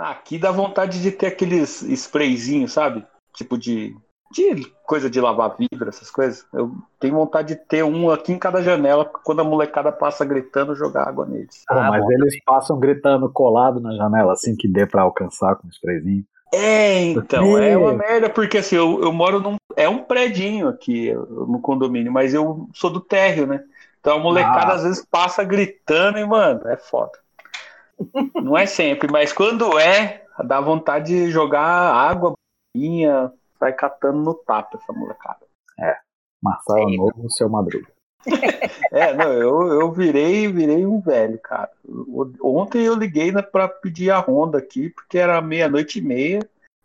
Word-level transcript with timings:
Aqui 0.00 0.38
dá 0.38 0.50
vontade 0.50 1.02
de 1.02 1.12
ter 1.12 1.26
aqueles 1.26 1.82
sprayzinhos, 1.82 2.72
sabe? 2.72 3.04
Tipo 3.34 3.58
de, 3.58 3.94
de 4.32 4.64
coisa 4.86 5.10
de 5.10 5.20
lavar 5.20 5.56
vidro, 5.58 5.90
essas 5.90 6.10
coisas. 6.10 6.46
Eu 6.54 6.72
tenho 6.98 7.14
vontade 7.14 7.48
de 7.48 7.56
ter 7.56 7.84
um 7.84 8.10
aqui 8.10 8.32
em 8.32 8.38
cada 8.38 8.62
janela, 8.62 9.04
quando 9.04 9.40
a 9.40 9.44
molecada 9.44 9.92
passa 9.92 10.24
gritando, 10.24 10.74
jogar 10.74 11.06
água 11.06 11.26
neles. 11.26 11.64
Pô, 11.68 11.74
mas 11.74 12.02
bom. 12.02 12.12
eles 12.12 12.42
passam 12.44 12.78
gritando 12.80 13.30
colado 13.30 13.78
na 13.78 13.94
janela, 13.94 14.32
assim 14.32 14.56
que 14.56 14.66
dê 14.66 14.86
pra 14.86 15.02
alcançar 15.02 15.56
com 15.56 15.68
o 15.68 15.70
sprayzinho. 15.70 16.24
É, 16.52 17.02
então, 17.04 17.58
é 17.58 17.76
uma 17.76 17.92
merda, 17.92 18.28
porque 18.28 18.58
assim, 18.58 18.76
eu, 18.76 19.02
eu 19.02 19.12
moro 19.12 19.38
num. 19.38 19.56
É 19.76 19.88
um 19.88 20.02
predinho 20.02 20.68
aqui 20.68 21.12
no 21.12 21.60
condomínio, 21.60 22.10
mas 22.10 22.34
eu 22.34 22.68
sou 22.72 22.90
do 22.90 23.00
térreo, 23.00 23.46
né? 23.46 23.62
Então 24.00 24.16
a 24.16 24.18
molecada 24.18 24.72
ah. 24.72 24.74
às 24.76 24.82
vezes 24.82 25.06
passa 25.08 25.44
gritando 25.44 26.18
e, 26.18 26.26
mano, 26.26 26.66
é 26.66 26.76
foda. 26.76 27.12
Não 28.34 28.56
é 28.56 28.66
sempre, 28.66 29.10
mas 29.10 29.32
quando 29.32 29.78
é, 29.78 30.24
dá 30.44 30.60
vontade 30.60 31.06
de 31.06 31.30
jogar 31.30 31.62
água, 31.62 32.34
bolinha, 32.74 33.32
sai 33.58 33.72
catando 33.72 34.18
no 34.18 34.34
tapa 34.34 34.78
essa 34.78 34.92
molecada. 34.92 35.46
É, 35.78 35.96
Marcelo 36.42 36.92
é, 36.92 36.96
Novo, 36.96 37.30
seu 37.30 37.48
Madruga. 37.48 37.88
é, 38.92 39.14
não, 39.14 39.32
eu, 39.32 39.80
eu 39.80 39.92
virei, 39.92 40.50
virei 40.52 40.84
um 40.84 41.00
velho, 41.00 41.38
cara. 41.38 41.70
Ontem 42.42 42.82
eu 42.82 42.94
liguei 42.94 43.32
né, 43.32 43.42
para 43.42 43.68
pedir 43.68 44.10
a 44.10 44.18
ronda 44.18 44.58
aqui, 44.58 44.90
porque 44.90 45.18
era 45.18 45.40
meia-noite 45.40 45.98
e 45.98 46.02
meia, 46.02 46.40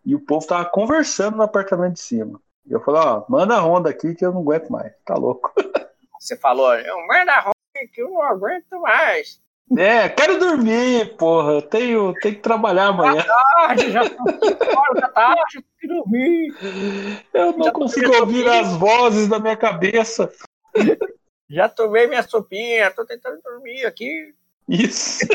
e 0.05 0.15
o 0.15 0.19
povo 0.19 0.45
tava 0.45 0.65
conversando 0.65 1.37
no 1.37 1.43
apartamento 1.43 1.93
de 1.93 1.99
cima. 1.99 2.39
E 2.65 2.71
eu 2.71 2.79
falei, 2.81 3.01
ó, 3.01 3.25
manda 3.27 3.55
a 3.55 3.59
ronda 3.59 3.89
aqui 3.89 4.15
que 4.15 4.25
eu 4.25 4.31
não 4.31 4.41
aguento 4.41 4.69
mais, 4.69 4.93
tá 5.05 5.15
louco. 5.15 5.53
Você 6.19 6.35
falou, 6.37 6.73
eu 6.73 7.07
manda 7.07 7.33
a 7.33 7.39
ronda 7.41 7.91
que 7.93 8.01
eu 8.01 8.09
não 8.09 8.21
aguento 8.23 8.79
mais. 8.81 9.39
É, 9.77 10.07
quero 10.09 10.37
dormir, 10.37 11.15
porra. 11.17 11.53
Eu 11.53 11.61
tenho, 11.61 12.13
tenho 12.21 12.35
que 12.35 12.41
trabalhar 12.41 12.87
amanhã. 12.87 13.23
Tá 13.23 13.43
tarde, 13.55 13.91
já 13.91 14.09
tá 14.09 15.07
tarde, 15.09 15.53
tenho 15.53 15.65
que 15.79 15.87
dormir. 15.87 16.55
Eu 17.33 17.51
não 17.57 17.65
já 17.65 17.71
consigo 17.71 18.15
ouvir 18.15 18.47
as 18.47 18.73
vozes 18.75 19.27
da 19.27 19.39
minha 19.39 19.57
cabeça. 19.57 20.31
Já 21.49 21.67
tomei 21.67 22.07
minha 22.07 22.23
sopinha, 22.23 22.91
tô 22.91 23.05
tentando 23.05 23.41
dormir 23.41 23.85
aqui. 23.85 24.33
Isso. 24.69 25.25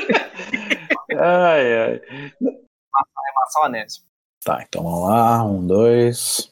ai, 1.17 1.78
ai. 1.78 2.03
Maçã 2.41 3.65
Anésio. 3.65 4.03
Tá, 4.44 4.65
então 4.67 4.83
vamos 4.83 5.09
lá. 5.09 5.44
Um, 5.44 5.67
dois. 5.67 6.50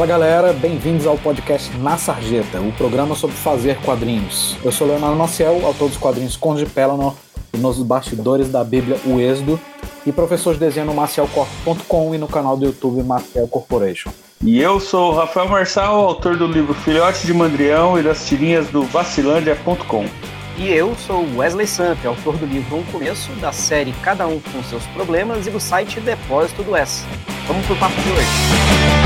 Fala 0.00 0.08
galera, 0.08 0.52
bem-vindos 0.54 1.06
ao 1.06 1.18
podcast 1.18 1.76
Na 1.76 1.98
Sarjeta, 1.98 2.58
o 2.58 2.72
programa 2.72 3.14
sobre 3.14 3.36
fazer 3.36 3.76
quadrinhos. 3.82 4.56
Eu 4.64 4.72
sou 4.72 4.86
Leonardo 4.86 5.14
Maciel, 5.14 5.60
autor 5.62 5.90
dos 5.90 5.98
quadrinhos 5.98 6.38
Conde 6.38 6.64
Pelennor 6.64 7.14
e 7.52 7.58
nos 7.58 7.82
bastidores 7.82 8.48
da 8.48 8.64
Bíblia 8.64 8.98
O 9.04 9.20
Êxodo, 9.20 9.60
e 10.06 10.10
professor 10.10 10.54
de 10.54 10.60
desenho 10.60 10.86
no 10.86 10.94
macielcorp.com 10.94 12.14
e 12.14 12.18
no 12.18 12.26
canal 12.26 12.56
do 12.56 12.64
YouTube 12.64 13.02
Maciel 13.02 13.46
Corporation. 13.46 14.10
E 14.42 14.58
eu 14.58 14.80
sou 14.80 15.12
o 15.12 15.16
Rafael 15.16 15.50
Marçal, 15.50 16.02
autor 16.02 16.34
do 16.34 16.46
livro 16.46 16.72
Filhote 16.72 17.26
de 17.26 17.34
Mandrião 17.34 18.00
e 18.00 18.02
das 18.02 18.26
tirinhas 18.26 18.68
do 18.68 18.84
vacilândia.com. 18.84 20.06
E 20.56 20.70
eu 20.72 20.96
sou 21.06 21.26
Wesley 21.36 21.66
Sant, 21.66 22.02
autor 22.06 22.38
do 22.38 22.46
livro 22.46 22.78
Um 22.78 22.84
Começo, 22.84 23.30
da 23.32 23.52
série 23.52 23.92
Cada 24.02 24.26
Um 24.26 24.40
com 24.40 24.62
Seus 24.62 24.86
Problemas 24.94 25.46
e 25.46 25.50
do 25.50 25.60
site 25.60 26.00
Depósito 26.00 26.62
do 26.62 26.74
S. 26.74 27.04
Vamos 27.46 27.66
pro 27.66 27.76
papo 27.76 28.00
de 28.00 28.08
hoje. 28.12 28.99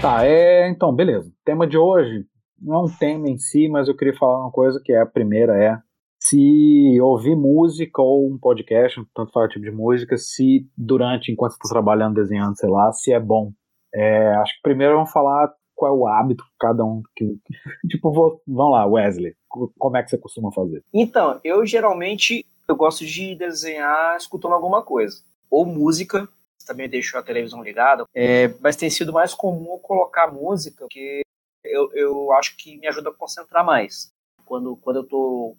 Tá, 0.00 0.24
é, 0.24 0.68
então, 0.68 0.94
beleza. 0.94 1.28
O 1.28 1.44
tema 1.44 1.66
de 1.66 1.76
hoje 1.76 2.24
não 2.60 2.74
é 2.76 2.84
um 2.84 2.88
tema 2.98 3.28
em 3.28 3.36
si, 3.36 3.68
mas 3.68 3.88
eu 3.88 3.96
queria 3.96 4.16
falar 4.16 4.42
uma 4.42 4.52
coisa 4.52 4.80
que 4.84 4.92
é 4.92 5.00
a 5.00 5.06
primeira 5.06 5.56
é 5.56 5.76
se 6.20 7.00
ouvir 7.00 7.34
música 7.34 8.00
ou 8.00 8.28
um 8.28 8.38
podcast, 8.38 9.00
tanto 9.14 9.32
faz 9.32 9.52
tipo 9.52 9.64
de 9.64 9.70
música, 9.70 10.16
se 10.16 10.68
durante, 10.76 11.32
enquanto 11.32 11.52
você 11.52 11.58
está 11.58 11.68
trabalhando, 11.68 12.14
desenhando, 12.14 12.56
sei 12.56 12.68
lá, 12.68 12.92
se 12.92 13.12
é 13.12 13.18
bom. 13.18 13.52
É, 13.92 14.34
acho 14.36 14.54
que 14.54 14.62
primeiro 14.62 14.94
vamos 14.94 15.10
falar 15.10 15.52
qual 15.74 15.92
é 15.92 15.98
o 15.98 16.06
hábito 16.06 16.44
que 16.44 16.50
cada 16.60 16.84
um. 16.84 17.02
Que, 17.16 17.36
tipo, 17.90 18.12
vou, 18.12 18.40
vamos 18.46 18.72
lá, 18.72 18.86
Wesley, 18.86 19.34
como 19.48 19.96
é 19.96 20.02
que 20.02 20.10
você 20.10 20.18
costuma 20.18 20.52
fazer? 20.52 20.84
Então, 20.94 21.40
eu 21.42 21.66
geralmente 21.66 22.46
eu 22.68 22.76
gosto 22.76 23.04
de 23.04 23.34
desenhar 23.34 24.16
escutando 24.16 24.52
alguma 24.52 24.82
coisa. 24.82 25.22
Ou 25.50 25.64
música, 25.64 26.28
também 26.66 26.88
deixo 26.88 27.16
a 27.16 27.22
televisão 27.22 27.62
ligada, 27.62 28.04
é, 28.14 28.48
mas 28.60 28.76
tem 28.76 28.90
sido 28.90 29.12
mais 29.12 29.34
comum 29.34 29.78
colocar 29.78 30.32
música, 30.32 30.84
porque 30.84 31.22
eu, 31.64 31.90
eu 31.94 32.32
acho 32.32 32.56
que 32.56 32.78
me 32.78 32.86
ajuda 32.86 33.10
a 33.10 33.14
concentrar 33.14 33.64
mais. 33.64 34.12
Quando, 34.44 34.76
quando 34.76 34.96
eu 34.96 35.02
estou 35.02 35.56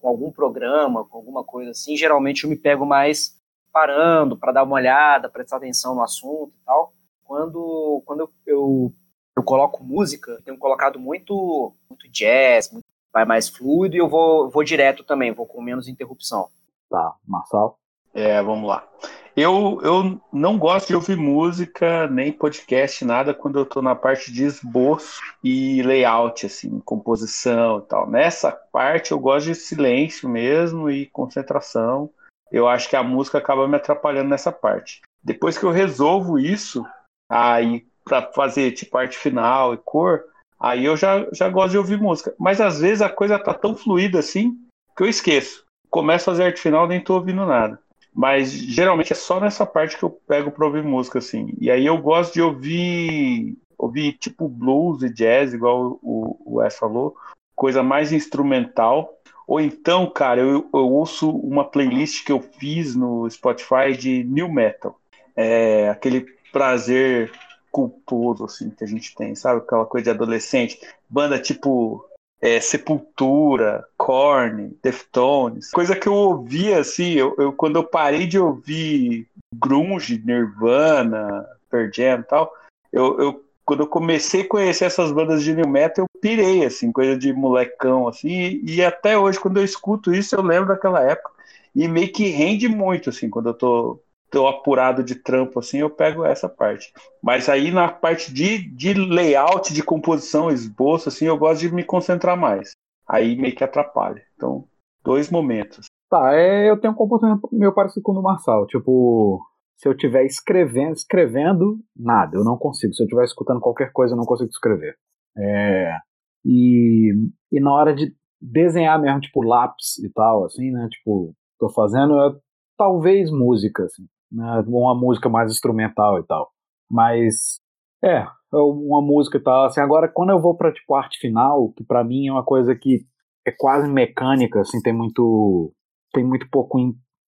com 0.00 0.08
algum 0.08 0.30
programa, 0.30 1.04
com 1.04 1.16
alguma 1.16 1.44
coisa 1.44 1.70
assim, 1.70 1.96
geralmente 1.96 2.44
eu 2.44 2.50
me 2.50 2.56
pego 2.56 2.84
mais 2.84 3.36
parando 3.72 4.36
para 4.36 4.52
dar 4.52 4.62
uma 4.62 4.76
olhada, 4.76 5.28
prestar 5.28 5.56
atenção 5.56 5.94
no 5.94 6.02
assunto 6.02 6.52
e 6.54 6.64
tal. 6.64 6.92
Quando, 7.24 8.02
quando 8.06 8.20
eu, 8.20 8.30
eu, 8.46 8.92
eu 9.36 9.42
coloco 9.42 9.82
música, 9.82 10.40
tenho 10.44 10.56
colocado 10.58 10.98
muito, 10.98 11.74
muito 11.90 12.08
jazz, 12.08 12.70
muito, 12.72 12.84
vai 13.12 13.24
mais 13.24 13.48
fluido 13.48 13.96
e 13.96 13.98
eu 13.98 14.08
vou, 14.08 14.48
vou 14.48 14.62
direto 14.62 15.02
também, 15.02 15.32
vou 15.32 15.46
com 15.46 15.60
menos 15.60 15.88
interrupção. 15.88 16.48
Tá, 16.88 17.14
Marçal? 17.26 17.78
É, 18.14 18.40
vamos 18.42 18.68
lá. 18.68 18.88
Eu, 19.36 19.78
eu 19.82 20.18
não 20.32 20.56
gosto 20.56 20.88
de 20.88 20.94
ouvir 20.94 21.14
música, 21.14 22.08
nem 22.08 22.32
podcast, 22.32 23.04
nada, 23.04 23.34
quando 23.34 23.58
eu 23.58 23.64
estou 23.64 23.82
na 23.82 23.94
parte 23.94 24.32
de 24.32 24.44
esboço 24.44 25.20
e 25.44 25.82
layout, 25.82 26.46
assim, 26.46 26.80
composição 26.80 27.80
e 27.80 27.82
tal. 27.82 28.08
Nessa 28.08 28.50
parte 28.50 29.12
eu 29.12 29.18
gosto 29.18 29.48
de 29.48 29.54
silêncio 29.54 30.26
mesmo 30.26 30.88
e 30.88 31.04
concentração. 31.04 32.08
Eu 32.50 32.66
acho 32.66 32.88
que 32.88 32.96
a 32.96 33.02
música 33.02 33.36
acaba 33.36 33.68
me 33.68 33.76
atrapalhando 33.76 34.30
nessa 34.30 34.50
parte. 34.50 35.02
Depois 35.22 35.58
que 35.58 35.64
eu 35.64 35.70
resolvo 35.70 36.38
isso, 36.38 36.86
aí 37.30 37.86
para 38.06 38.32
fazer 38.32 38.70
tipo 38.70 38.96
arte 38.96 39.18
final 39.18 39.74
e 39.74 39.76
cor, 39.76 40.24
aí 40.58 40.86
eu 40.86 40.96
já, 40.96 41.26
já 41.30 41.50
gosto 41.50 41.72
de 41.72 41.78
ouvir 41.78 42.00
música. 42.00 42.34
Mas 42.38 42.58
às 42.58 42.80
vezes 42.80 43.02
a 43.02 43.10
coisa 43.10 43.38
tá 43.38 43.52
tão 43.52 43.76
fluida 43.76 44.18
assim 44.18 44.56
que 44.96 45.02
eu 45.02 45.08
esqueço. 45.08 45.66
Começo 45.90 46.30
a 46.30 46.32
fazer 46.32 46.44
arte 46.44 46.60
final 46.60 46.86
nem 46.88 47.04
tô 47.04 47.16
ouvindo 47.16 47.44
nada. 47.44 47.78
Mas 48.16 48.50
geralmente 48.50 49.12
é 49.12 49.14
só 49.16 49.38
nessa 49.38 49.66
parte 49.66 49.98
que 49.98 50.02
eu 50.02 50.08
pego 50.08 50.50
pra 50.50 50.64
ouvir 50.64 50.82
música, 50.82 51.18
assim. 51.18 51.52
E 51.60 51.70
aí 51.70 51.84
eu 51.84 51.98
gosto 51.98 52.32
de 52.32 52.40
ouvir, 52.40 53.58
ouvir 53.76 54.14
tipo 54.14 54.48
blues 54.48 55.02
e 55.02 55.10
jazz, 55.10 55.52
igual 55.52 55.98
o, 56.02 56.34
o 56.42 56.54
Wes 56.54 56.78
falou, 56.78 57.14
coisa 57.54 57.82
mais 57.82 58.12
instrumental. 58.12 59.12
Ou 59.46 59.60
então, 59.60 60.08
cara, 60.08 60.40
eu, 60.40 60.66
eu 60.72 60.90
ouço 60.90 61.30
uma 61.30 61.62
playlist 61.62 62.24
que 62.24 62.32
eu 62.32 62.40
fiz 62.40 62.96
no 62.96 63.28
Spotify 63.28 63.94
de 63.94 64.24
new 64.24 64.50
metal. 64.50 64.98
É 65.36 65.90
aquele 65.90 66.22
prazer 66.50 67.30
culposo, 67.70 68.46
assim, 68.46 68.70
que 68.70 68.82
a 68.82 68.86
gente 68.86 69.14
tem, 69.14 69.34
sabe? 69.34 69.60
Aquela 69.60 69.84
coisa 69.84 70.04
de 70.04 70.10
adolescente. 70.10 70.80
Banda 71.06 71.38
tipo 71.38 72.02
é, 72.40 72.60
Sepultura, 72.60 73.84
Korn, 73.96 74.76
Deftones, 74.82 75.70
coisa 75.70 75.96
que 75.96 76.06
eu 76.06 76.14
ouvia 76.14 76.78
assim, 76.78 77.12
eu, 77.12 77.34
eu, 77.38 77.52
quando 77.52 77.76
eu 77.76 77.84
parei 77.84 78.26
de 78.26 78.38
ouvir 78.38 79.26
grunge, 79.54 80.22
Nirvana, 80.24 81.46
Pearl 81.70 81.90
Jam 81.92 82.20
e 82.20 82.24
tal, 82.24 82.52
eu, 82.92 83.18
eu, 83.18 83.44
quando 83.64 83.80
eu 83.80 83.86
comecei 83.86 84.42
a 84.42 84.48
conhecer 84.48 84.84
essas 84.84 85.10
bandas 85.10 85.42
de 85.42 85.54
new 85.54 85.68
metal, 85.68 86.04
eu 86.04 86.20
pirei 86.20 86.64
assim, 86.64 86.92
coisa 86.92 87.16
de 87.16 87.32
molecão 87.32 88.06
assim, 88.06 88.28
e, 88.28 88.76
e 88.76 88.84
até 88.84 89.16
hoje 89.18 89.40
quando 89.40 89.56
eu 89.56 89.64
escuto 89.64 90.14
isso, 90.14 90.34
eu 90.34 90.42
lembro 90.42 90.68
daquela 90.68 91.02
época 91.02 91.30
e 91.74 91.88
meio 91.88 92.12
que 92.12 92.28
rende 92.28 92.68
muito 92.68 93.10
assim, 93.10 93.28
quando 93.28 93.50
eu 93.50 93.54
tô 93.54 94.00
tô 94.30 94.46
apurado 94.46 95.02
de 95.02 95.14
trampo 95.14 95.58
assim, 95.58 95.78
eu 95.78 95.90
pego 95.90 96.24
essa 96.24 96.48
parte. 96.48 96.92
Mas 97.22 97.48
aí 97.48 97.70
na 97.70 97.90
parte 97.90 98.32
de, 98.32 98.58
de 98.74 98.94
layout, 98.94 99.72
de 99.72 99.82
composição, 99.82 100.50
esboço, 100.50 101.08
assim, 101.08 101.26
eu 101.26 101.38
gosto 101.38 101.60
de 101.60 101.72
me 101.72 101.84
concentrar 101.84 102.36
mais. 102.36 102.72
Aí 103.08 103.36
meio 103.36 103.54
que 103.54 103.64
atrapalha. 103.64 104.22
Então, 104.34 104.64
dois 105.04 105.30
momentos. 105.30 105.86
Tá, 106.10 106.34
é, 106.34 106.68
eu 106.68 106.80
tenho 106.80 106.92
um 106.92 106.96
comportamento 106.96 107.48
meio 107.52 107.74
parecido 107.74 108.02
com 108.02 108.12
o 108.12 108.14
do 108.16 108.22
Marçal. 108.22 108.66
Tipo, 108.66 109.40
se 109.76 109.88
eu 109.88 109.92
estiver 109.92 110.24
escrevendo, 110.24 110.92
escrevendo, 110.92 111.78
nada, 111.96 112.36
eu 112.36 112.44
não 112.44 112.56
consigo. 112.56 112.94
Se 112.94 113.02
eu 113.02 113.06
estiver 113.06 113.24
escutando 113.24 113.60
qualquer 113.60 113.92
coisa, 113.92 114.14
eu 114.14 114.18
não 114.18 114.24
consigo 114.24 114.50
escrever. 114.50 114.96
É, 115.36 115.98
e, 116.44 117.12
e 117.52 117.60
na 117.60 117.72
hora 117.72 117.94
de 117.94 118.14
desenhar 118.40 119.00
mesmo, 119.00 119.20
tipo, 119.20 119.42
lápis 119.42 119.98
e 119.98 120.10
tal, 120.10 120.44
assim, 120.44 120.70
né? 120.70 120.88
Tipo, 120.90 121.34
tô 121.58 121.68
fazendo, 121.70 122.20
é, 122.20 122.34
talvez 122.76 123.30
música, 123.30 123.84
assim 123.84 124.06
né, 124.36 124.62
uma 124.66 124.94
música 124.94 125.28
mais 125.28 125.50
instrumental 125.50 126.18
e 126.18 126.26
tal. 126.26 126.50
Mas 126.90 127.58
é, 128.04 128.18
é 128.18 128.56
uma 128.56 129.00
música 129.00 129.38
e 129.38 129.42
tal. 129.42 129.64
Assim, 129.64 129.80
agora, 129.80 130.08
quando 130.08 130.30
eu 130.30 130.40
vou 130.40 130.56
para 130.56 130.72
tipo 130.72 130.94
arte 130.94 131.18
final, 131.18 131.72
que 131.72 131.84
para 131.84 132.04
mim 132.04 132.28
é 132.28 132.32
uma 132.32 132.44
coisa 132.44 132.74
que 132.74 133.00
é 133.46 133.50
quase 133.50 133.88
mecânica, 133.88 134.60
assim, 134.60 134.80
tem 134.82 134.92
muito 134.92 135.72
tem 136.12 136.24
muito 136.24 136.48
pouco 136.50 136.78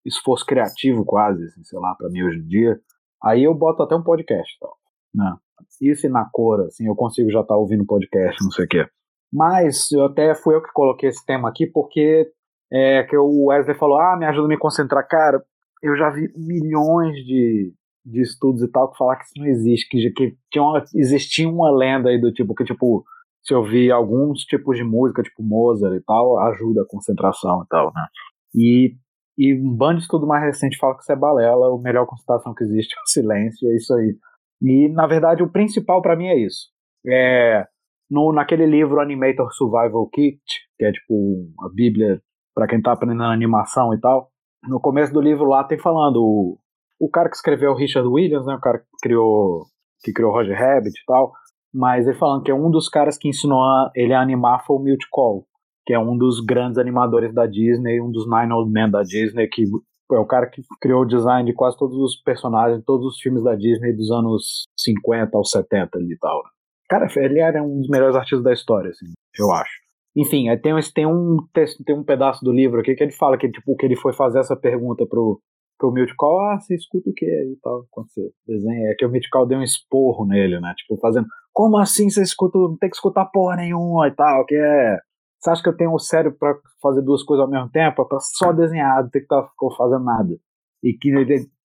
esforço 0.05 0.45
criativo 0.45 1.05
quase, 1.05 1.43
assim, 1.43 1.63
sei 1.63 1.79
lá, 1.79 1.93
para 1.95 2.09
mim 2.09 2.23
hoje 2.23 2.39
em 2.39 2.47
dia. 2.47 2.79
Aí 3.23 3.43
eu 3.43 3.53
boto 3.53 3.83
até 3.83 3.95
um 3.95 4.03
podcast, 4.03 4.57
tal, 4.59 4.75
né? 5.13 5.35
Isso 5.81 6.07
e 6.07 6.09
na 6.09 6.27
cor, 6.31 6.61
assim, 6.61 6.87
eu 6.87 6.95
consigo 6.95 7.29
já 7.29 7.41
estar 7.41 7.53
tá 7.53 7.57
ouvindo 7.57 7.85
podcast, 7.85 8.37
não 8.43 8.51
sei 8.51 8.65
o 8.65 8.67
quê. 8.67 8.85
Mas 9.31 9.91
eu 9.91 10.05
até 10.05 10.33
fui 10.33 10.55
eu 10.55 10.61
que 10.61 10.71
coloquei 10.73 11.09
esse 11.09 11.23
tema 11.25 11.49
aqui 11.49 11.67
porque 11.67 12.31
é 12.71 13.03
que 13.03 13.17
o 13.17 13.47
Wesley 13.47 13.77
falou: 13.77 13.99
"Ah, 13.99 14.17
me 14.17 14.25
ajuda 14.25 14.45
a 14.45 14.49
me 14.49 14.57
concentrar, 14.57 15.07
cara". 15.07 15.43
Eu 15.81 15.95
já 15.95 16.09
vi 16.09 16.31
milhões 16.35 17.15
de, 17.25 17.73
de 18.05 18.21
estudos 18.21 18.61
e 18.61 18.67
tal 18.71 18.91
que 18.91 18.97
falar 18.97 19.17
que 19.17 19.25
isso 19.25 19.33
não 19.37 19.47
existe, 19.47 19.89
que, 19.89 20.09
que 20.11 20.37
tinha 20.51 20.63
uma, 20.63 20.83
existia 20.95 21.49
uma 21.49 21.71
lenda 21.71 22.09
aí 22.09 22.19
do 22.19 22.31
tipo 22.33 22.53
que 22.53 22.63
tipo 22.63 23.03
se 23.41 23.53
ouvir 23.53 23.91
alguns 23.91 24.41
tipos 24.43 24.77
de 24.77 24.83
música, 24.83 25.23
tipo 25.23 25.41
Mozart 25.41 25.95
e 25.95 26.03
tal, 26.03 26.37
ajuda 26.39 26.81
a 26.81 26.87
concentração 26.87 27.63
e 27.63 27.67
tal, 27.67 27.91
né? 27.95 28.05
E, 28.53 28.95
e 29.37 29.55
um 29.55 29.75
bando 29.75 29.97
de 29.97 30.03
estudo 30.03 30.27
mais 30.27 30.43
recente 30.43 30.77
fala 30.77 30.95
que 30.95 31.01
isso 31.01 31.11
é 31.11 31.15
balela, 31.15 31.73
a 31.73 31.81
melhor 31.81 32.05
concentração 32.05 32.53
que 32.53 32.63
existe 32.63 32.93
é 32.95 33.01
o 33.01 33.07
silêncio, 33.07 33.71
é 33.71 33.75
isso 33.75 33.93
aí. 33.93 34.15
E, 34.61 34.89
na 34.89 35.07
verdade, 35.07 35.41
o 35.41 35.49
principal 35.49 36.01
para 36.01 36.15
mim 36.15 36.27
é 36.27 36.37
isso. 36.37 36.67
É, 37.07 37.65
no, 38.09 38.33
naquele 38.33 38.65
livro 38.65 38.99
Animator 38.99 39.51
Survival 39.53 40.07
Kit, 40.09 40.41
que 40.77 40.85
é 40.85 40.91
tipo 40.91 41.47
a 41.61 41.69
bíblia 41.69 42.21
para 42.53 42.67
quem 42.67 42.81
tá 42.81 42.91
aprendendo 42.91 43.23
animação 43.23 43.93
e 43.93 43.99
tal, 43.99 44.29
no 44.67 44.79
começo 44.79 45.13
do 45.13 45.21
livro 45.21 45.45
lá 45.45 45.63
tem 45.63 45.79
falando 45.79 46.17
o, 46.17 46.57
o 46.99 47.09
cara 47.09 47.29
que 47.29 47.35
escreveu 47.35 47.75
Richard 47.75 48.07
Williams, 48.07 48.45
né, 48.45 48.55
o 48.55 48.59
cara 48.59 48.79
que 48.79 48.85
criou 49.01 49.65
que 50.01 50.13
criou 50.13 50.31
Roger 50.31 50.57
Rabbit 50.57 50.97
e 50.97 51.05
tal, 51.05 51.33
mas 51.73 52.07
ele 52.07 52.17
falando 52.17 52.43
que 52.43 52.51
é 52.51 52.55
um 52.55 52.71
dos 52.71 52.87
caras 52.87 53.17
que 53.17 53.27
ensinou 53.27 53.61
a, 53.61 53.91
ele 53.95 54.13
a 54.13 54.21
animar 54.21 54.65
foi 54.65 54.77
o 54.77 54.79
Milt 54.79 55.03
Cole, 55.11 55.43
que 55.85 55.93
é 55.93 55.99
um 55.99 56.17
dos 56.17 56.39
grandes 56.39 56.77
animadores 56.77 57.33
da 57.33 57.45
Disney, 57.45 58.01
um 58.01 58.11
dos 58.11 58.29
Nine 58.29 58.53
Old 58.53 58.71
Men 58.71 58.89
da 58.89 59.01
Disney, 59.01 59.47
que 59.47 59.63
é 60.11 60.17
o 60.17 60.25
cara 60.25 60.47
que 60.47 60.61
criou 60.81 61.01
o 61.01 61.07
design 61.07 61.49
de 61.49 61.55
quase 61.55 61.77
todos 61.77 61.97
os 61.97 62.15
personagens, 62.21 62.83
todos 62.85 63.05
os 63.05 63.19
filmes 63.19 63.43
da 63.43 63.55
Disney 63.55 63.93
dos 63.93 64.09
anos 64.09 64.63
50 64.77 65.37
aos 65.37 65.51
70 65.51 65.97
ali 65.97 66.13
e 66.13 66.17
tal. 66.17 66.41
Cara, 66.89 67.07
ele 67.17 67.39
era 67.39 67.61
um 67.61 67.81
dos 67.81 67.89
melhores 67.89 68.15
artistas 68.15 68.43
da 68.43 68.53
história, 68.53 68.89
assim, 68.89 69.05
eu 69.37 69.51
acho. 69.51 69.88
Enfim, 70.19 70.47
tem, 70.61 70.73
tem, 70.93 71.05
um, 71.05 71.37
tem 71.85 71.95
um 71.95 72.03
pedaço 72.03 72.43
do 72.43 72.51
livro 72.51 72.81
aqui 72.81 72.93
que 72.93 73.03
ele 73.03 73.13
fala 73.13 73.37
que, 73.37 73.49
tipo, 73.49 73.73
que 73.77 73.85
ele 73.85 73.95
foi 73.95 74.11
fazer 74.11 74.39
essa 74.39 74.55
pergunta 74.55 75.05
pro, 75.05 75.41
pro 75.77 75.93
Miltical, 75.93 76.37
ah, 76.41 76.59
você 76.59 76.75
escuta 76.75 77.09
o 77.09 77.13
que 77.13 77.25
e 77.25 77.57
tal, 77.63 77.85
quando 77.89 78.09
você 78.09 78.29
desenha. 78.45 78.89
É 78.89 78.95
que 78.95 79.05
o 79.05 79.09
Miltical 79.09 79.47
deu 79.47 79.59
um 79.59 79.63
esporro 79.63 80.25
nele, 80.25 80.59
né? 80.59 80.73
Tipo, 80.75 80.99
fazendo, 80.99 81.25
como 81.53 81.77
assim 81.77 82.09
você 82.09 82.21
escuta, 82.21 82.57
não 82.57 82.77
tem 82.77 82.89
que 82.89 82.97
escutar 82.97 83.25
porra 83.27 83.55
nenhuma 83.55 84.09
e 84.09 84.11
tal, 84.11 84.45
que 84.45 84.55
é... 84.55 84.97
Você 85.39 85.51
acha 85.51 85.63
que 85.63 85.69
eu 85.69 85.77
tenho 85.77 85.93
o 85.93 85.99
cérebro 85.99 86.37
para 86.37 86.53
fazer 86.81 87.01
duas 87.01 87.23
coisas 87.23 87.45
ao 87.45 87.49
mesmo 87.49 87.69
tempo? 87.69 88.01
É 88.01 88.05
pra 88.05 88.19
só 88.19 88.51
desenhar, 88.51 89.03
não 89.03 89.09
tem 89.09 89.21
que 89.21 89.25
estar 89.25 89.41
tá 89.41 89.75
fazendo 89.77 90.03
nada. 90.03 90.37
E 90.83 90.91
que 90.91 91.09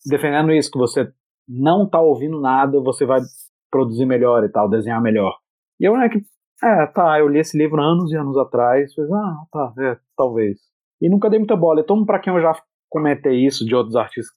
defendendo 0.06 0.52
isso, 0.52 0.70
que 0.70 0.78
você 0.78 1.10
não 1.48 1.88
tá 1.88 2.00
ouvindo 2.00 2.40
nada, 2.40 2.80
você 2.80 3.04
vai 3.04 3.20
produzir 3.68 4.06
melhor 4.06 4.44
e 4.44 4.48
tal, 4.48 4.70
desenhar 4.70 5.02
melhor. 5.02 5.36
E 5.80 5.84
eu, 5.84 5.96
né, 5.96 6.08
que, 6.08 6.22
é, 6.62 6.86
tá, 6.86 7.18
eu 7.18 7.28
li 7.28 7.40
esse 7.40 7.56
livro 7.56 7.80
anos 7.80 8.12
e 8.12 8.16
anos 8.16 8.36
atrás, 8.36 8.94
fiz, 8.94 9.10
ah, 9.10 9.36
tá, 9.50 9.72
é, 9.78 9.98
talvez. 10.16 10.58
E 11.00 11.08
nunca 11.08 11.28
dei 11.28 11.38
muita 11.38 11.56
bola. 11.56 11.80
E 11.80 11.86
mundo 11.86 12.06
pra 12.06 12.18
quem 12.18 12.32
eu 12.32 12.40
já 12.40 12.54
comentei 12.88 13.44
isso 13.44 13.64
de 13.64 13.74
outros 13.74 13.96
artistas 13.96 14.32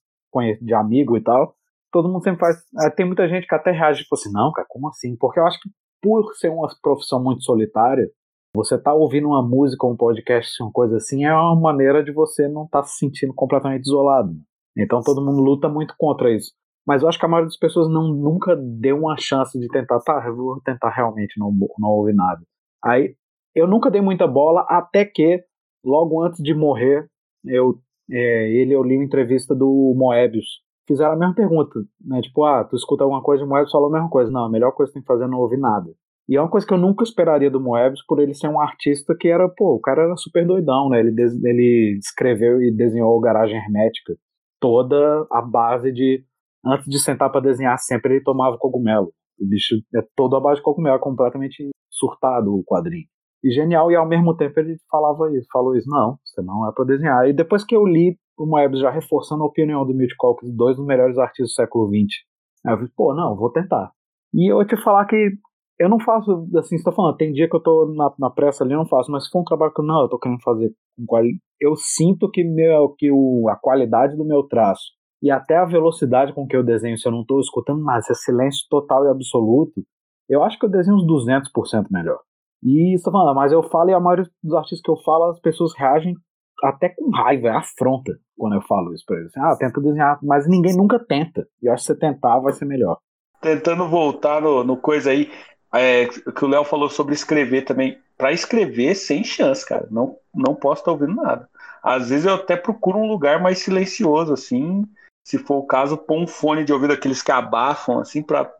de 0.60 0.74
amigo 0.74 1.16
e 1.16 1.22
tal, 1.22 1.54
todo 1.90 2.08
mundo 2.08 2.22
sempre 2.22 2.40
faz. 2.40 2.56
É, 2.82 2.90
tem 2.90 3.06
muita 3.06 3.28
gente 3.28 3.46
que 3.46 3.54
até 3.54 3.70
reage 3.70 4.02
tipo 4.02 4.14
assim, 4.14 4.30
não, 4.32 4.52
cara, 4.52 4.66
como 4.68 4.88
assim? 4.88 5.16
Porque 5.16 5.40
eu 5.40 5.46
acho 5.46 5.58
que 5.60 5.70
por 6.02 6.34
ser 6.34 6.50
uma 6.50 6.68
profissão 6.82 7.22
muito 7.22 7.42
solitária, 7.42 8.08
você 8.54 8.78
tá 8.78 8.92
ouvindo 8.92 9.28
uma 9.28 9.42
música, 9.42 9.86
um 9.86 9.96
podcast, 9.96 10.62
uma 10.62 10.72
coisa 10.72 10.96
assim, 10.96 11.24
é 11.24 11.32
uma 11.32 11.58
maneira 11.58 12.02
de 12.02 12.12
você 12.12 12.48
não 12.48 12.64
estar 12.64 12.82
tá 12.82 12.86
se 12.86 12.98
sentindo 12.98 13.32
completamente 13.34 13.84
isolado. 13.84 14.32
Então 14.76 15.00
todo 15.00 15.24
mundo 15.24 15.40
luta 15.40 15.68
muito 15.68 15.94
contra 15.98 16.30
isso. 16.30 16.52
Mas 16.88 17.02
eu 17.02 17.08
acho 17.10 17.18
que 17.18 17.26
a 17.26 17.28
maioria 17.28 17.48
das 17.48 17.58
pessoas 17.58 17.86
não, 17.86 18.08
nunca 18.08 18.56
deu 18.56 18.96
uma 18.96 19.14
chance 19.18 19.60
de 19.60 19.68
tentar, 19.68 20.00
tá, 20.00 20.24
eu 20.26 20.34
vou 20.34 20.58
tentar 20.62 20.88
realmente 20.88 21.38
não, 21.38 21.54
não 21.78 21.90
ouvir 21.90 22.14
nada. 22.14 22.40
Aí 22.82 23.14
eu 23.54 23.66
nunca 23.66 23.90
dei 23.90 24.00
muita 24.00 24.26
bola, 24.26 24.64
até 24.66 25.04
que, 25.04 25.44
logo 25.84 26.24
antes 26.24 26.42
de 26.42 26.54
morrer, 26.54 27.06
eu, 27.44 27.78
é, 28.10 28.50
ele 28.52 28.72
eu 28.72 28.82
li 28.82 28.96
uma 28.96 29.04
entrevista 29.04 29.54
do 29.54 29.94
Moebius, 29.94 30.62
fizeram 30.86 31.12
a 31.12 31.16
mesma 31.16 31.34
pergunta, 31.34 31.78
né? 32.00 32.22
Tipo, 32.22 32.44
ah, 32.44 32.64
tu 32.64 32.74
escuta 32.74 33.04
alguma 33.04 33.22
coisa 33.22 33.42
e 33.42 33.46
o 33.46 33.48
Moebius 33.48 33.70
falou 33.70 33.90
a 33.90 33.92
mesma 33.92 34.08
coisa. 34.08 34.30
Não, 34.30 34.44
a 34.44 34.50
melhor 34.50 34.72
coisa 34.72 34.90
que 34.90 34.94
tem 34.94 35.02
que 35.02 35.06
fazer 35.06 35.24
é 35.24 35.28
não 35.28 35.40
ouvir 35.40 35.58
nada. 35.58 35.90
E 36.26 36.36
é 36.36 36.40
uma 36.40 36.48
coisa 36.48 36.66
que 36.66 36.72
eu 36.72 36.78
nunca 36.78 37.04
esperaria 37.04 37.50
do 37.50 37.60
Moebius 37.60 38.02
por 38.06 38.18
ele 38.18 38.32
ser 38.32 38.48
um 38.48 38.58
artista 38.58 39.14
que 39.14 39.28
era, 39.28 39.46
pô, 39.46 39.74
o 39.74 39.80
cara 39.80 40.04
era 40.04 40.16
super 40.16 40.46
doidão, 40.46 40.88
né? 40.88 41.00
Ele, 41.00 41.14
ele 41.44 41.98
escreveu 41.98 42.62
e 42.62 42.74
desenhou 42.74 43.20
Garagem 43.20 43.58
Hermética, 43.58 44.14
toda 44.58 45.26
a 45.30 45.42
base 45.42 45.92
de, 45.92 46.24
antes 46.64 46.86
de 46.86 46.98
sentar 46.98 47.30
para 47.30 47.40
desenhar, 47.40 47.78
sempre 47.78 48.14
ele 48.14 48.24
tomava 48.24 48.58
cogumelo. 48.58 49.12
O 49.40 49.46
bicho 49.46 49.76
é 49.94 50.00
todo 50.16 50.36
a 50.36 50.40
base 50.40 50.56
de 50.56 50.64
cogumelo, 50.64 50.96
é 50.96 51.00
completamente 51.00 51.68
surtado 51.90 52.54
o 52.54 52.64
quadrinho. 52.64 53.06
E 53.44 53.52
genial, 53.52 53.90
e 53.90 53.96
ao 53.96 54.06
mesmo 54.06 54.36
tempo 54.36 54.58
ele 54.58 54.76
falava 54.90 55.30
isso, 55.36 55.46
falou 55.52 55.76
isso, 55.76 55.88
não, 55.88 56.18
você 56.24 56.42
não 56.42 56.68
é 56.68 56.72
para 56.72 56.84
desenhar. 56.84 57.28
E 57.28 57.32
depois 57.32 57.64
que 57.64 57.74
eu 57.74 57.86
li 57.86 58.18
o 58.36 58.46
Moebius 58.46 58.80
já 58.80 58.90
reforçando 58.90 59.42
a 59.42 59.46
opinião 59.46 59.84
do 59.84 59.94
Milt 59.94 60.12
Calkins, 60.18 60.54
dois 60.54 60.76
dos 60.76 60.86
melhores 60.86 61.18
artistas 61.18 61.50
do 61.50 61.54
século 61.54 61.88
XX. 61.88 62.24
Eu 62.64 62.76
falei, 62.76 62.92
pô, 62.96 63.14
não, 63.14 63.36
vou 63.36 63.50
tentar. 63.50 63.90
E 64.32 64.52
eu 64.52 64.64
te 64.66 64.76
falar 64.76 65.06
que 65.06 65.30
eu 65.78 65.88
não 65.88 66.00
faço, 66.00 66.46
assim, 66.56 66.76
você 66.76 66.84
tá 66.84 66.92
falando, 66.92 67.16
tem 67.16 67.32
dia 67.32 67.48
que 67.48 67.54
eu 67.54 67.62
tô 67.62 67.92
na, 67.96 68.12
na 68.18 68.30
pressa 68.30 68.64
ali, 68.64 68.72
eu 68.72 68.78
não 68.78 68.86
faço, 68.86 69.10
mas 69.10 69.24
se 69.24 69.30
for 69.30 69.40
um 69.40 69.44
trabalho 69.44 69.72
que 69.72 69.82
não, 69.82 70.02
eu 70.02 70.08
tô 70.08 70.18
querendo 70.18 70.42
fazer 70.42 70.72
com 70.96 71.06
qualidade, 71.06 71.40
eu 71.60 71.74
sinto 71.76 72.30
que, 72.30 72.42
meu, 72.42 72.94
que 72.96 73.10
o, 73.12 73.48
a 73.48 73.56
qualidade 73.56 74.16
do 74.16 74.24
meu 74.24 74.42
traço 74.44 74.97
e 75.22 75.30
até 75.30 75.56
a 75.56 75.64
velocidade 75.64 76.32
com 76.32 76.46
que 76.46 76.56
eu 76.56 76.62
desenho, 76.62 76.96
se 76.96 77.06
eu 77.06 77.12
não 77.12 77.24
tô 77.24 77.40
escutando 77.40 77.82
nada, 77.82 78.02
se 78.02 78.12
é 78.12 78.14
silêncio 78.14 78.66
total 78.70 79.04
e 79.04 79.08
absoluto, 79.08 79.84
eu 80.28 80.42
acho 80.42 80.58
que 80.58 80.66
eu 80.66 80.70
desenho 80.70 80.96
uns 80.96 81.06
200% 81.06 81.86
melhor. 81.90 82.20
E 82.62 82.96
tá 83.02 83.10
falando, 83.10 83.34
mas 83.34 83.52
eu 83.52 83.62
falo 83.62 83.90
e 83.90 83.94
a 83.94 84.00
maioria 84.00 84.28
dos 84.42 84.54
artistas 84.54 84.82
que 84.82 84.90
eu 84.90 84.96
falo, 84.98 85.30
as 85.30 85.40
pessoas 85.40 85.72
reagem 85.76 86.14
até 86.62 86.88
com 86.88 87.10
raiva, 87.10 87.48
é 87.48 87.52
afronta 87.52 88.18
quando 88.36 88.54
eu 88.54 88.62
falo 88.62 88.92
isso 88.92 89.04
pra 89.06 89.18
eles. 89.18 89.36
Ah, 89.36 89.56
tenta 89.56 89.80
desenhar, 89.80 90.18
mas 90.22 90.48
ninguém 90.48 90.76
nunca 90.76 90.98
tenta. 90.98 91.46
E 91.62 91.66
eu 91.66 91.72
acho 91.72 91.84
que 91.84 91.92
você 91.92 91.98
tentar 91.98 92.38
vai 92.40 92.52
ser 92.52 92.64
melhor. 92.64 92.98
Tentando 93.40 93.88
voltar 93.88 94.42
no, 94.42 94.64
no 94.64 94.76
coisa 94.76 95.10
aí, 95.10 95.30
é, 95.72 96.06
que 96.06 96.44
o 96.44 96.48
Léo 96.48 96.64
falou 96.64 96.88
sobre 96.88 97.14
escrever 97.14 97.62
também. 97.62 97.98
Para 98.16 98.32
escrever, 98.32 98.96
sem 98.96 99.22
chance, 99.22 99.64
cara. 99.66 99.86
Não, 99.90 100.16
não 100.34 100.54
posso 100.54 100.80
estar 100.80 100.86
tá 100.86 100.92
ouvindo 100.92 101.14
nada. 101.14 101.48
Às 101.82 102.10
vezes 102.10 102.26
eu 102.26 102.34
até 102.34 102.56
procuro 102.56 102.98
um 102.98 103.06
lugar 103.06 103.40
mais 103.40 103.60
silencioso, 103.60 104.32
assim. 104.32 104.84
Se 105.28 105.36
for 105.36 105.56
o 105.56 105.66
caso, 105.66 105.98
pôr 105.98 106.22
um 106.22 106.26
fone 106.26 106.64
de 106.64 106.72
ouvido 106.72 106.94
aqueles 106.94 107.20
que 107.20 107.30
abafam, 107.30 107.98
assim, 107.98 108.22
para 108.22 108.50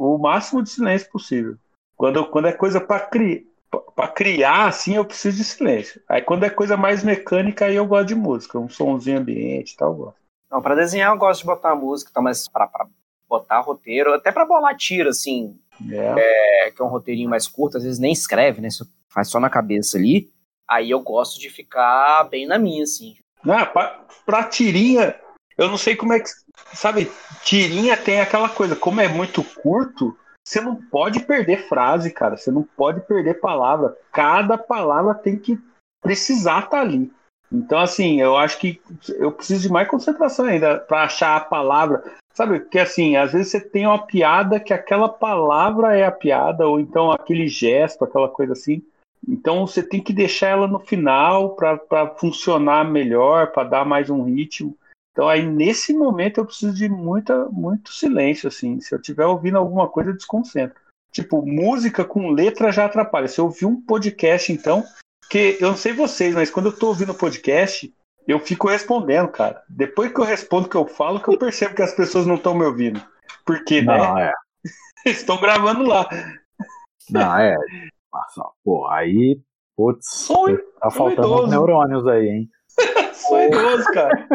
o 0.00 0.18
máximo 0.18 0.60
de 0.60 0.68
silêncio 0.68 1.08
possível. 1.08 1.54
Quando, 1.96 2.26
quando 2.26 2.48
é 2.48 2.52
coisa 2.52 2.80
para 2.80 2.98
criar 2.98 3.42
para 3.94 4.08
criar, 4.08 4.66
assim, 4.66 4.96
eu 4.96 5.04
preciso 5.04 5.36
de 5.36 5.44
silêncio. 5.44 6.02
Aí 6.08 6.20
quando 6.20 6.44
é 6.44 6.50
coisa 6.50 6.76
mais 6.76 7.04
mecânica, 7.04 7.66
aí 7.66 7.76
eu 7.76 7.86
gosto 7.86 8.08
de 8.08 8.16
música, 8.16 8.58
um 8.58 8.68
somzinho 8.68 9.20
ambiente 9.20 9.72
e 9.72 9.76
tal, 9.76 9.92
eu 9.92 9.94
gosto. 9.94 10.18
Não, 10.50 10.60
para 10.60 10.74
desenhar 10.74 11.12
eu 11.12 11.18
gosto 11.18 11.42
de 11.42 11.46
botar 11.46 11.76
música, 11.76 12.10
tá, 12.12 12.20
mas 12.20 12.48
para 12.48 12.68
botar 13.28 13.60
roteiro, 13.60 14.12
até 14.12 14.32
para 14.32 14.44
bolar 14.44 14.76
tiro, 14.76 15.08
assim, 15.08 15.56
é. 15.88 16.66
É, 16.66 16.70
que 16.72 16.82
é 16.82 16.84
um 16.84 16.88
roteirinho 16.88 17.30
mais 17.30 17.46
curto, 17.46 17.76
às 17.76 17.84
vezes 17.84 18.00
nem 18.00 18.12
escreve, 18.12 18.60
né, 18.60 18.68
faz 19.08 19.28
só 19.28 19.38
na 19.38 19.48
cabeça 19.48 19.96
ali, 19.96 20.28
aí 20.68 20.90
eu 20.90 21.00
gosto 21.00 21.38
de 21.40 21.48
ficar 21.48 22.24
bem 22.24 22.44
na 22.44 22.58
minha, 22.58 22.82
assim. 22.82 23.14
Ah, 23.48 23.64
pra, 23.64 24.04
pra 24.26 24.44
tirinha, 24.44 25.14
eu 25.56 25.68
não 25.68 25.76
sei 25.76 25.96
como 25.96 26.12
é 26.12 26.20
que, 26.20 26.30
sabe, 26.74 27.10
tirinha 27.42 27.96
tem 27.96 28.20
aquela 28.20 28.48
coisa, 28.48 28.76
como 28.76 29.00
é 29.00 29.08
muito 29.08 29.42
curto, 29.42 30.16
você 30.44 30.60
não 30.60 30.74
pode 30.74 31.20
perder 31.20 31.68
frase, 31.68 32.10
cara. 32.10 32.36
Você 32.36 32.50
não 32.50 32.62
pode 32.62 33.00
perder 33.02 33.40
palavra. 33.40 33.96
Cada 34.10 34.58
palavra 34.58 35.14
tem 35.14 35.38
que 35.38 35.58
precisar 36.02 36.64
estar 36.64 36.70
tá 36.70 36.80
ali. 36.80 37.12
Então, 37.50 37.78
assim, 37.78 38.20
eu 38.20 38.36
acho 38.36 38.58
que 38.58 38.80
eu 39.18 39.30
preciso 39.30 39.62
de 39.62 39.72
mais 39.72 39.86
concentração 39.86 40.46
ainda 40.46 40.78
para 40.78 41.04
achar 41.04 41.36
a 41.36 41.40
palavra. 41.40 42.02
Sabe, 42.34 42.60
que 42.60 42.78
assim, 42.78 43.14
às 43.14 43.32
vezes 43.32 43.50
você 43.50 43.60
tem 43.60 43.86
uma 43.86 44.06
piada 44.06 44.58
que 44.58 44.72
aquela 44.72 45.08
palavra 45.08 45.94
é 45.94 46.04
a 46.04 46.10
piada, 46.10 46.66
ou 46.66 46.80
então 46.80 47.12
aquele 47.12 47.46
gesto, 47.46 48.04
aquela 48.04 48.28
coisa 48.28 48.54
assim. 48.54 48.82
Então 49.28 49.66
você 49.66 49.82
tem 49.82 50.02
que 50.02 50.14
deixar 50.14 50.48
ela 50.48 50.66
no 50.66 50.78
final 50.78 51.54
para 51.54 52.14
funcionar 52.16 52.90
melhor, 52.90 53.48
para 53.48 53.68
dar 53.68 53.84
mais 53.84 54.08
um 54.08 54.24
ritmo. 54.24 54.74
Então 55.12 55.28
aí 55.28 55.44
nesse 55.44 55.92
momento 55.92 56.38
eu 56.38 56.46
preciso 56.46 56.74
de 56.74 56.88
muita, 56.88 57.46
muito 57.46 57.92
silêncio, 57.92 58.48
assim. 58.48 58.80
Se 58.80 58.94
eu 58.94 58.98
estiver 58.98 59.26
ouvindo 59.26 59.58
alguma 59.58 59.88
coisa, 59.88 60.10
eu 60.10 60.16
desconcentro. 60.16 60.80
Tipo, 61.12 61.44
música 61.46 62.04
com 62.04 62.30
letra 62.30 62.72
já 62.72 62.86
atrapalha. 62.86 63.28
Se 63.28 63.38
eu 63.38 63.44
ouvir 63.44 63.66
um 63.66 63.80
podcast, 63.80 64.50
então, 64.50 64.82
que 65.28 65.58
eu 65.60 65.68
não 65.68 65.76
sei 65.76 65.92
vocês, 65.92 66.34
mas 66.34 66.50
quando 66.50 66.66
eu 66.66 66.76
tô 66.76 66.88
ouvindo 66.88 67.14
podcast, 67.14 67.92
eu 68.26 68.40
fico 68.40 68.68
respondendo, 68.68 69.28
cara. 69.28 69.62
Depois 69.68 70.10
que 70.10 70.18
eu 70.18 70.24
respondo 70.24 70.66
o 70.66 70.70
que 70.70 70.76
eu 70.76 70.86
falo, 70.86 71.20
que 71.20 71.28
eu 71.28 71.38
percebo 71.38 71.74
que 71.74 71.82
as 71.82 71.94
pessoas 71.94 72.26
não 72.26 72.36
estão 72.36 72.54
me 72.54 72.64
ouvindo. 72.64 73.02
Porque, 73.44 73.82
né? 73.82 73.98
Não, 73.98 74.18
é. 74.18 74.32
Estão 75.04 75.38
gravando 75.40 75.82
lá. 75.84 76.08
Não, 77.10 77.38
é. 77.38 77.56
Nossa, 78.12 78.50
pô, 78.64 78.86
aí 78.88 79.40
Putz, 79.76 80.06
Sou, 80.06 80.46
tá 80.80 80.90
sou 80.90 81.08
faltando 81.08 81.28
idoso. 81.28 81.50
neurônios 81.50 82.06
aí, 82.06 82.28
hein? 82.28 82.50
sou 83.14 83.42
idoso, 83.42 83.84
cara. 83.92 84.28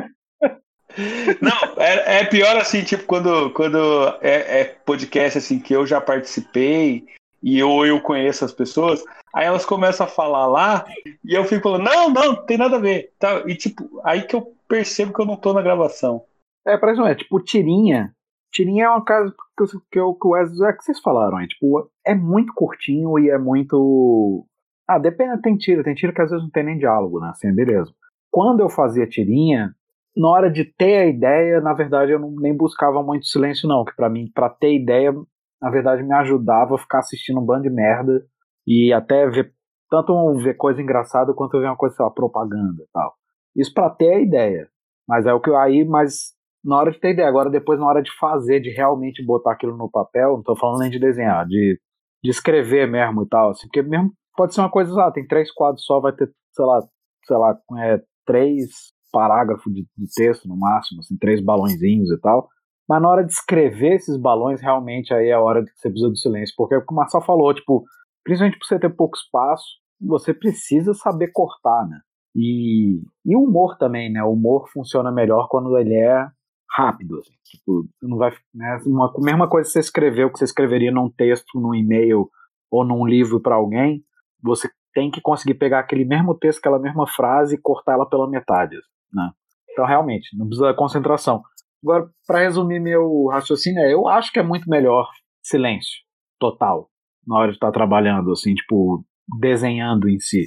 Não, 1.42 1.82
é, 1.82 2.20
é 2.22 2.26
pior 2.26 2.58
assim, 2.58 2.84
tipo, 2.84 3.04
quando, 3.06 3.52
quando 3.52 3.78
é, 4.22 4.62
é 4.62 4.64
podcast 4.86 5.38
assim 5.38 5.60
que 5.60 5.74
eu 5.74 5.86
já 5.86 6.02
participei 6.02 7.06
e 7.42 7.60
eu, 7.60 7.86
eu 7.86 8.02
conheço 8.02 8.44
as 8.44 8.52
pessoas, 8.52 9.04
aí 9.34 9.46
elas 9.46 9.66
começam 9.66 10.06
a 10.06 10.10
falar 10.10 10.48
lá 10.48 10.86
e 11.24 11.34
eu 11.34 11.46
fico 11.46 11.64
falando, 11.64 11.84
não, 11.84 12.10
não, 12.10 12.24
não 12.34 12.46
tem 12.46 12.58
nada 12.58 12.78
a 12.78 12.80
ver. 12.80 13.12
Tá? 13.20 13.44
E 13.46 13.56
tipo, 13.56 14.02
aí 14.04 14.24
que 14.24 14.36
eu 14.36 14.54
percebo 14.68 15.14
que 15.14 15.22
eu 15.22 15.26
não 15.26 15.36
tô 15.38 15.54
na 15.54 15.62
gravação. 15.62 16.24
É, 16.66 16.78
parece 16.78 17.00
não 17.00 17.08
é, 17.08 17.16
tipo, 17.16 17.40
tirinha. 17.40 18.14
Tirinha 18.52 18.86
é 18.86 18.90
uma 18.90 19.04
casa 19.04 19.34
que, 19.56 19.64
eu- 19.64 19.82
que, 19.92 20.00
eu- 20.00 20.14
que 20.16 20.28
o 20.28 20.36
é 20.36 20.74
que 20.74 20.84
vocês 20.84 21.00
falaram 21.00 21.38
aí, 21.38 21.48
tipo, 21.48 21.90
é 22.06 22.16
muito 22.16 22.54
curtinho 22.54 23.18
e 23.20 23.30
é 23.30 23.38
muito. 23.38 24.46
Ah, 24.88 24.98
depende, 24.98 25.42
tem 25.42 25.58
tira, 25.58 25.84
tem 25.84 25.94
tira 25.94 26.14
que 26.14 26.22
às 26.22 26.30
vezes 26.30 26.44
não 26.44 26.50
tem 26.52 26.64
nem 26.64 26.78
diálogo, 26.78 27.20
né? 27.20 27.30
Assim, 27.30 27.54
beleza. 27.54 27.94
Quando 28.32 28.62
eu 28.62 28.70
fazia 28.70 29.06
tirinha, 29.08 29.74
na 30.18 30.30
hora 30.30 30.50
de 30.52 30.66
ter 30.66 30.98
a 30.98 31.06
ideia, 31.06 31.62
na 31.62 31.74
verdade 31.74 32.12
eu 32.12 32.20
não, 32.20 32.32
nem 32.32 32.56
buscava 32.56 33.04
muito 33.04 33.28
silêncio, 33.28 33.68
não, 33.68 33.86
que 33.86 33.96
pra 33.96 34.10
mim, 34.10 34.30
pra 34.34 34.50
ter 34.50 34.74
ideia, 34.74 35.14
na 35.62 35.70
verdade 35.70 36.04
me 36.04 36.14
ajudava 36.14 36.76
a 36.76 36.78
ficar 36.78 37.00
assistindo 37.00 37.40
um 37.40 37.46
bando 37.46 37.64
de 37.64 37.70
merda 37.70 38.26
e 38.66 38.92
até 38.92 39.30
ver, 39.30 39.54
tanto 39.90 40.34
ver 40.38 40.56
coisa 40.56 40.82
engraçada 40.82 41.34
quanto 41.34 41.60
ver 41.60 41.68
uma 41.68 41.78
coisa, 41.78 41.96
sei 41.96 42.04
lá, 42.04 42.12
propaganda 42.12 42.84
e 42.84 42.88
tal. 42.92 43.14
Isso 43.56 43.74
pra 43.74 43.90
ter 43.90 44.14
a 44.14 44.20
ideia. 44.20 44.68
Mas 45.08 45.26
é 45.26 45.34
o 45.34 45.40
que 45.40 45.50
eu 45.50 45.58
aí, 45.58 45.86
mas 45.86 46.34
na 46.64 46.78
hora 46.78 46.92
de 46.92 47.00
ter 47.00 47.12
ideia, 47.12 47.30
agora 47.30 47.50
depois 47.50 47.80
na 47.80 47.86
hora 47.88 48.02
de 48.02 48.12
fazer, 48.20 48.60
de 48.60 48.70
realmente 48.72 49.24
botar 49.24 49.54
aquilo 49.54 49.78
no 49.78 49.90
papel, 49.90 50.34
não 50.38 50.44
tô 50.44 50.56
falando 50.56 50.82
nem 50.82 50.90
de 50.92 51.00
desenhar, 51.00 51.48
de, 51.48 51.80
de 52.24 52.30
escrever 52.30 52.88
mesmo 52.88 53.24
e 53.24 53.28
tal, 53.30 53.52
assim, 53.52 53.68
porque 53.68 53.82
mesmo 53.84 54.12
pode 54.36 54.54
ser 54.54 54.62
uma 54.62 54.70
coisa, 54.70 54.92
ah, 55.02 55.12
tem 55.12 55.26
três 55.26 55.52
quadros 55.52 55.86
só, 55.86 56.00
vai 56.00 56.12
ter, 56.12 56.30
sei 56.54 56.66
lá, 56.66 56.82
sei 57.26 57.38
lá, 57.38 57.58
é, 57.80 58.02
três 58.26 58.92
parágrafos 59.18 59.74
de, 59.74 59.82
de 59.98 60.06
texto 60.16 60.48
no 60.48 60.56
máximo, 60.56 61.00
assim, 61.00 61.18
três 61.18 61.44
balõezinhos 61.44 62.12
e 62.12 62.20
tal. 62.20 62.48
Mas 62.88 63.02
na 63.02 63.10
hora 63.10 63.26
de 63.26 63.32
escrever 63.32 63.96
esses 63.96 64.16
balões, 64.16 64.62
realmente 64.62 65.12
aí 65.12 65.30
é 65.30 65.34
a 65.34 65.42
hora 65.42 65.66
que 65.66 65.72
você 65.76 65.90
precisa 65.90 66.10
do 66.10 66.16
silêncio. 66.16 66.54
Porque 66.56 66.76
é 66.76 66.78
o 66.78 66.86
que 66.86 66.94
o 66.94 66.96
Marcel 66.96 67.22
falou, 67.22 67.52
tipo, 67.54 67.84
principalmente 68.24 68.60
por 68.60 68.68
você 68.68 68.80
ter 68.80 68.96
pouco 68.96 69.18
espaço, 69.18 69.66
você 70.00 70.34
precisa 70.34 70.94
saber 70.94 71.32
cortar, 71.34 71.88
né? 71.88 72.00
E, 72.36 73.02
o 73.26 73.44
humor 73.44 73.78
também, 73.80 74.12
né? 74.12 74.24
O 74.24 74.34
humor 74.34 74.70
funciona 74.72 75.12
melhor 75.12 75.48
quando 75.50 75.76
ele 75.78 75.96
é 75.96 76.28
rápido. 76.70 77.18
Assim. 77.18 77.34
Tipo, 77.44 77.88
não 78.04 78.18
vai, 78.18 78.32
né? 78.54 78.80
Uma 78.86 79.12
mesma 79.18 79.50
coisa 79.50 79.68
que 79.68 79.74
você 79.74 79.80
escreveu, 79.80 80.32
que 80.32 80.38
você 80.38 80.46
escreveria 80.46 80.92
num 80.92 81.10
texto, 81.10 81.60
num 81.60 81.74
e-mail 81.74 82.30
ou 82.70 82.86
num 82.86 83.08
livro 83.08 83.42
para 83.42 83.56
alguém, 83.56 84.04
você 84.42 84.70
tem 84.98 85.12
que 85.12 85.22
conseguir 85.22 85.54
pegar 85.56 85.80
aquele 85.80 86.06
mesmo 86.06 86.34
texto, 86.34 86.60
aquela 86.60 86.80
mesma 86.80 87.06
frase 87.08 87.56
e 87.56 87.62
cortar 87.62 87.94
ela 87.94 88.10
pela 88.10 88.28
metade, 88.28 88.76
né? 89.14 89.30
Então, 89.72 89.86
realmente, 89.86 90.36
não 90.38 90.48
precisa 90.48 90.72
de 90.72 90.78
concentração. 90.78 91.42
Agora, 91.84 92.10
para 92.26 92.40
resumir 92.40 92.80
meu 92.80 93.28
raciocínio, 93.28 93.82
é, 93.82 93.94
eu 93.94 94.08
acho 94.08 94.32
que 94.32 94.40
é 94.40 94.44
muito 94.44 94.70
melhor 94.70 95.08
silêncio 95.44 96.00
total 96.40 96.90
na 97.26 97.38
hora 97.38 97.50
de 97.50 97.58
estar 97.58 97.72
trabalhando, 97.72 98.32
assim, 98.32 98.54
tipo, 98.56 99.04
desenhando 99.40 100.10
em 100.10 100.20
si. 100.20 100.46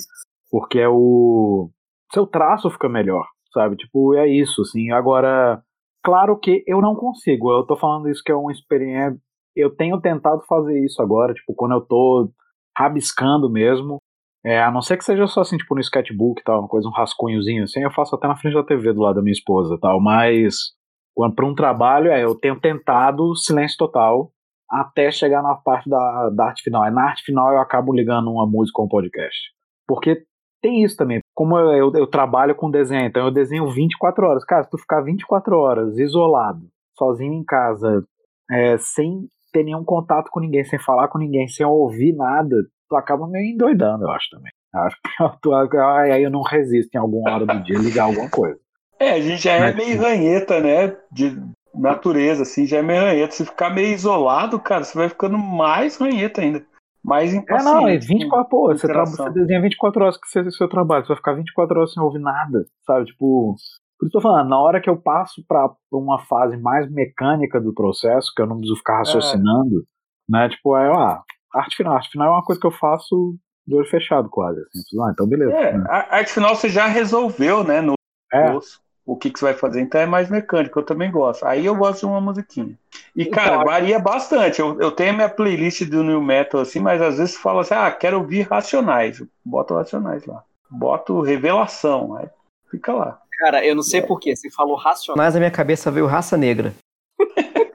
Porque 0.51 0.79
é 0.79 0.89
o. 0.89 1.71
Seu 2.13 2.27
traço 2.27 2.71
fica 2.71 2.89
melhor, 2.89 3.25
sabe? 3.53 3.77
Tipo, 3.77 4.15
é 4.15 4.27
isso, 4.27 4.63
assim. 4.63 4.91
Agora, 4.91 5.63
claro 6.03 6.39
que 6.39 6.65
eu 6.67 6.81
não 6.81 6.97
consigo. 6.97 7.53
Eu 7.53 7.65
tô 7.65 7.77
falando 7.77 8.09
isso 8.09 8.23
que 8.25 8.33
é 8.33 8.35
uma 8.35 8.51
experiência. 8.51 9.21
Eu 9.55 9.75
tenho 9.75 10.01
tentado 10.01 10.43
fazer 10.49 10.83
isso 10.85 11.01
agora, 11.03 11.35
tipo, 11.35 11.55
quando 11.55 11.73
eu 11.73 11.81
tô 11.81 12.33
rabiscando 12.77 13.51
mesmo. 13.51 14.01
É, 14.45 14.63
a 14.63 14.71
não 14.71 14.81
ser 14.81 14.97
que 14.97 15.05
seja 15.05 15.27
só 15.27 15.43
assim, 15.43 15.57
tipo, 15.57 15.75
no 15.75 15.81
sketchbook 15.81 16.41
e 16.41 16.45
tal, 16.45 16.61
uma 16.61 16.69
coisa, 16.69 16.89
um 16.89 16.93
rascunhozinho 16.93 17.65
assim, 17.65 17.83
eu 17.83 17.91
faço 17.91 18.15
até 18.15 18.27
na 18.27 18.37
frente 18.37 18.55
da 18.55 18.63
TV 18.63 18.93
do 18.93 19.03
lado 19.03 19.17
da 19.17 19.23
minha 19.23 19.33
esposa 19.33 19.79
tal, 19.79 20.01
mas 20.01 20.73
quando 21.15 21.35
para 21.35 21.47
um 21.47 21.55
trabalho, 21.55 22.11
é, 22.11 22.25
eu 22.25 22.35
tenho 22.35 22.59
tentado 22.59 23.35
silêncio 23.37 23.77
total 23.77 24.33
até 24.71 25.11
chegar 25.11 25.43
na 25.43 25.55
parte 25.55 25.91
da, 25.91 26.31
da 26.31 26.47
arte 26.47 26.63
final. 26.63 26.83
Aí 26.83 26.93
na 26.93 27.03
arte 27.03 27.25
final 27.25 27.53
eu 27.53 27.59
acabo 27.59 27.93
ligando 27.93 28.31
uma 28.31 28.47
música 28.47 28.81
ou 28.81 28.87
um 28.87 28.89
podcast. 28.89 29.39
Porque 29.87 30.25
tem 30.63 30.85
isso 30.85 30.97
também. 30.97 31.21
Como 31.35 31.59
eu, 31.59 31.73
eu, 31.73 31.93
eu 31.95 32.07
trabalho 32.07 32.55
com 32.55 32.71
desenho, 32.71 33.07
então 33.07 33.27
eu 33.27 33.33
desenho 33.33 33.69
24 33.71 34.27
horas. 34.27 34.45
Cara, 34.45 34.63
se 34.63 34.71
tu 34.71 34.79
ficar 34.79 35.01
24 35.01 35.57
horas 35.57 35.99
isolado, 35.99 36.61
sozinho 36.97 37.33
em 37.33 37.45
casa, 37.45 38.05
é, 38.51 38.79
sem 38.79 39.27
ter 39.53 39.65
nenhum 39.65 39.85
contato 39.85 40.31
com 40.31 40.39
ninguém, 40.39 40.65
sem 40.65 40.79
falar 40.79 41.09
com 41.09 41.19
ninguém, 41.19 41.49
sem 41.49 41.67
ouvir 41.67 42.15
nada, 42.15 42.57
tu 42.91 42.97
acaba 42.97 43.27
meio 43.29 43.55
endoidando, 43.55 44.05
eu 44.05 44.11
acho 44.11 44.29
também. 44.31 44.53
Acho 44.75 44.97
que 44.97 45.41
tu, 45.41 45.55
aí 45.55 46.23
eu 46.23 46.31
não 46.31 46.43
resisto 46.43 46.95
em 46.95 46.99
alguma 46.99 47.31
hora 47.31 47.47
do 47.47 47.63
dia 47.63 47.79
ligar 47.79 48.05
alguma 48.05 48.29
coisa. 48.29 48.59
É, 48.99 49.13
a 49.13 49.21
gente 49.21 49.43
já 49.43 49.53
é 49.53 49.73
meio 49.73 49.99
ranheta, 50.01 50.61
né? 50.61 50.97
De 51.11 51.41
natureza, 51.75 52.43
assim, 52.43 52.67
já 52.67 52.79
é 52.79 52.83
meio 52.83 53.01
ranheta. 53.01 53.33
Se 53.33 53.47
ficar 53.47 53.71
meio 53.71 53.95
isolado, 53.95 54.59
cara, 54.61 54.85
você 54.85 54.99
vai 54.99 55.09
ficando 55.09 55.39
mais 55.39 55.97
ranheta 55.97 56.41
ainda. 56.43 56.65
Mais 57.03 57.33
É, 57.33 57.37
impaciente. 57.37 57.65
não, 57.65 57.89
é 57.89 57.97
24, 57.97 58.49
pô, 58.51 58.67
você, 58.67 58.87
tra 58.87 58.91
interação. 59.03 59.27
você 59.27 59.33
desenha 59.33 59.63
24 59.63 60.03
horas 60.03 60.17
que 60.19 60.29
você 60.29 60.51
seu 60.51 60.69
trabalho, 60.69 61.05
você 61.05 61.09
vai 61.09 61.17
ficar 61.17 61.33
24 61.33 61.79
horas 61.79 61.93
sem 61.95 62.03
ouvir 62.03 62.19
nada, 62.19 62.67
sabe? 62.87 63.07
Tipo, 63.07 63.55
por 63.55 63.57
isso 63.57 63.81
que 64.01 64.07
eu 64.07 64.11
tô 64.11 64.21
falando, 64.21 64.51
na 64.51 64.59
hora 64.61 64.81
que 64.83 64.91
eu 64.91 65.01
passo 65.01 65.43
pra 65.49 65.71
uma 65.91 66.19
fase 66.27 66.59
mais 66.59 66.91
mecânica 66.91 67.59
do 67.59 67.73
processo, 67.73 68.31
que 68.37 68.43
eu 68.43 68.47
não 68.47 68.57
preciso 68.57 68.77
ficar 68.77 68.99
raciocinando, 68.99 69.83
né? 70.29 70.51
Tipo, 70.51 70.75
aí, 70.75 70.89
ó, 70.89 71.21
arte 71.55 71.77
final. 71.77 71.95
Arte 71.95 72.11
final 72.11 72.29
é 72.29 72.31
uma 72.31 72.45
coisa 72.45 72.61
que 72.61 72.67
eu 72.67 72.71
faço 72.71 73.37
de 73.67 73.75
olho 73.75 73.89
fechado 73.89 74.29
quase, 74.29 74.61
assim. 74.61 75.01
Ah, 75.03 75.11
então 75.13 75.27
beleza. 75.27 75.53
É, 75.53 75.77
né? 75.77 75.85
a 75.89 76.17
arte 76.17 76.33
final 76.33 76.55
você 76.55 76.69
já 76.69 76.87
resolveu, 76.87 77.63
né? 77.63 77.81
No 77.81 77.95
É, 78.33 78.53
osso, 78.53 78.81
o 79.05 79.17
que, 79.17 79.31
que 79.31 79.39
você 79.39 79.47
vai 79.47 79.55
fazer, 79.55 79.81
então 79.81 80.01
é 80.01 80.07
mais 80.07 80.31
mecânico, 80.31 80.79
eu 80.79 80.85
também 80.85 81.11
gosto. 81.11 81.45
Aí 81.45 81.67
eu 81.67 81.75
gosto 81.75 82.01
de 82.01 82.07
uma 82.07 82.21
musiquinha. 82.21 82.79
E, 83.15 83.27
cara, 83.27 83.55
Então, 83.55 83.65
varia 83.65 83.99
bastante. 83.99 84.61
Eu, 84.61 84.81
eu 84.81 84.91
tenho 84.93 85.11
a 85.11 85.15
minha 85.15 85.29
playlist 85.29 85.85
do 85.85 86.03
New 86.03 86.23
Metal, 86.23 86.61
assim, 86.61 86.79
mas 86.81 87.03
às 87.03 87.19
vezes 87.19 87.37
fala 87.37 87.63
assim, 87.63 87.75
ah, 87.75 87.91
quero 87.91 88.19
ouvir 88.19 88.43
Racionais. 88.43 89.23
Boto 89.45 89.75
Racionais 89.75 90.25
lá. 90.27 90.45
Boto 90.71 91.21
Revelação, 91.21 92.17
aí 92.17 92.29
fica 92.71 92.93
lá. 92.93 93.21
Cara, 93.41 93.65
eu 93.65 93.75
não 93.75 93.83
sei 93.83 94.03
porquê. 94.03 94.37
Você 94.37 94.51
falou 94.51 94.77
racional. 94.77 95.17
Mas 95.17 95.35
na 95.35 95.41
minha 95.41 95.51
cabeça 95.51 95.91
veio 95.91 96.07
Raça 96.07 96.37
Negra. 96.37 96.75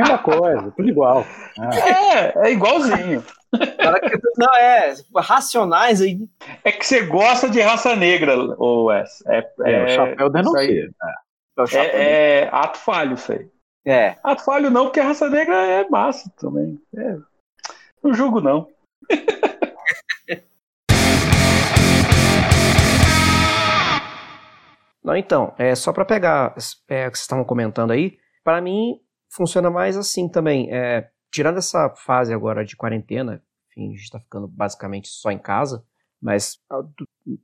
mesma 0.00 0.18
coisa, 0.18 0.72
tudo 0.76 0.88
igual. 0.88 1.26
É. 1.58 2.44
É, 2.46 2.48
é 2.48 2.52
igualzinho. 2.52 3.24
Não, 4.36 4.54
é. 4.56 4.94
Racionais 5.16 6.00
aí. 6.00 6.28
É 6.64 6.70
que 6.72 6.86
você 6.86 7.02
gosta 7.06 7.48
de 7.48 7.60
raça 7.60 7.96
negra, 7.96 8.36
ô 8.58 8.84
Wes. 8.84 9.22
É, 9.26 9.50
É, 9.64 9.84
o 9.84 9.88
chapéu 9.88 10.30
denuncia. 10.30 10.90
É 11.58 11.62
o 11.62 11.66
chapéu. 11.66 12.00
é, 12.00 12.40
é 12.42 12.48
ato 12.52 12.78
falho 12.78 13.14
isso 13.14 13.32
aí. 13.32 13.48
É. 13.84 14.16
Ato 14.22 14.44
falho 14.44 14.70
não, 14.70 14.84
porque 14.86 15.00
a 15.00 15.04
raça 15.04 15.28
negra 15.28 15.56
é 15.56 15.88
massa 15.88 16.30
também. 16.38 16.78
É. 16.96 17.16
Não 18.02 18.14
julgo, 18.14 18.40
não. 18.40 18.68
Não, 25.02 25.16
então, 25.16 25.54
é 25.58 25.74
só 25.74 25.92
para 25.92 26.04
pegar 26.04 26.54
é, 26.88 27.08
o 27.08 27.10
que 27.10 27.16
vocês 27.16 27.22
estavam 27.22 27.42
comentando 27.42 27.90
aí, 27.90 28.18
para 28.44 28.60
mim 28.60 29.00
funciona 29.30 29.70
mais 29.70 29.96
assim 29.96 30.28
também. 30.28 30.72
É, 30.72 31.08
tirando 31.32 31.58
essa 31.58 31.90
fase 31.90 32.32
agora 32.34 32.64
de 32.64 32.76
quarentena, 32.76 33.42
enfim, 33.70 33.92
a 33.94 33.96
gente 33.96 34.10
tá 34.10 34.18
ficando 34.20 34.48
basicamente 34.48 35.08
só 35.08 35.30
em 35.30 35.38
casa, 35.38 35.84
mas 36.20 36.58
ah, 36.70 36.82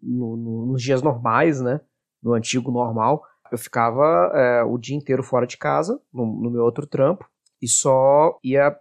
no- 0.03 0.37
no- 0.37 0.67
nos 0.67 0.83
dias 0.83 1.03
normais, 1.03 1.61
né, 1.61 1.81
no 2.23 2.35
antigo 2.35 2.71
normal, 2.71 3.25
eu 3.51 3.59
ficava 3.59 4.33
é, 4.35 4.63
o 4.65 4.77
dia 4.77 4.97
inteiro 4.97 5.23
fora 5.23 5.47
de 5.47 5.57
casa, 5.57 6.01
no, 6.13 6.27
no 6.27 6.51
meu 6.51 6.65
outro 6.65 6.87
trampo, 6.87 7.29
e 7.63 7.69
só 7.69 8.39
ia 8.43 8.77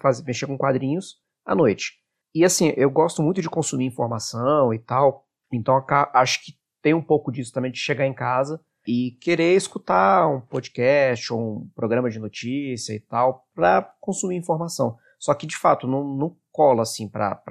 fazer, 0.00 0.24
mexer 0.24 0.46
com 0.46 0.56
quadrinhos 0.56 1.20
à 1.44 1.54
noite. 1.54 1.94
E 2.34 2.44
assim, 2.44 2.72
eu 2.76 2.90
gosto 2.90 3.22
muito 3.22 3.42
de 3.42 3.50
consumir 3.50 3.86
informação 3.86 4.72
e 4.72 4.78
tal, 4.78 5.26
então 5.52 5.84
acho 6.14 6.44
que 6.44 6.52
tem 6.82 6.94
um 6.94 7.02
pouco 7.02 7.30
disso 7.32 7.52
também 7.52 7.70
de 7.72 7.78
chegar 7.78 8.06
em 8.06 8.14
casa 8.14 8.60
e 8.86 9.12
querer 9.20 9.54
escutar 9.54 10.28
um 10.28 10.40
podcast 10.40 11.32
ou 11.32 11.58
um 11.58 11.68
programa 11.74 12.10
de 12.10 12.18
notícia 12.18 12.92
e 12.92 13.00
tal 13.00 13.46
para 13.54 13.82
consumir 14.00 14.36
informação. 14.36 14.96
Só 15.18 15.32
que 15.34 15.46
de 15.46 15.56
fato 15.56 15.86
não, 15.86 16.04
não 16.04 16.36
cola 16.52 16.82
assim 16.82 17.08
para 17.08 17.42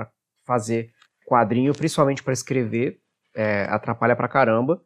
fazer 0.46 0.92
quadrinho, 1.26 1.74
principalmente 1.74 2.22
para 2.22 2.34
escrever, 2.34 3.00
é, 3.36 3.64
atrapalha 3.64 4.16
pra 4.16 4.28
caramba. 4.28 4.82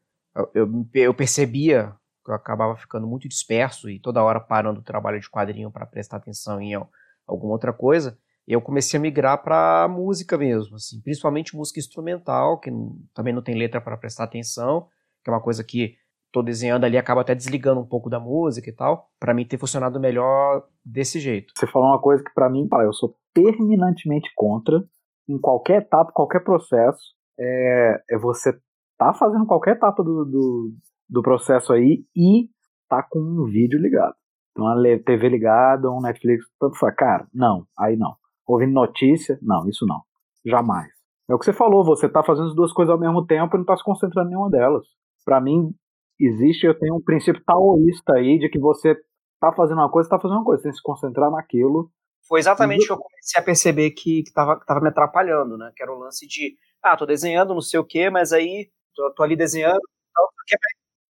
Eu, 0.54 0.70
eu, 0.94 1.13
percebia 1.13 1.94
que 2.24 2.32
eu 2.32 2.36
acabava 2.36 2.75
ficando 2.75 3.08
muito 3.08 3.27
disperso 3.27 3.89
e 3.89 4.00
toda 4.00 4.24
hora 4.24 4.39
parando 4.39 4.80
o 4.80 4.84
trabalho 4.84 5.20
de 5.20 5.30
quadrinho 5.30 5.72
para 5.72 5.86
prestar 5.86 6.18
atenção 6.18 6.62
em 6.62 6.75
al- 6.75 6.89
alguma 7.25 7.54
outra 7.54 7.74
coisa. 7.74 8.18
E 8.48 8.54
eu 8.54 8.62
comecei 8.62 8.98
a 8.98 9.01
migrar 9.01 9.44
para 9.44 9.88
música 9.89 10.38
mesmo, 10.38 10.77
assim, 10.77 11.01
principalmente 11.01 11.56
música 11.56 11.80
instrumental, 11.80 12.60
que 12.60 12.72
também 13.13 13.34
não 13.34 13.42
tem 13.42 13.56
letra 13.56 13.82
para 13.82 13.98
prestar 13.98 14.24
atenção, 14.24 14.88
que 15.22 15.30
é 15.30 15.34
uma 15.34 15.42
coisa 15.42 15.63
que 15.63 15.98
tô 16.31 16.41
desenhando 16.41 16.84
ali 16.84 16.98
acaba 16.98 17.22
até 17.22 17.34
desligando 17.34 17.81
um 17.81 17.86
pouco 17.86 18.10
da 18.10 18.19
música 18.19 18.69
e 18.69 18.74
tal, 18.74 19.10
para 19.19 19.34
mim 19.34 19.46
ter 19.46 19.57
funcionado 19.57 20.00
melhor 20.00 20.63
desse 20.86 21.19
jeito. 21.19 21.53
Você 21.55 21.67
falou 21.67 21.89
uma 21.89 22.01
coisa 22.01 22.24
que 22.24 22.34
pra 22.34 22.50
mim, 22.50 22.67
eu 22.84 22.93
sou 22.93 23.15
terminantemente 23.34 24.31
contra, 24.36 24.84
em 25.29 25.39
qualquer 25.39 25.81
etapa, 25.81 26.12
qualquer 26.12 26.43
processo, 26.43 27.15
é, 27.39 28.01
é 28.10 28.17
você 28.17 28.57
tá 28.98 29.13
fazendo 29.13 29.46
qualquer 29.46 29.75
etapa 29.75 30.03
do, 30.03 30.25
do, 30.25 30.74
do 31.10 31.22
processo 31.22 31.74
aí 31.74 32.03
e 32.15 32.50
tá 32.89 33.03
com 33.03 33.19
um 33.19 33.46
vídeo 33.46 33.79
ligado. 33.79 34.15
Então, 34.51 34.67
a 34.67 34.75
TV 35.05 35.29
ligada, 35.29 35.91
um 35.91 36.01
Netflix, 36.01 36.46
tanto 36.60 36.79
faz. 36.79 36.96
Cara, 36.96 37.27
não, 37.31 37.65
aí 37.77 37.96
não. 37.96 38.15
Ouvindo 38.48 38.74
notícia, 38.74 39.38
não, 39.41 39.67
isso 39.69 39.86
não. 39.86 40.01
Jamais. 40.43 40.88
É 41.29 41.36
o 41.36 41.38
que 41.38 41.46
você 41.46 41.53
falou, 41.53 41.84
você 41.84 42.10
tá 42.10 42.24
fazendo 42.24 42.48
as 42.48 42.55
duas 42.55 42.72
coisas 42.72 42.91
ao 42.91 43.00
mesmo 43.00 43.25
tempo 43.25 43.55
e 43.55 43.60
não 43.60 43.65
tá 43.65 43.77
se 43.77 43.84
concentrando 43.84 44.29
em 44.29 44.31
nenhuma 44.31 44.50
delas. 44.50 44.88
Para 45.24 45.41
mim, 45.41 45.75
existe, 46.20 46.66
eu 46.66 46.78
tenho 46.78 46.96
um 46.96 47.02
princípio 47.02 47.44
taoísta 47.44 48.14
aí 48.14 48.40
de 48.40 48.50
que 48.50 48.60
você 48.60 48.96
tá 49.40 49.52
fazendo 49.54 49.80
uma 49.80 49.92
coisa, 49.92 50.10
tá 50.10 50.20
fazendo 50.20 50.38
uma 50.38 50.46
coisa, 50.46 50.62
você 50.62 50.64
tem 50.64 50.72
que 50.72 50.78
se 50.78 50.84
concentrar 50.84 51.32
naquilo. 51.32 51.92
Foi 52.28 52.40
exatamente 52.40 52.84
o 52.84 52.88
que 52.88 52.94
eu 52.94 52.98
comecei 52.98 53.42
a 53.42 53.46
perceber 53.46 53.92
que, 53.92 54.24
que, 54.24 54.34
tava, 54.34 54.60
que 54.60 54.66
tava 54.66 54.82
me 54.82 54.90
atrapalhando, 54.90 55.58
né? 55.58 55.72
Que 55.76 55.84
era 55.84 55.94
o 55.94 56.00
lance 56.00 56.28
de, 56.28 56.58
ah, 56.84 56.98
tô 56.98 57.06
desenhando, 57.06 57.54
não 57.54 57.62
sei 57.62 57.80
o 57.80 57.86
quê, 57.86 58.10
mas 58.10 58.34
aí 58.34 58.70
tô, 58.94 59.14
tô 59.14 59.24
ali 59.24 59.36
desenhando, 59.36 59.80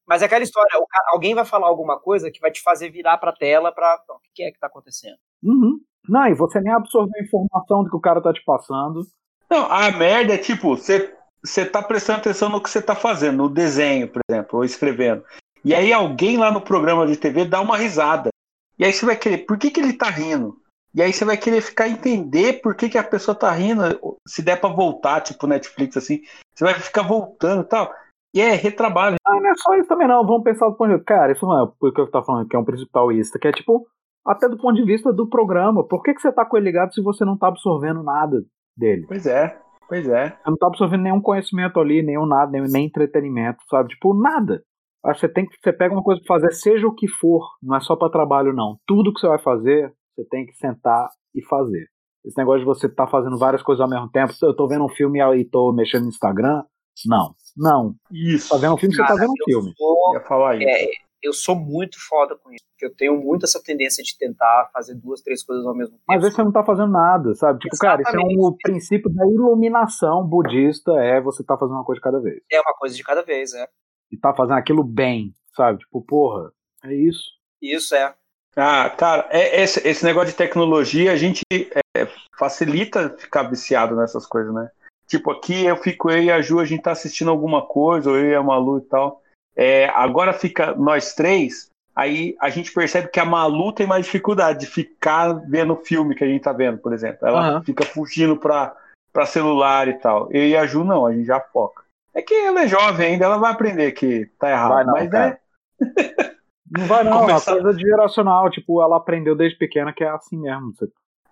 mas 0.08 0.22
é 0.22 0.26
aquela 0.26 0.44
história, 0.44 0.70
alguém 1.12 1.36
vai 1.36 1.44
falar 1.44 1.68
alguma 1.68 2.00
coisa 2.00 2.32
que 2.32 2.40
vai 2.40 2.50
te 2.50 2.62
fazer 2.62 2.90
virar 2.90 3.18
pra 3.18 3.34
tela 3.34 3.74
pra. 3.74 4.02
O 4.10 4.20
que 4.34 4.44
é 4.44 4.52
que 4.52 4.60
tá 4.60 4.68
acontecendo? 4.68 5.18
Uhum. 5.44 5.82
Não, 6.08 6.26
e 6.28 6.34
você 6.34 6.62
nem 6.62 6.74
absorveu 6.74 7.12
a 7.20 7.24
informação 7.24 7.84
do 7.84 7.90
que 7.90 7.98
o 7.98 8.02
cara 8.02 8.22
tá 8.22 8.32
te 8.32 8.42
passando. 8.46 9.06
Não, 9.50 9.70
a 9.70 9.92
merda 9.92 10.36
é 10.36 10.38
tipo, 10.38 10.78
você, 10.78 11.14
você 11.48 11.66
tá 11.66 11.82
prestando 11.82 12.20
atenção 12.20 12.50
no 12.50 12.62
que 12.62 12.70
você 12.70 12.82
tá 12.82 12.96
fazendo, 12.96 13.38
no 13.38 13.50
desenho, 13.50 14.08
por 14.08 14.22
exemplo, 14.30 14.60
ou 14.60 14.66
escrevendo. 14.66 15.24
E 15.63 15.74
aí 15.74 15.92
alguém 15.92 16.38
lá 16.38 16.51
no 16.51 16.62
programa 16.62 17.08
de 17.08 17.18
TV 17.18 17.46
dá 17.46 17.62
uma 17.62 17.77
risada. 17.77 18.30
E 18.77 18.86
aí 18.86 18.94
você 18.94 19.06
vai 19.06 19.16
querer, 19.16 19.39
por 19.39 19.58
que, 19.58 19.72
que 19.72 19.80
ele 19.80 19.94
tá 19.94 20.10
rindo? 20.10 20.58
E 20.94 21.01
aí 21.01 21.12
você 21.12 21.25
vai 21.25 21.38
querer 21.38 21.62
ficar 21.62 21.88
entender 21.88 22.62
por 22.62 22.75
que, 22.75 22.89
que 22.89 22.98
a 22.98 23.04
pessoa 23.04 23.36
tá 23.36 23.51
rindo, 23.51 23.82
se 24.27 24.42
der 24.42 24.60
pra 24.60 24.70
voltar, 24.70 25.22
tipo 25.22 25.48
Netflix, 25.48 25.98
assim, 25.98 26.22
você 26.54 26.63
vai 26.63 26.74
ficar 26.75 27.04
voltando 27.04 27.62
e 27.62 27.66
tal. 27.66 27.92
E 28.34 28.42
é 28.42 28.54
retrabalho. 28.54 29.16
Ah, 29.25 29.39
não 29.39 29.50
é 29.50 29.56
só 29.56 29.75
isso 29.75 29.88
também 29.88 30.08
não, 30.08 30.25
vamos 30.25 30.44
pensar 30.44 30.68
do 30.68 30.75
ponto 30.75 30.89
de 30.89 30.96
vista. 30.96 31.13
Cara, 31.13 31.32
isso 31.32 31.46
não 31.46 31.63
é 31.63 31.72
porque 31.80 32.01
eu 32.01 32.10
tô 32.10 32.24
falando 32.24 32.48
que 32.48 32.56
é 32.56 32.60
um 32.60 32.66
principal 32.66 33.12
isso, 33.12 33.38
que 33.39 33.48
é 33.48 33.51
tipo, 33.51 33.88
até 34.25 34.48
do 34.48 34.58
ponto 34.58 34.75
de 34.75 34.84
vista 34.84 35.12
do 35.12 35.27
programa. 35.27 35.84
Por 35.84 36.04
que, 36.04 36.13
que 36.13 36.22
você 36.22 36.32
tá 36.32 36.46
com 36.46 36.58
ele 36.58 36.68
ligado 36.68 36.94
se 36.94 37.01
você 37.01 37.24
não 37.24 37.38
tá 37.38 37.48
absorvendo 37.48 38.04
nada 38.04 38.44
dele? 38.75 39.06
Pois 39.08 39.25
é, 39.25 39.60
pois 39.88 40.08
é. 40.08 40.29
Você 40.29 40.50
não 40.50 40.58
tá 40.58 40.67
absorvendo 40.67 41.03
nenhum 41.03 41.22
conhecimento 41.22 41.79
ali, 41.79 42.01
nenhum 42.01 42.25
nada, 42.25 42.51
nem, 42.51 42.62
nem 42.63 42.86
entretenimento, 42.86 43.60
sabe? 43.70 43.89
Tipo, 43.89 44.13
nada. 44.13 44.63
Acho 45.06 45.22
que 45.22 45.27
você 45.27 45.34
tem 45.34 45.46
que. 45.46 45.56
Você 45.62 45.72
pega 45.72 45.94
uma 45.94 46.03
coisa 46.03 46.22
pra 46.22 46.36
fazer, 46.36 46.51
seja 46.53 46.88
o 46.88 46.94
que 46.94 47.08
for, 47.08 47.48
não 47.62 47.75
é 47.75 47.79
só 47.79 47.96
para 47.96 48.12
trabalho, 48.12 48.53
não. 48.53 48.77
Tudo 48.86 49.13
que 49.13 49.20
você 49.20 49.27
vai 49.27 49.39
fazer, 49.39 49.94
você 50.15 50.25
tem 50.29 50.46
que 50.46 50.53
sentar 50.53 51.10
e 51.34 51.44
fazer. 51.46 51.88
Esse 52.25 52.38
negócio 52.38 52.60
de 52.60 52.65
você 52.65 52.88
estar 52.88 53.06
tá 53.06 53.12
fazendo 53.12 53.38
várias 53.38 53.62
coisas 53.62 53.82
ao 53.82 53.89
mesmo 53.89 54.10
tempo. 54.10 54.34
Eu 54.41 54.56
tô 54.56 54.67
vendo 54.67 54.84
um 54.84 54.89
filme 54.89 55.20
e 55.38 55.46
tô 55.46 55.72
mexendo 55.72 56.03
no 56.03 56.10
Instagram. 56.10 56.62
Não. 57.06 57.34
Não. 57.56 57.96
Isso. 58.12 58.50
Tá 58.50 58.58
vendo 58.58 58.74
um 58.74 58.77
filme, 58.77 58.96
Cara, 58.96 59.08
você 59.08 59.13
tá 59.13 59.20
vendo 59.22 59.32
um 59.32 59.46
filme. 59.46 59.74
Sou, 59.77 60.15
eu, 60.15 60.22
falar 60.25 60.58
isso. 60.58 60.67
É, 60.67 60.88
eu 61.21 61.33
sou 61.33 61.55
muito 61.55 61.97
foda 62.07 62.36
com 62.36 62.51
isso. 62.51 62.63
Porque 62.71 62.86
eu 62.86 62.95
tenho 62.95 63.17
muito 63.17 63.45
essa 63.45 63.62
tendência 63.62 64.03
de 64.03 64.15
tentar 64.17 64.69
fazer 64.71 64.93
duas, 64.93 65.21
três 65.21 65.43
coisas 65.43 65.65
ao 65.65 65.75
mesmo 65.75 65.93
tempo. 65.93 66.03
Mas 66.07 66.24
aí 66.24 66.31
você 66.31 66.43
não 66.43 66.51
tá 66.51 66.63
fazendo 66.63 66.91
nada, 66.91 67.33
sabe? 67.33 67.59
Tipo, 67.59 67.75
Exatamente. 67.75 68.05
cara, 68.05 68.21
isso 68.21 68.41
é 68.41 68.47
um 68.47 68.57
princípio 68.62 69.09
da 69.09 69.25
iluminação 69.25 70.24
budista, 70.24 70.91
é 70.91 71.19
você 71.19 71.43
tá 71.43 71.57
fazendo 71.57 71.75
uma 71.75 71.83
coisa 71.83 72.00
de 72.00 72.03
cada 72.03 72.19
vez. 72.19 72.39
É 72.51 72.62
uma 72.62 72.74
coisa 72.75 72.95
de 72.95 73.03
cada 73.03 73.24
vez, 73.24 73.53
é. 73.53 73.67
E 74.12 74.17
tá 74.17 74.33
fazendo 74.33 74.57
aquilo 74.57 74.83
bem, 74.83 75.33
sabe? 75.55 75.79
Tipo, 75.79 76.01
porra, 76.03 76.51
é 76.83 76.93
isso. 76.93 77.31
Isso 77.59 77.95
é. 77.95 78.13
Ah, 78.55 78.89
cara, 78.89 79.27
é, 79.29 79.62
esse, 79.62 79.88
esse 79.88 80.03
negócio 80.03 80.29
de 80.29 80.36
tecnologia, 80.36 81.12
a 81.12 81.15
gente 81.15 81.41
é, 81.51 82.07
facilita 82.38 83.09
ficar 83.17 83.43
viciado 83.43 83.95
nessas 83.95 84.25
coisas, 84.25 84.53
né? 84.53 84.69
Tipo, 85.07 85.31
aqui 85.31 85.65
eu 85.65 85.77
fico, 85.77 86.12
eu 86.12 86.21
e 86.21 86.31
a 86.31 86.41
Ju, 86.41 86.59
a 86.59 86.65
gente 86.65 86.81
tá 86.81 86.91
assistindo 86.91 87.31
alguma 87.31 87.65
coisa, 87.65 88.09
ou 88.09 88.17
eu 88.17 88.29
e 88.29 88.36
a 88.36 88.43
Malu 88.43 88.79
e 88.79 88.81
tal. 88.81 89.21
É, 89.58 89.90
agora 89.96 90.34
fica 90.34 90.76
nós 90.76 91.16
três, 91.16 91.72
aí 91.96 92.36
a 92.39 92.50
gente 92.50 92.72
percebe 92.72 93.08
que 93.08 93.20
a 93.20 93.26
Malu 93.26 93.74
tem 93.74 93.88
mais 93.88 94.06
dificuldade 94.06 94.60
de 94.60 94.67
ficar 94.67 95.34
vendo 95.34 95.74
o 95.74 95.84
filme 95.84 96.13
que 96.13 96.24
a 96.24 96.28
gente 96.28 96.43
tá 96.43 96.54
vendo, 96.54 96.78
por 96.78 96.93
exemplo. 96.93 97.28
Ela 97.28 97.56
uhum. 97.56 97.63
fica 97.63 97.84
fugindo 97.84 98.38
pra, 98.38 98.76
pra 99.12 99.26
celular 99.26 99.88
e 99.88 99.93
tal. 99.96 100.32
Eu 100.32 100.43
e 100.48 100.56
a 100.56 100.67
Ju 100.67 100.84
não, 100.84 101.08
a 101.08 101.12
gente 101.12 101.26
já 101.26 101.39
foca. 101.39 101.84
É 102.13 102.22
que 102.22 102.34
ela 102.34 102.62
é 102.62 102.67
jovem 102.67 103.13
ainda, 103.13 103.26
ela 103.26 103.38
vai 103.38 103.52
aprender 103.52 103.91
que 103.93 104.30
tá 104.39 104.52
errado. 104.52 104.74
Vai 104.74 104.86
não, 104.86 104.93
mas 104.93 105.10
cara. 105.10 105.39
é. 105.82 106.38
Não 106.70 106.86
vai 106.86 107.04
não, 107.04 107.22
Começar... 107.22 107.52
é 107.52 107.56
uma 107.56 107.62
coisa 107.62 107.78
de 107.78 107.84
geracional. 107.84 108.50
Tipo, 108.50 108.82
ela 108.82 108.98
aprendeu 108.98 109.36
desde 109.36 109.58
pequena 109.58 109.93
que 109.93 110.04
é 110.04 110.10
assim 110.10 110.38
mesmo. 110.38 110.74
Você 110.74 110.88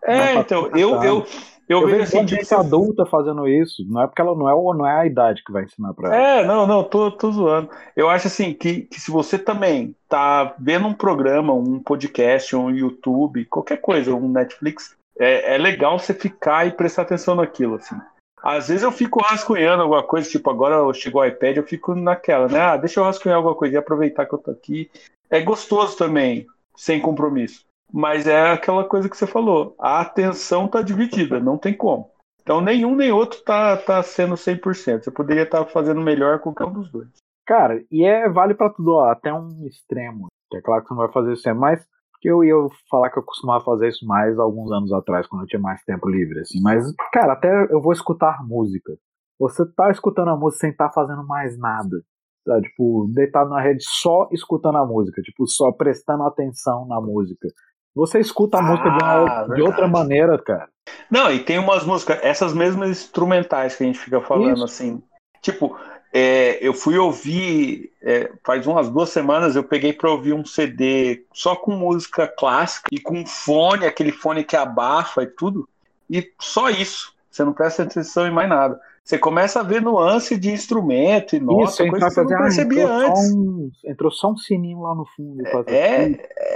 é, 0.06 0.36
então, 0.36 0.68
eu, 0.76 1.04
eu, 1.04 1.26
eu, 1.68 1.82
eu 1.82 1.88
vejo 1.88 2.04
assim. 2.04 2.28
gente 2.28 2.54
adulta 2.54 3.06
fazendo 3.06 3.48
isso, 3.48 3.84
não 3.88 4.02
é 4.02 4.08
porque 4.08 4.22
ela 4.22 4.36
não 4.36 4.50
é, 4.50 4.78
não 4.78 4.88
é 4.88 5.02
a 5.02 5.06
idade 5.06 5.44
que 5.44 5.52
vai 5.52 5.64
ensinar 5.64 5.94
pra 5.94 6.16
ela. 6.16 6.42
É, 6.42 6.46
não, 6.46 6.68
não, 6.68 6.84
tô, 6.84 7.12
tô 7.12 7.32
zoando. 7.32 7.70
Eu 7.96 8.10
acho 8.10 8.28
assim 8.28 8.54
que, 8.54 8.82
que 8.82 9.00
se 9.00 9.10
você 9.10 9.38
também 9.38 9.96
tá 10.08 10.56
vendo 10.60 10.88
um 10.88 10.94
programa, 10.94 11.54
um 11.54 11.80
podcast, 11.80 12.56
um 12.56 12.70
YouTube, 12.70 13.46
qualquer 13.46 13.78
coisa, 13.78 14.14
um 14.14 14.30
Netflix, 14.30 14.96
é, 15.20 15.56
é 15.56 15.58
legal 15.58 15.98
você 15.98 16.14
ficar 16.14 16.68
e 16.68 16.72
prestar 16.72 17.02
atenção 17.02 17.36
naquilo, 17.36 17.76
assim. 17.76 17.96
Às 18.44 18.68
vezes 18.68 18.84
eu 18.84 18.92
fico 18.92 19.24
rascunhando 19.24 19.82
alguma 19.82 20.04
coisa, 20.04 20.30
tipo, 20.30 20.48
agora 20.52 20.94
chegou 20.94 21.22
o 21.24 21.26
iPad, 21.26 21.58
eu 21.58 21.64
fico 21.64 21.96
naquela, 21.96 22.48
né? 22.48 22.60
Ah, 22.60 22.78
deixa 22.78 23.00
eu 23.00 23.04
rascunhar 23.04 23.38
alguma 23.38 23.56
coisa 23.56 23.74
e 23.74 23.78
aproveitar 23.78 24.28
que 24.28 24.36
eu 24.36 24.38
tô 24.38 24.52
aqui. 24.52 24.92
É 25.32 25.42
gostoso 25.42 25.98
também, 25.98 26.46
sem 26.76 27.02
compromisso. 27.02 27.66
Mas 27.96 28.28
é 28.28 28.52
aquela 28.52 28.84
coisa 28.84 29.08
que 29.08 29.16
você 29.16 29.26
falou, 29.26 29.74
a 29.80 30.02
atenção 30.02 30.66
está 30.66 30.82
dividida, 30.82 31.40
não 31.40 31.58
tem 31.58 31.74
como. 31.74 32.12
Então 32.42 32.60
nenhum 32.60 32.94
nem 32.94 33.14
outro 33.14 33.42
tá, 33.46 33.78
tá 33.78 34.04
sendo 34.04 34.36
100%. 34.36 35.02
Você 35.02 35.10
poderia 35.10 35.44
estar 35.44 35.64
tá 35.64 35.72
fazendo 35.72 36.02
melhor 36.02 36.40
com 36.40 36.54
qualquer 36.54 36.70
um 36.70 36.82
dos 36.82 36.92
dois. 36.92 37.08
Cara, 37.48 37.82
e 37.90 38.04
é 38.04 38.28
vale 38.28 38.54
para 38.54 38.70
tudo, 38.70 38.96
ó, 38.96 39.10
até 39.10 39.34
um 39.34 39.66
extremo. 39.66 40.28
É 40.54 40.60
claro 40.60 40.82
que 40.82 40.90
você 40.90 40.94
não 40.94 41.04
vai 41.04 41.12
fazer 41.14 41.34
isso, 41.34 41.48
é 41.48 41.54
mais 41.54 41.88
que 42.20 42.30
eu 42.30 42.44
ia 42.44 42.56
falar 42.90 43.12
que 43.12 43.18
eu 43.18 43.24
costumava 43.24 43.64
fazer 43.64 43.88
isso 43.88 44.06
mais 44.06 44.38
alguns 44.38 44.72
anos 44.74 44.92
atrás, 44.92 45.26
quando 45.28 45.44
eu 45.44 45.48
tinha 45.48 45.62
mais 45.62 45.82
tempo 45.84 46.10
livre, 46.10 46.42
assim. 46.42 46.60
Mas, 46.62 46.84
cara, 47.14 47.32
até 47.32 47.50
eu 47.72 47.82
vou 47.82 47.94
escutar 47.94 48.44
música. 48.44 48.94
Você 49.40 49.66
tá 49.74 49.90
escutando 49.90 50.32
a 50.32 50.36
música 50.36 50.62
sem 50.62 50.72
estar 50.72 50.90
tá 50.90 50.94
fazendo 50.94 51.26
mais 51.26 51.58
nada. 51.58 52.02
Tá? 52.46 52.60
Tipo, 52.62 53.10
deitado 53.14 53.50
na 53.50 53.62
rede 53.62 53.84
só 53.84 54.28
escutando 54.32 54.78
a 54.78 54.86
música, 54.86 55.22
tipo, 55.22 55.48
só 55.48 55.72
prestando 55.72 56.24
atenção 56.24 56.86
na 56.88 57.00
música. 57.00 57.48
Você 57.96 58.20
escuta 58.20 58.58
a 58.58 58.60
ah, 58.60 58.64
música 58.64 58.90
de, 58.90 59.04
uma, 59.04 59.56
de, 59.56 59.62
outra 59.62 59.88
maneira, 59.88 60.38
cara. 60.38 60.68
Não, 61.10 61.32
e 61.32 61.40
tem 61.40 61.58
umas 61.58 61.86
músicas, 61.86 62.20
essas 62.22 62.54
mesmas 62.54 62.90
instrumentais 62.90 63.76
que 63.76 63.84
a 63.84 63.88
gente 63.88 63.98
fica 63.98 64.20
falando, 64.20 64.56
Isso. 64.56 64.64
assim. 64.66 65.04
Tipo, 65.42 65.78
é, 66.12 66.58
eu 66.62 66.74
fui 66.74 66.98
ouvir, 66.98 67.92
é, 68.02 68.32
faz 68.44 68.68
umas 68.68 68.90
duas 68.90 69.10
semanas, 69.10 69.56
eu 69.56 69.64
peguei 69.64 69.94
para 69.94 70.12
ouvir 70.12 70.34
um 70.34 70.46
CD 70.46 71.26
só 71.34 71.56
com 71.56 71.72
música 71.72 72.28
clássica 72.28 72.90
e 72.92 73.00
com 73.00 73.26
fone, 73.26 73.86
aquele 73.86 74.12
fone 74.12 74.44
que 74.44 74.56
abafa 74.56 75.24
e 75.24 75.28
tudo. 75.28 75.68
E 76.10 76.32
só 76.40 76.70
isso. 76.70 77.14
Você 77.32 77.44
não 77.44 77.54
presta 77.54 77.84
atenção 77.84 78.28
em 78.28 78.32
mais 78.32 78.48
nada. 78.48 78.80
Você 79.06 79.20
começa 79.20 79.60
a 79.60 79.64
ver 79.64 79.84
nuance 79.84 80.36
de 80.36 80.52
instrumento 80.52 81.36
e 81.36 81.40
nota, 81.40 81.70
Isso, 81.70 81.88
coisa 81.88 82.08
que 82.08 82.14
você 82.16 82.22
não 82.24 82.28
percebia 82.28 82.88
ah, 82.88 82.98
antes. 82.98 83.30
Só 83.30 83.38
um, 83.38 83.72
entrou 83.86 84.12
só 84.12 84.32
um 84.32 84.36
sininho 84.36 84.82
lá 84.82 84.96
no 84.96 85.06
fundo. 85.06 85.44
É, 85.68 86.06
é, 86.06 86.10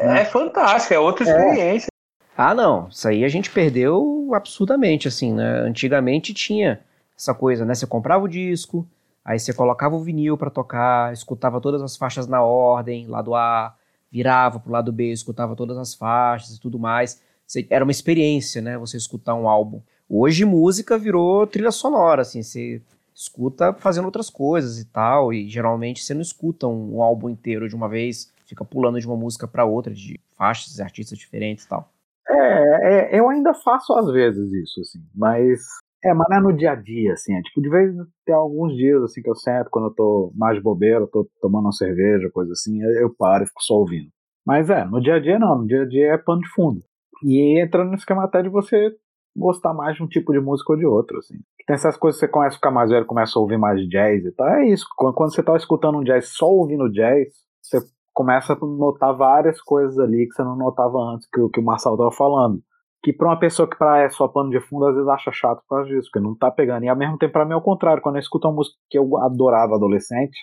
né? 0.08 0.22
é 0.22 0.26
fantástico, 0.26 0.92
é 0.92 1.00
outra 1.00 1.30
é. 1.30 1.30
experiência. 1.30 1.88
Ah, 2.36 2.56
não. 2.56 2.88
Isso 2.90 3.08
aí 3.08 3.24
a 3.24 3.28
gente 3.28 3.52
perdeu 3.52 4.32
absurdamente, 4.34 5.08
assim, 5.08 5.32
né? 5.32 5.60
Antigamente 5.60 6.34
tinha 6.34 6.80
essa 7.16 7.36
coisa, 7.36 7.64
né? 7.66 7.76
Você 7.76 7.86
comprava 7.86 8.24
o 8.24 8.28
disco, 8.28 8.84
aí 9.24 9.38
você 9.38 9.54
colocava 9.54 9.96
o 9.96 10.02
vinil 10.02 10.36
para 10.36 10.50
tocar, 10.50 11.14
escutava 11.14 11.62
todas 11.62 11.84
as 11.84 11.98
faixas 11.98 12.26
na 12.26 12.42
ordem, 12.42 13.06
lado 13.06 13.36
A, 13.36 13.76
virava 14.12 14.60
pro 14.60 14.72
lado 14.72 14.92
B, 14.92 15.12
escutava 15.12 15.56
todas 15.56 15.78
as 15.78 15.94
faixas 15.94 16.56
e 16.56 16.60
tudo 16.60 16.80
mais. 16.80 17.22
Era 17.70 17.86
uma 17.86 17.92
experiência, 17.92 18.60
né? 18.60 18.76
Você 18.80 18.98
escutar 18.98 19.36
um 19.36 19.48
álbum. 19.48 19.84
Hoje 20.12 20.44
música 20.44 20.98
virou 20.98 21.46
trilha 21.46 21.70
sonora, 21.70 22.24
assim, 22.24 22.42
você 22.42 22.82
escuta 23.14 23.72
fazendo 23.74 24.06
outras 24.06 24.28
coisas 24.28 24.80
e 24.80 24.86
tal, 24.86 25.32
e 25.32 25.48
geralmente 25.48 26.04
você 26.04 26.16
não 26.16 26.22
escuta 26.22 26.66
um, 26.66 26.96
um 26.96 27.04
álbum 27.04 27.30
inteiro 27.30 27.70
de 27.70 27.76
uma 27.76 27.88
vez, 27.88 28.34
fica 28.48 28.66
pulando 28.66 29.00
de 29.00 29.06
uma 29.06 29.16
música 29.16 29.48
para 29.48 29.66
outra, 29.66 29.94
de 29.94 30.20
faixas 30.36 30.80
e 30.80 30.82
artistas 30.82 31.16
diferentes 31.16 31.66
e 31.66 31.70
tal. 31.70 31.88
É, 32.28 33.18
é, 33.18 33.20
eu 33.20 33.30
ainda 33.30 33.54
faço 33.54 33.94
às 33.94 34.12
vezes 34.12 34.52
isso, 34.52 34.82
assim, 34.82 35.00
mas 35.14 35.62
é, 36.04 36.12
mas 36.12 36.28
não 36.28 36.38
é 36.38 36.42
no 36.42 36.58
dia 36.58 36.72
a 36.72 36.76
dia, 36.76 37.14
assim, 37.14 37.36
é 37.36 37.42
tipo, 37.44 37.62
de 37.62 37.70
vez 37.70 37.94
tem 38.26 38.34
alguns 38.34 38.76
dias, 38.76 39.04
assim, 39.04 39.22
que 39.22 39.30
eu 39.30 39.36
sento, 39.36 39.70
quando 39.70 39.90
eu 39.90 39.94
tô 39.94 40.32
mais 40.34 40.60
bobeiro, 40.60 41.08
tô 41.08 41.30
tomando 41.40 41.66
uma 41.66 41.72
cerveja, 41.72 42.32
coisa 42.34 42.54
assim, 42.54 42.82
eu 42.82 43.14
paro 43.16 43.44
e 43.44 43.48
fico 43.48 43.62
só 43.62 43.76
ouvindo. 43.76 44.10
Mas 44.44 44.72
é, 44.72 44.86
no 44.86 45.00
dia 45.00 45.16
a 45.16 45.20
dia 45.20 45.38
não, 45.38 45.60
no 45.60 45.68
dia 45.68 45.84
a 45.84 45.88
dia 45.88 46.14
é 46.14 46.18
pano 46.18 46.42
de 46.42 46.50
fundo. 46.50 46.82
E 47.24 47.62
entra 47.62 47.84
no 47.84 47.94
esquema 47.94 48.24
até 48.24 48.42
de 48.42 48.50
você 48.50 48.96
gostar 49.40 49.74
mais 49.74 49.96
de 49.96 50.04
um 50.04 50.08
tipo 50.08 50.32
de 50.32 50.40
música 50.40 50.74
ou 50.74 50.78
de 50.78 50.86
outro, 50.86 51.18
assim. 51.18 51.36
Tem 51.66 51.76
essas 51.76 51.98
coisas 51.98 52.20
que 52.20 52.26
você 52.26 52.32
começa 52.32 52.56
a 52.56 52.58
ficar 52.58 52.72
mais 52.72 52.90
velho, 52.90 53.06
começa 53.06 53.38
a 53.38 53.42
ouvir 53.42 53.58
mais 53.58 53.80
jazz 53.88 54.26
e 54.26 54.32
tal. 54.32 54.48
É 54.48 54.68
isso. 54.68 54.86
Quando 54.96 55.34
você 55.34 55.42
tá 55.44 55.56
escutando 55.56 55.98
um 55.98 56.04
jazz 56.04 56.30
só 56.30 56.48
ouvindo 56.48 56.92
jazz, 56.92 57.28
você 57.62 57.80
começa 58.14 58.54
a 58.54 58.58
notar 58.58 59.16
várias 59.16 59.62
coisas 59.62 59.98
ali 60.00 60.28
que 60.28 60.34
você 60.34 60.44
não 60.44 60.56
notava 60.56 60.98
antes, 60.98 61.28
que, 61.30 61.40
que 61.50 61.60
o 61.60 61.64
Marçal 61.64 61.98
tava 61.98 62.12
falando. 62.12 62.62
que 63.02 63.14
pra 63.14 63.28
uma 63.28 63.40
pessoa 63.40 63.70
que 63.70 63.78
pra 63.78 64.00
é 64.00 64.10
só 64.10 64.28
pano 64.28 64.50
de 64.50 64.60
fundo, 64.60 64.88
às 64.88 64.96
vezes 64.96 65.08
acha 65.08 65.32
chato 65.32 65.62
por 65.62 65.78
causa 65.78 65.90
disso, 65.90 66.10
porque 66.12 66.26
não 66.26 66.36
tá 66.36 66.52
pegando. 66.52 66.84
E 66.84 66.90
ao 66.90 66.98
mesmo 66.98 67.18
tempo, 67.18 67.34
pra 67.34 67.46
mim, 67.46 67.54
é 67.54 67.56
o 67.56 67.62
contrário. 67.62 68.02
Quando 68.02 68.16
eu 68.16 68.20
escuto 68.22 68.48
uma 68.48 68.56
música 68.56 68.78
que 68.90 68.98
eu 68.98 69.18
adorava 69.18 69.76
adolescente, 69.76 70.38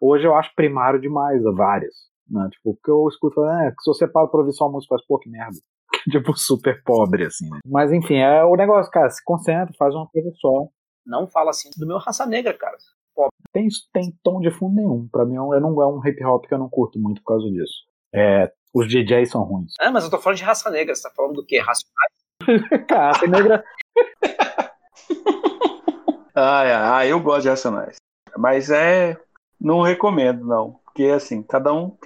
hoje 0.00 0.26
eu 0.26 0.34
acho 0.34 0.54
primário 0.54 1.00
demais, 1.00 1.42
várias. 1.56 1.94
Né? 2.28 2.48
Tipo, 2.52 2.78
eu 2.88 3.08
escuto, 3.08 3.44
é, 3.44 3.70
se 3.70 3.86
você 3.86 4.06
para 4.06 4.26
pra 4.26 4.40
ouvir 4.40 4.52
só 4.52 4.66
uma 4.66 4.72
música, 4.72 4.94
faz, 4.96 5.06
pô, 5.06 5.18
que 5.18 5.30
merda. 5.30 5.56
tipo, 6.10 6.36
super 6.36 6.82
pobre, 6.84 7.26
assim, 7.26 7.48
né? 7.48 7.60
Mas 7.66 7.92
enfim, 7.92 8.16
é 8.16 8.44
o 8.44 8.56
negócio, 8.56 8.90
cara, 8.90 9.10
se 9.10 9.22
concentra, 9.24 9.74
faz 9.78 9.94
uma 9.94 10.08
coisa 10.08 10.30
só. 10.40 10.68
Não 11.04 11.26
fala 11.26 11.50
assim 11.50 11.68
do 11.76 11.86
meu 11.86 11.98
raça 11.98 12.24
negra, 12.26 12.54
cara. 12.54 12.76
Tem, 13.52 13.68
tem 13.92 14.16
tom 14.22 14.40
de 14.40 14.50
fundo 14.50 14.76
nenhum. 14.76 15.08
Pra 15.08 15.24
mim, 15.24 15.34
eu 15.34 15.60
não 15.60 15.82
é 15.82 15.86
um 15.86 16.00
hip 16.06 16.24
hop 16.24 16.46
que 16.46 16.54
eu 16.54 16.58
não 16.58 16.68
curto 16.68 16.98
muito 16.98 17.20
por 17.22 17.34
causa 17.34 17.50
disso. 17.50 17.84
É, 18.14 18.52
os 18.74 18.88
DJs 18.88 19.30
são 19.30 19.42
ruins. 19.42 19.74
Ah, 19.80 19.90
mas 19.90 20.04
eu 20.04 20.10
tô 20.10 20.18
falando 20.18 20.38
de 20.38 20.44
raça 20.44 20.70
negra. 20.70 20.94
Você 20.94 21.02
tá 21.02 21.10
falando 21.14 21.34
do 21.34 21.44
quê? 21.44 21.58
Racionais? 21.58 22.12
Cara, 22.88 23.12
raça 23.12 23.26
negra. 23.26 23.64
ah, 26.34 26.96
ah, 26.96 27.06
eu 27.06 27.20
gosto 27.20 27.42
de 27.42 27.50
Racionais. 27.50 27.96
Mas 28.36 28.70
é. 28.70 29.20
Não 29.60 29.82
recomendo, 29.82 30.44
não. 30.44 30.80
Porque, 30.84 31.04
assim, 31.04 31.42
cada 31.42 31.72
um 31.72 31.96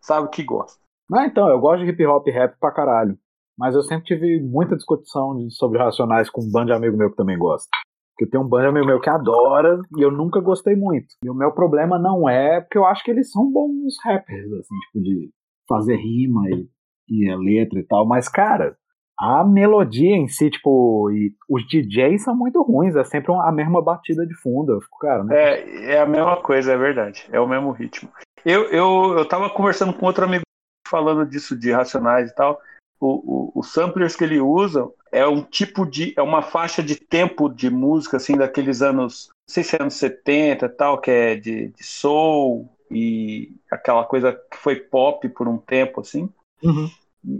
sabe 0.00 0.26
o 0.26 0.30
que 0.30 0.42
gosta. 0.42 0.78
Ah, 1.12 1.24
então, 1.24 1.48
eu 1.48 1.58
gosto 1.58 1.84
de 1.84 1.90
hip 1.90 2.04
hop 2.04 2.26
e 2.26 2.30
rap 2.30 2.58
pra 2.58 2.70
caralho. 2.70 3.18
Mas 3.58 3.74
eu 3.74 3.82
sempre 3.82 4.04
tive 4.04 4.40
muita 4.40 4.76
discussão 4.76 5.36
sobre 5.50 5.78
Racionais 5.78 6.30
com 6.30 6.42
um 6.42 6.50
bando 6.50 6.66
de 6.66 6.72
amigo 6.72 6.96
meu 6.96 7.10
que 7.10 7.16
também 7.16 7.36
gosta. 7.36 7.68
Porque 8.16 8.30
tem 8.30 8.40
um 8.40 8.48
bando 8.48 8.68
amigo 8.68 8.86
meu 8.86 9.00
que 9.00 9.10
adora 9.10 9.80
e 9.96 10.02
eu 10.02 10.10
nunca 10.10 10.40
gostei 10.40 10.76
muito. 10.76 11.08
E 11.24 11.28
o 11.28 11.34
meu 11.34 11.52
problema 11.52 11.98
não 11.98 12.28
é 12.28 12.60
porque 12.60 12.78
eu 12.78 12.86
acho 12.86 13.02
que 13.04 13.10
eles 13.10 13.30
são 13.30 13.50
bons 13.50 13.94
rappers, 14.04 14.52
assim, 14.52 14.74
tipo, 14.86 15.02
de 15.02 15.30
fazer 15.68 15.96
rima 15.96 16.42
e, 16.50 16.68
e 17.08 17.30
a 17.30 17.36
letra 17.36 17.78
e 17.78 17.84
tal. 17.84 18.06
Mas, 18.06 18.28
cara, 18.28 18.76
a 19.18 19.44
melodia 19.44 20.16
em 20.16 20.28
si, 20.28 20.50
tipo, 20.50 21.10
e 21.10 21.32
os 21.48 21.66
DJs 21.66 22.22
são 22.22 22.36
muito 22.36 22.62
ruins, 22.62 22.94
é 22.94 23.02
sempre 23.02 23.32
a 23.32 23.50
mesma 23.50 23.82
batida 23.82 24.24
de 24.24 24.34
fundo. 24.34 24.72
Eu 24.72 24.80
fico, 24.80 24.98
cara. 24.98 25.24
É, 25.30 25.94
é 25.94 26.00
a 26.00 26.06
mesma 26.06 26.36
coisa, 26.36 26.72
é 26.72 26.76
verdade. 26.76 27.28
É 27.32 27.40
o 27.40 27.48
mesmo 27.48 27.72
ritmo. 27.72 28.08
Eu, 28.44 28.64
eu, 28.70 29.18
eu 29.18 29.28
tava 29.28 29.50
conversando 29.50 29.92
com 29.92 30.06
outro 30.06 30.24
amigo 30.24 30.42
falando 30.88 31.26
disso 31.26 31.58
de 31.58 31.72
racionais 31.72 32.30
e 32.30 32.34
tal. 32.34 32.60
O, 33.00 33.06
o, 33.06 33.52
os 33.54 33.72
samplers 33.72 34.16
que 34.16 34.24
ele 34.24 34.40
usa 34.40 34.88
é 35.12 35.26
um 35.26 35.42
tipo 35.42 35.86
de. 35.86 36.12
é 36.16 36.22
uma 36.22 36.42
faixa 36.42 36.82
de 36.82 36.96
tempo 36.96 37.48
de 37.48 37.70
música, 37.70 38.16
assim, 38.16 38.36
daqueles 38.36 38.82
anos. 38.82 39.28
Não 39.28 39.54
sei 39.54 39.64
se 39.64 39.76
é 39.76 39.82
anos 39.82 39.94
70 39.94 40.66
e 40.66 40.68
tal, 40.68 40.98
que 41.00 41.10
é 41.10 41.34
de, 41.36 41.68
de 41.68 41.84
soul 41.84 42.68
e 42.90 43.54
aquela 43.70 44.04
coisa 44.04 44.32
que 44.50 44.56
foi 44.56 44.76
pop 44.76 45.28
por 45.28 45.48
um 45.48 45.58
tempo, 45.58 46.00
assim. 46.00 46.28
Uhum. 46.62 46.90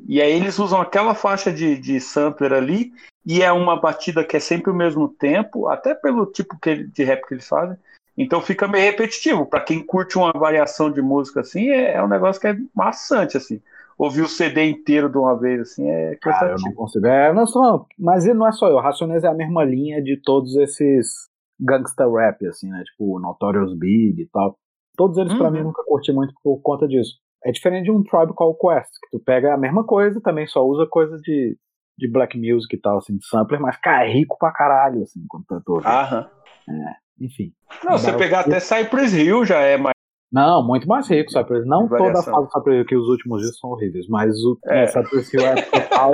E 0.07 0.21
aí 0.21 0.33
eles 0.33 0.59
usam 0.59 0.81
aquela 0.81 1.15
faixa 1.15 1.53
de, 1.53 1.77
de 1.79 2.01
sampler 2.01 2.53
ali, 2.53 2.93
e 3.25 3.43
é 3.43 3.53
uma 3.53 3.79
batida 3.79 4.25
que 4.25 4.37
é 4.37 4.41
sempre 4.41 4.71
o 4.71 4.75
mesmo 4.75 5.09
tempo, 5.09 5.69
até 5.69 5.95
pelo 5.95 6.27
tipo 6.27 6.59
que, 6.59 6.85
de 6.85 7.05
rap 7.05 7.27
que 7.27 7.35
eles 7.35 7.49
fazem. 7.49 7.77
Então 8.17 8.41
fica 8.41 8.67
meio 8.67 8.85
repetitivo. 8.85 9.47
Para 9.47 9.61
quem 9.61 9.81
curte 9.81 10.19
uma 10.19 10.33
variação 10.33 10.91
de 10.91 11.01
música 11.01 11.41
assim, 11.41 11.69
é, 11.69 11.95
é, 11.95 12.03
um 12.03 12.09
negócio 12.09 12.41
que 12.41 12.49
é 12.49 12.57
maçante, 12.75 13.37
assim. 13.37 13.61
Ouvir 13.99 14.23
o 14.23 14.29
CD 14.29 14.65
inteiro 14.65 15.11
de 15.11 15.19
uma 15.19 15.39
vez, 15.39 15.61
assim, 15.61 15.89
é 15.89 16.17
Cara, 16.23 16.53
eu 16.53 16.57
não 16.65 16.73
consigo. 16.73 17.07
É, 17.07 17.33
não 17.33 17.47
sou, 17.47 17.87
mas 17.99 18.25
não 18.27 18.47
é 18.47 18.53
só 18.53 18.69
eu. 18.69 18.79
Racionais 18.79 19.25
é 19.25 19.29
a 19.29 19.35
mesma 19.35 19.65
linha 19.65 20.01
de 20.03 20.21
todos 20.23 20.55
esses 20.57 21.29
gangsta 21.61 22.09
rap, 22.09 22.47
assim, 22.47 22.71
né? 22.71 22.83
Tipo, 22.85 23.19
Notorious 23.19 23.77
Big 23.77 24.23
e 24.23 24.29
tal. 24.33 24.57
Todos 24.97 25.19
eles, 25.19 25.33
uhum. 25.33 25.39
para 25.39 25.51
mim, 25.51 25.63
nunca 25.63 25.83
curti 25.85 26.13
muito 26.13 26.33
por 26.43 26.61
conta 26.61 26.87
disso. 26.87 27.19
É 27.45 27.51
diferente 27.51 27.85
de 27.85 27.91
um 27.91 28.03
Tribe 28.03 28.35
Called 28.35 28.59
Quest, 28.61 28.91
que 29.03 29.17
tu 29.17 29.23
pega 29.25 29.55
a 29.55 29.59
mesma 29.59 29.85
coisa, 29.85 30.21
também 30.21 30.47
só 30.47 30.65
usa 30.65 30.87
coisa 30.87 31.17
de, 31.19 31.57
de 31.97 32.11
black 32.11 32.39
music 32.39 32.75
e 32.75 32.81
tal, 32.81 32.99
assim, 32.99 33.17
de 33.17 33.27
sampler, 33.27 33.61
mas, 33.61 33.77
cara, 33.77 34.07
é 34.07 34.13
rico 34.13 34.37
pra 34.39 34.53
caralho, 34.53 35.03
assim, 35.03 35.25
quando 35.29 35.45
tu 35.65 35.73
ouve. 35.75 35.87
Aham. 35.87 36.29
É 36.69 37.09
enfim. 37.21 37.53
Não, 37.85 37.99
você 37.99 38.13
pegar 38.13 38.41
até 38.41 38.61
Cypress 38.61 39.13
Hill 39.13 39.45
já 39.45 39.61
é 39.61 39.77
mais. 39.77 39.95
Não, 40.31 40.67
muito 40.67 40.87
mais 40.87 41.09
rico, 41.09 41.31
Cypress 41.31 41.67
Não 41.67 41.89
toda 41.89 42.19
a 42.19 42.23
fase 42.23 42.47
do 42.47 42.53
Cypress 42.53 42.77
Hill, 42.77 42.87
que 42.87 42.97
os 42.97 43.09
últimos 43.09 43.41
dias 43.41 43.59
são 43.59 43.71
horríveis, 43.71 44.07
mas 44.09 44.37
o 44.45 44.59
é. 44.67 44.87
Cypress 44.87 45.33
Hill 45.33 45.47
é 45.47 45.63
total. 45.63 46.13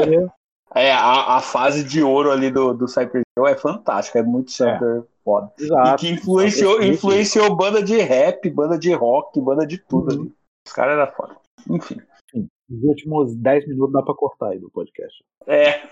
É, 0.76 0.92
a, 0.92 1.36
a 1.36 1.40
fase 1.40 1.84
de 1.84 2.02
ouro 2.02 2.30
ali 2.30 2.50
do, 2.50 2.74
do 2.74 2.88
Cypress 2.88 3.24
Hill 3.36 3.46
é 3.46 3.56
fantástica, 3.56 4.20
é 4.20 4.22
muito 4.22 4.50
super 4.50 5.02
é. 5.02 5.02
foda. 5.24 5.52
Exato. 5.58 6.04
E 6.04 6.08
que 6.08 6.14
influenciou, 6.14 6.82
influenciou 6.82 7.56
banda 7.56 7.82
de 7.82 7.96
rap, 7.98 8.48
banda 8.50 8.78
de 8.78 8.92
rock, 8.92 9.40
banda 9.40 9.66
de 9.66 9.78
tudo 9.78 10.12
uhum. 10.12 10.22
ali. 10.22 10.34
Os 10.66 10.72
caras 10.72 10.98
eram 10.98 11.12
foda. 11.12 11.36
Enfim. 11.70 12.00
Os 12.34 12.82
últimos 12.82 13.36
10 13.36 13.68
minutos 13.68 13.92
dá 13.92 14.02
pra 14.02 14.14
cortar 14.14 14.50
aí 14.50 14.58
do 14.58 14.70
podcast. 14.70 15.22
É. 15.46 15.82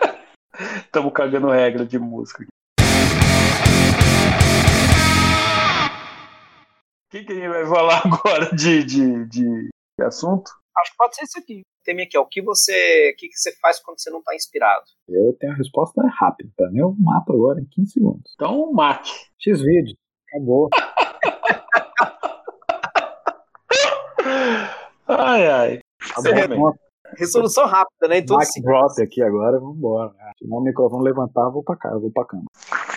Estamos 0.84 1.12
cagando 1.12 1.48
regra 1.48 1.84
de 1.84 1.98
música. 1.98 2.46
Que, 7.12 7.24
que 7.24 7.32
a 7.32 7.34
gente 7.34 7.48
vai 7.48 7.66
falar 7.66 8.02
agora 8.06 8.56
de, 8.56 8.82
de, 8.84 9.26
de, 9.26 9.68
de 9.98 10.04
assunto? 10.04 10.50
Acho 10.78 10.90
que 10.90 10.96
pode 10.96 11.14
ser 11.14 11.24
isso 11.24 11.38
aqui. 11.38 11.60
Tem 11.84 12.00
aqui, 12.00 12.16
ó. 12.16 12.22
O 12.22 12.26
que 12.26 12.40
você, 12.40 13.12
o 13.12 13.16
que, 13.18 13.28
que 13.28 13.36
você 13.36 13.52
faz 13.60 13.78
quando 13.80 14.00
você 14.00 14.08
não 14.10 14.20
está 14.20 14.34
inspirado? 14.34 14.84
Eu 15.08 15.36
tenho 15.38 15.52
a 15.52 15.56
resposta 15.56 16.00
rápida. 16.18 16.50
Pra 16.56 16.70
mim, 16.70 16.78
eu 16.78 16.96
mato 16.98 17.32
agora 17.32 17.60
em 17.60 17.66
15 17.66 17.92
segundos. 17.92 18.32
Então, 18.34 18.72
mate. 18.72 19.12
X-Vídeo. 19.38 19.94
Acabou. 20.28 20.70
ai, 25.06 25.46
ai. 25.46 25.80
Resolução 27.18 27.66
rápida, 27.66 28.08
né? 28.08 28.18
Então, 28.18 28.38
Mike 28.38 28.62
drop 28.62 29.02
aqui 29.02 29.20
agora, 29.22 29.60
vambora. 29.60 30.14
Se 30.38 30.48
não 30.48 30.56
o 30.58 30.62
microfone 30.62 31.04
levantar, 31.04 31.42
eu 31.42 31.52
vou 31.52 31.62
pra 31.62 31.76
cá, 31.76 31.90
eu 31.90 32.00
vou 32.00 32.10
pra 32.10 32.24
cama. 32.24 32.44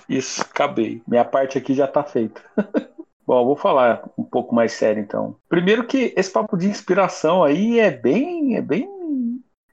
Isso, 0.07 0.41
acabei. 0.41 1.01
Minha 1.05 1.25
parte 1.25 1.57
aqui 1.57 1.73
já 1.73 1.85
tá 1.87 2.01
feita. 2.03 2.41
Bom, 3.25 3.43
vou 3.43 3.55
falar 3.55 4.07
um 4.17 4.23
pouco 4.23 4.53
mais 4.53 4.73
sério 4.73 5.01
então. 5.01 5.35
Primeiro 5.49 5.85
que 5.85 6.13
esse 6.15 6.31
papo 6.31 6.55
de 6.55 6.67
inspiração 6.67 7.43
aí 7.43 7.79
é 7.79 7.89
bem. 7.89 8.55
É 8.55 8.61
bem. 8.61 8.87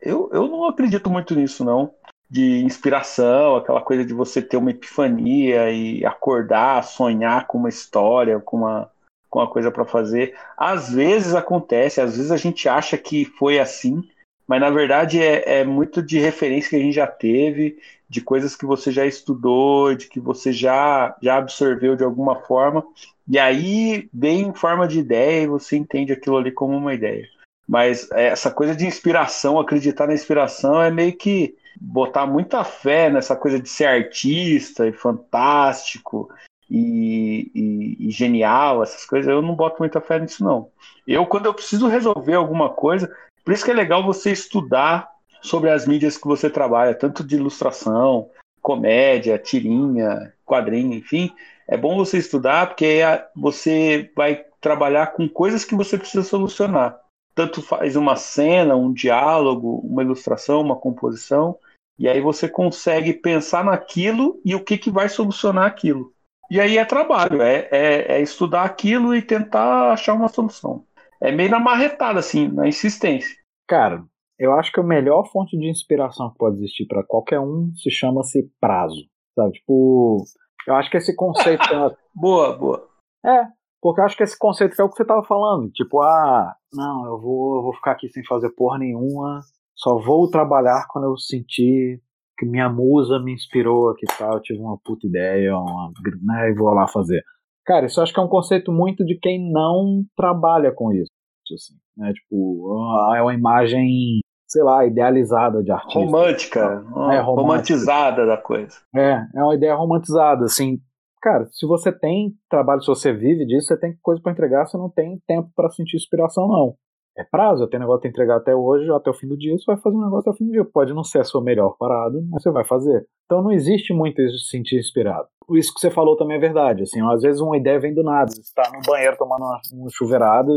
Eu, 0.00 0.30
eu 0.32 0.48
não 0.48 0.66
acredito 0.66 1.10
muito 1.10 1.34
nisso, 1.34 1.64
não. 1.64 1.92
De 2.30 2.64
inspiração, 2.64 3.56
aquela 3.56 3.82
coisa 3.82 4.04
de 4.04 4.14
você 4.14 4.40
ter 4.40 4.56
uma 4.56 4.70
epifania 4.70 5.70
e 5.70 6.04
acordar, 6.04 6.82
sonhar 6.82 7.46
com 7.46 7.58
uma 7.58 7.68
história, 7.68 8.40
com 8.40 8.56
uma, 8.56 8.90
com 9.28 9.38
uma 9.38 9.48
coisa 9.48 9.70
para 9.70 9.84
fazer. 9.84 10.34
Às 10.56 10.90
vezes 10.90 11.34
acontece, 11.34 12.00
às 12.00 12.16
vezes 12.16 12.30
a 12.30 12.38
gente 12.38 12.68
acha 12.70 12.96
que 12.96 13.26
foi 13.26 13.58
assim, 13.58 14.02
mas 14.46 14.60
na 14.60 14.70
verdade 14.70 15.20
é, 15.20 15.60
é 15.60 15.64
muito 15.64 16.02
de 16.02 16.18
referência 16.18 16.70
que 16.70 16.76
a 16.76 16.80
gente 16.80 16.94
já 16.94 17.06
teve, 17.06 17.78
de 18.08 18.20
coisas 18.20 18.54
que 18.54 18.66
você 18.66 18.92
já 18.92 19.06
estudou, 19.06 19.94
de 19.94 20.06
que 20.08 20.20
você 20.20 20.52
já, 20.52 21.16
já 21.22 21.36
absorveu 21.36 21.96
de 21.96 22.04
alguma 22.04 22.36
forma, 22.36 22.84
e 23.26 23.38
aí 23.38 24.08
vem 24.12 24.42
em 24.42 24.54
forma 24.54 24.86
de 24.86 24.98
ideia 24.98 25.42
e 25.42 25.46
você 25.46 25.76
entende 25.76 26.12
aquilo 26.12 26.36
ali 26.36 26.52
como 26.52 26.76
uma 26.76 26.92
ideia. 26.92 27.26
Mas 27.66 28.10
essa 28.12 28.50
coisa 28.50 28.74
de 28.74 28.86
inspiração, 28.86 29.58
acreditar 29.58 30.06
na 30.06 30.14
inspiração, 30.14 30.82
é 30.82 30.90
meio 30.90 31.16
que 31.16 31.54
botar 31.80 32.26
muita 32.26 32.64
fé 32.64 33.08
nessa 33.08 33.34
coisa 33.34 33.58
de 33.58 33.68
ser 33.68 33.86
artista 33.86 34.86
e 34.86 34.92
fantástico 34.92 36.28
e, 36.70 37.50
e, 37.54 38.08
e, 38.08 38.10
genial, 38.10 38.82
essas 38.82 39.04
coisas. 39.04 39.28
Eu 39.28 39.42
não 39.42 39.54
boto 39.54 39.76
muita 39.78 40.00
fé 40.00 40.18
nisso, 40.18 40.44
não. 40.44 40.68
Eu, 41.06 41.26
quando 41.26 41.46
eu 41.46 41.54
preciso 41.54 41.88
resolver 41.88 42.34
alguma 42.34 42.70
coisa, 42.70 43.10
por 43.44 43.52
isso 43.52 43.64
que 43.64 43.70
é 43.70 43.74
legal 43.74 44.04
você 44.04 44.32
estudar 44.32 45.08
sobre 45.40 45.70
as 45.70 45.86
mídias 45.86 46.16
que 46.16 46.26
você 46.26 46.48
trabalha, 46.48 46.94
tanto 46.94 47.24
de 47.24 47.36
ilustração, 47.36 48.30
comédia, 48.60 49.38
tirinha, 49.38 50.32
quadrinho, 50.44 50.94
enfim, 50.94 51.30
é 51.66 51.76
bom 51.76 51.96
você 51.96 52.18
estudar 52.18 52.68
porque 52.68 53.00
você 53.34 54.10
vai 54.14 54.44
trabalhar 54.60 55.08
com 55.08 55.28
coisas 55.28 55.64
que 55.64 55.74
você 55.74 55.98
precisa 55.98 56.22
solucionar. 56.22 56.98
Tanto 57.34 57.60
faz 57.60 57.96
uma 57.96 58.14
cena, 58.14 58.76
um 58.76 58.92
diálogo, 58.92 59.80
uma 59.84 60.02
ilustração, 60.02 60.60
uma 60.60 60.76
composição, 60.76 61.58
e 61.98 62.08
aí 62.08 62.20
você 62.20 62.48
consegue 62.48 63.12
pensar 63.12 63.64
naquilo 63.64 64.40
e 64.44 64.54
o 64.54 64.62
que, 64.62 64.78
que 64.78 64.90
vai 64.90 65.08
solucionar 65.08 65.66
aquilo. 65.66 66.12
E 66.50 66.60
aí 66.60 66.76
é 66.76 66.84
trabalho, 66.84 67.40
é, 67.40 67.68
é, 67.70 68.16
é 68.16 68.20
estudar 68.20 68.64
aquilo 68.64 69.14
e 69.14 69.22
tentar 69.22 69.92
achar 69.92 70.12
uma 70.12 70.28
solução. 70.28 70.84
É 71.22 71.30
meio 71.30 71.50
na 71.50 71.60
marretada, 71.60 72.18
assim, 72.18 72.48
na 72.48 72.66
insistência. 72.66 73.36
Cara, 73.68 74.04
eu 74.38 74.52
acho 74.54 74.72
que 74.72 74.80
a 74.80 74.82
melhor 74.82 75.24
fonte 75.30 75.56
de 75.56 75.68
inspiração 75.68 76.30
que 76.30 76.38
pode 76.38 76.56
existir 76.56 76.86
para 76.86 77.04
qualquer 77.04 77.38
um 77.38 77.72
se 77.76 77.90
chama-se 77.90 78.50
prazo. 78.60 79.04
Sabe? 79.36 79.52
Tipo, 79.52 80.24
eu 80.66 80.74
acho 80.74 80.90
que 80.90 80.96
esse 80.96 81.14
conceito. 81.14 81.62
boa, 82.12 82.58
boa. 82.58 82.88
É, 83.24 83.46
porque 83.80 84.00
eu 84.00 84.04
acho 84.04 84.16
que 84.16 84.24
esse 84.24 84.36
conceito 84.36 84.74
é 84.80 84.84
o 84.84 84.88
que 84.88 84.96
você 84.96 85.04
tava 85.04 85.22
falando. 85.22 85.70
Tipo, 85.70 86.00
ah, 86.00 86.54
não, 86.72 87.06
eu 87.06 87.20
vou, 87.20 87.56
eu 87.56 87.62
vou 87.62 87.74
ficar 87.74 87.92
aqui 87.92 88.08
sem 88.08 88.24
fazer 88.24 88.50
porra 88.50 88.78
nenhuma. 88.78 89.40
Só 89.76 89.98
vou 89.98 90.28
trabalhar 90.28 90.86
quando 90.88 91.04
eu 91.04 91.16
sentir 91.16 92.02
que 92.36 92.44
minha 92.44 92.68
musa 92.68 93.20
me 93.20 93.32
inspirou 93.32 93.90
aqui 93.90 94.04
e 94.04 94.18
tal. 94.18 94.34
Eu 94.34 94.42
tive 94.42 94.60
uma 94.60 94.78
puta 94.84 95.06
ideia, 95.06 95.56
uma, 95.56 95.92
né, 96.20 96.50
e 96.50 96.54
vou 96.54 96.70
lá 96.74 96.88
fazer. 96.88 97.22
Cara, 97.64 97.86
isso 97.86 98.00
eu 98.00 98.02
acho 98.02 98.12
que 98.12 98.18
é 98.18 98.22
um 98.22 98.28
conceito 98.28 98.72
muito 98.72 99.04
de 99.04 99.16
quem 99.16 99.52
não 99.52 100.04
trabalha 100.16 100.72
com 100.72 100.92
isso. 100.92 101.11
Assim, 101.54 101.74
né? 101.96 102.12
Tipo, 102.12 103.12
é 103.16 103.22
uma 103.22 103.34
imagem 103.34 104.20
sei 104.48 104.62
lá, 104.62 104.84
idealizada 104.84 105.62
de 105.62 105.72
artista. 105.72 105.98
Romântica, 105.98 106.60
É, 106.60 106.74
romântica. 106.84 107.22
romantizada 107.22 108.26
da 108.26 108.36
coisa. 108.36 108.76
É, 108.94 109.24
é 109.34 109.42
uma 109.42 109.54
ideia 109.54 109.74
romantizada, 109.74 110.44
assim. 110.44 110.78
Cara, 111.22 111.46
se 111.50 111.66
você 111.66 111.90
tem 111.90 112.34
trabalho, 112.50 112.82
se 112.82 112.86
você 112.88 113.14
vive 113.14 113.46
disso, 113.46 113.68
você 113.68 113.78
tem 113.78 113.96
coisa 114.02 114.20
para 114.20 114.30
entregar, 114.32 114.66
você 114.66 114.76
não 114.76 114.90
tem 114.90 115.18
tempo 115.26 115.48
para 115.56 115.70
sentir 115.70 115.96
inspiração, 115.96 116.46
não. 116.48 116.74
É 117.16 117.24
prazo, 117.24 117.62
eu 117.62 117.68
tenho 117.68 117.80
negócio 117.80 118.00
pra 118.02 118.10
entregar 118.10 118.36
até 118.36 118.54
hoje, 118.54 118.90
até 118.90 119.08
o 119.10 119.14
fim 119.14 119.28
do 119.28 119.38
dia, 119.38 119.56
você 119.56 119.64
vai 119.66 119.76
fazer 119.78 119.96
um 119.96 120.02
negócio 120.04 120.20
até 120.20 120.30
o 120.30 120.34
fim 120.34 120.46
do 120.46 120.52
dia. 120.52 120.64
Pode 120.64 120.92
não 120.92 121.04
ser 121.04 121.20
a 121.20 121.24
sua 121.24 121.42
melhor 121.42 121.74
parada, 121.78 122.18
mas 122.30 122.42
você 122.42 122.50
vai 122.50 122.64
fazer. 122.64 123.06
Então 123.24 123.42
não 123.42 123.52
existe 123.52 123.94
muito 123.94 124.20
isso 124.20 124.34
de 124.36 124.42
se 124.42 124.48
sentir 124.50 124.78
inspirado. 124.78 125.28
Isso 125.52 125.72
que 125.72 125.80
você 125.80 125.90
falou 125.90 126.16
também 126.16 126.36
é 126.36 126.40
verdade, 126.40 126.82
assim, 126.82 127.00
às 127.10 127.22
vezes 127.22 127.40
uma 127.40 127.56
ideia 127.56 127.78
vem 127.80 127.94
do 127.94 128.02
nada. 128.02 128.30
Você 128.30 128.40
está 128.40 128.70
no 128.74 128.80
banheiro 128.86 129.16
tomando 129.16 129.42
uma, 129.44 129.60
uma 129.74 129.88
chuveirada 129.90 130.52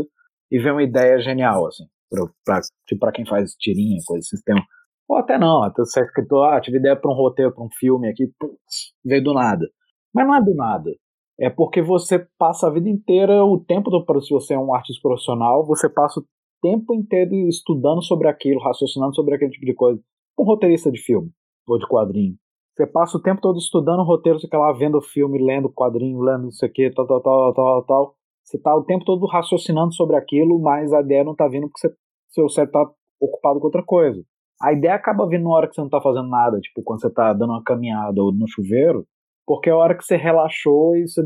e 0.50 0.58
vem 0.58 0.72
uma 0.72 0.82
ideia 0.82 1.18
genial, 1.20 1.66
assim, 1.66 1.84
pra, 2.10 2.26
pra, 2.44 2.60
tipo 2.86 3.00
pra 3.00 3.12
quem 3.12 3.26
faz 3.26 3.54
tirinha, 3.58 4.00
coisa 4.06 4.20
assim, 4.26 4.42
tem 4.44 4.54
um- 4.56 4.62
Ou 5.08 5.16
até 5.18 5.38
não, 5.38 5.62
até 5.62 5.82
você 5.84 6.00
é 6.00 6.04
escritor, 6.04 6.48
ah, 6.52 6.60
tive 6.60 6.78
ideia 6.78 6.96
pra 6.96 7.10
um 7.10 7.14
roteiro, 7.14 7.52
pra 7.52 7.62
um 7.64 7.68
filme 7.78 8.08
aqui, 8.08 8.26
putz, 8.38 8.92
veio 9.04 9.22
do 9.22 9.32
nada. 9.34 9.68
Mas 10.14 10.26
não 10.26 10.34
é 10.34 10.42
do 10.42 10.54
nada. 10.54 10.90
É 11.38 11.50
porque 11.50 11.82
você 11.82 12.26
passa 12.38 12.66
a 12.66 12.70
vida 12.70 12.88
inteira, 12.88 13.44
o 13.44 13.58
tempo 13.60 13.90
do, 13.90 14.20
se 14.22 14.30
você 14.32 14.54
é 14.54 14.58
um 14.58 14.74
artista 14.74 15.00
profissional, 15.02 15.64
você 15.66 15.88
passa 15.88 16.20
o 16.20 16.24
tempo 16.62 16.94
inteiro 16.94 17.34
estudando 17.48 18.02
sobre 18.02 18.26
aquilo, 18.28 18.60
raciocinando 18.60 19.14
sobre 19.14 19.34
aquele 19.34 19.50
tipo 19.50 19.66
de 19.66 19.74
coisa. 19.74 20.00
Um 20.38 20.44
roteirista 20.44 20.90
de 20.90 20.98
filme 20.98 21.30
ou 21.66 21.78
de 21.78 21.86
quadrinho. 21.86 22.36
Você 22.74 22.86
passa 22.86 23.16
o 23.18 23.22
tempo 23.22 23.40
todo 23.40 23.58
estudando 23.58 24.02
roteiro, 24.02 24.38
você 24.38 24.46
fica 24.46 24.58
lá 24.58 24.72
vendo 24.72 24.98
o 24.98 25.02
filme, 25.02 25.38
lendo 25.42 25.70
quadrinho, 25.70 26.20
lendo 26.20 26.44
não 26.44 26.50
sei 26.50 26.68
o 26.68 26.72
que, 26.72 26.90
tal, 26.90 27.06
tal, 27.06 27.20
tal, 27.22 27.54
tal, 27.54 27.82
tal. 27.84 28.14
Você 28.46 28.58
tá 28.58 28.74
o 28.76 28.84
tempo 28.84 29.04
todo 29.04 29.26
raciocinando 29.26 29.92
sobre 29.92 30.16
aquilo, 30.16 30.60
mas 30.60 30.92
a 30.92 31.00
ideia 31.00 31.24
não 31.24 31.34
tá 31.34 31.48
vindo 31.48 31.68
porque 31.68 31.80
você, 31.80 31.94
seu 32.30 32.48
cérebro 32.48 32.72
tá 32.72 32.90
ocupado 33.20 33.58
com 33.58 33.66
outra 33.66 33.82
coisa. 33.82 34.22
A 34.62 34.72
ideia 34.72 34.94
acaba 34.94 35.28
vindo 35.28 35.44
na 35.44 35.50
hora 35.50 35.68
que 35.68 35.74
você 35.74 35.80
não 35.80 35.88
tá 35.88 36.00
fazendo 36.00 36.28
nada, 36.28 36.60
tipo 36.60 36.82
quando 36.82 37.00
você 37.00 37.10
tá 37.10 37.32
dando 37.32 37.50
uma 37.50 37.62
caminhada 37.64 38.22
ou 38.22 38.32
no 38.32 38.46
chuveiro, 38.48 39.04
porque 39.44 39.68
é 39.68 39.72
a 39.72 39.76
hora 39.76 39.96
que 39.96 40.04
você 40.04 40.16
relaxou 40.16 40.96
e 40.96 41.08
você, 41.08 41.22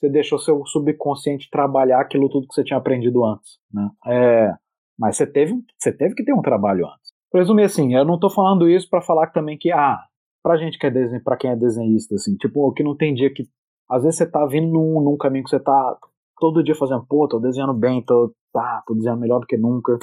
você 0.00 0.08
deixou 0.08 0.38
seu 0.38 0.64
subconsciente 0.64 1.50
trabalhar 1.50 2.00
aquilo 2.00 2.28
tudo 2.30 2.48
que 2.48 2.54
você 2.54 2.64
tinha 2.64 2.78
aprendido 2.78 3.22
antes, 3.22 3.58
né? 3.72 3.90
É, 4.06 4.54
mas 4.98 5.16
você 5.16 5.26
teve, 5.26 5.54
você 5.78 5.92
teve 5.92 6.14
que 6.14 6.24
ter 6.24 6.32
um 6.32 6.42
trabalho 6.42 6.86
antes. 6.86 7.12
Por 7.30 7.38
resumir 7.38 7.64
assim, 7.64 7.94
eu 7.94 8.04
não 8.04 8.18
tô 8.18 8.30
falando 8.30 8.68
isso 8.68 8.88
para 8.88 9.02
falar 9.02 9.26
também 9.28 9.58
que, 9.58 9.70
ah, 9.70 9.98
pra 10.42 10.56
gente 10.56 10.78
que 10.78 10.86
é 10.86 10.90
desenho, 10.90 11.22
pra 11.22 11.36
quem 11.36 11.50
é 11.50 11.56
desenhista, 11.56 12.14
assim, 12.14 12.34
tipo, 12.36 12.72
que 12.72 12.82
não 12.82 12.96
tem 12.96 13.14
dia 13.14 13.32
que. 13.32 13.44
Às 13.90 14.04
vezes 14.04 14.18
você 14.18 14.30
tá 14.30 14.44
vindo 14.46 14.72
num, 14.72 15.00
num 15.02 15.16
caminho 15.16 15.44
que 15.44 15.50
você 15.50 15.60
tá 15.60 15.98
todo 16.42 16.64
dia 16.64 16.74
fazendo, 16.74 17.06
pô, 17.08 17.28
tô 17.28 17.38
desenhando 17.38 17.72
bem, 17.72 18.04
tô, 18.04 18.34
tá, 18.52 18.82
tô 18.84 18.94
desenhando 18.94 19.20
melhor 19.20 19.38
do 19.38 19.46
que 19.46 19.56
nunca, 19.56 19.96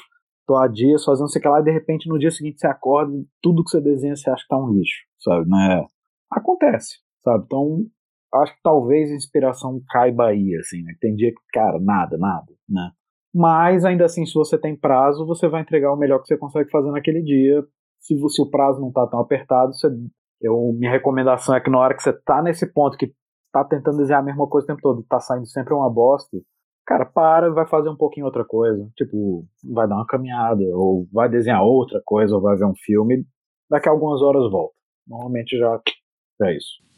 tô 0.48 0.56
há 0.56 0.70
dias 0.70 1.04
fazendo 1.04 1.28
sei 1.28 1.42
lá, 1.44 1.60
e 1.60 1.64
de 1.64 1.72
repente 1.72 2.08
no 2.08 2.18
dia 2.18 2.32
seguinte 2.32 2.62
você 2.62 2.68
acorda 2.68 3.14
e 3.14 3.28
tudo 3.42 3.62
que 3.62 3.70
você 3.70 3.82
desenha 3.82 4.16
você 4.16 4.30
acha 4.30 4.44
que 4.44 4.48
tá 4.48 4.58
um 4.58 4.72
lixo, 4.72 5.04
sabe, 5.20 5.50
né? 5.50 5.86
Acontece, 6.32 7.00
sabe? 7.26 7.44
Então, 7.44 7.80
acho 8.36 8.54
que 8.54 8.62
talvez 8.64 9.12
a 9.12 9.16
inspiração 9.16 9.82
caiba 9.90 10.28
aí, 10.28 10.56
assim, 10.56 10.82
né? 10.82 10.94
Tem 11.02 11.14
dia 11.14 11.30
que, 11.30 11.42
cara, 11.52 11.78
nada, 11.78 12.18
nada, 12.18 12.48
né? 12.70 12.90
Mas 13.36 13.84
ainda 13.84 14.06
assim, 14.06 14.26
se 14.26 14.34
você 14.34 14.58
tem 14.58 14.78
prazo, 14.80 15.28
você 15.28 15.50
vai 15.50 15.62
entregar 15.62 15.92
o 15.92 15.98
melhor 15.98 16.20
que 16.20 16.28
você 16.28 16.38
consegue 16.38 16.72
fazer 16.72 16.90
naquele 16.90 17.22
dia. 17.22 17.62
Se, 18.00 18.16
se 18.30 18.42
o 18.42 18.50
prazo 18.50 18.80
não 18.80 18.94
tá 18.94 19.06
tão 19.08 19.20
apertado, 19.20 19.74
você, 19.74 19.90
eu, 20.42 20.74
minha 20.74 20.90
recomendação 20.90 21.54
é 21.54 21.60
que 21.60 21.70
na 21.70 21.80
hora 21.80 21.94
que 21.94 22.02
você 22.02 22.14
tá 22.14 22.42
nesse 22.42 22.66
ponto 22.72 22.98
que 22.98 23.14
tá 23.52 23.64
tentando 23.64 23.98
desenhar 23.98 24.22
a 24.22 24.26
mesma 24.26 24.48
coisa 24.48 24.66
o 24.66 24.68
tempo 24.68 24.82
todo, 24.82 25.06
tá 25.10 25.20
saindo 25.20 25.48
sempre 25.48 25.74
uma 25.74 25.90
bosta, 25.90 26.38
cara, 26.90 27.06
para, 27.06 27.52
vai 27.52 27.68
fazer 27.68 27.88
um 27.88 27.96
pouquinho 27.96 28.26
outra 28.26 28.44
coisa. 28.44 28.90
Tipo, 28.98 29.46
vai 29.64 29.88
dar 29.88 29.96
uma 29.96 30.08
caminhada, 30.08 30.64
ou 30.74 31.08
vai 31.14 31.30
desenhar 31.30 31.64
outra 31.64 32.02
coisa, 32.04 32.36
ou 32.36 32.42
vai 32.42 32.58
ver 32.58 32.66
um 32.66 32.76
filme. 32.76 33.26
Daqui 33.70 33.88
a 33.88 33.92
algumas 33.92 34.24
horas 34.24 34.52
volta. 34.52 34.74
Normalmente 35.08 35.56
já 35.56 35.80
é 36.42 36.58
isso. 36.58 36.90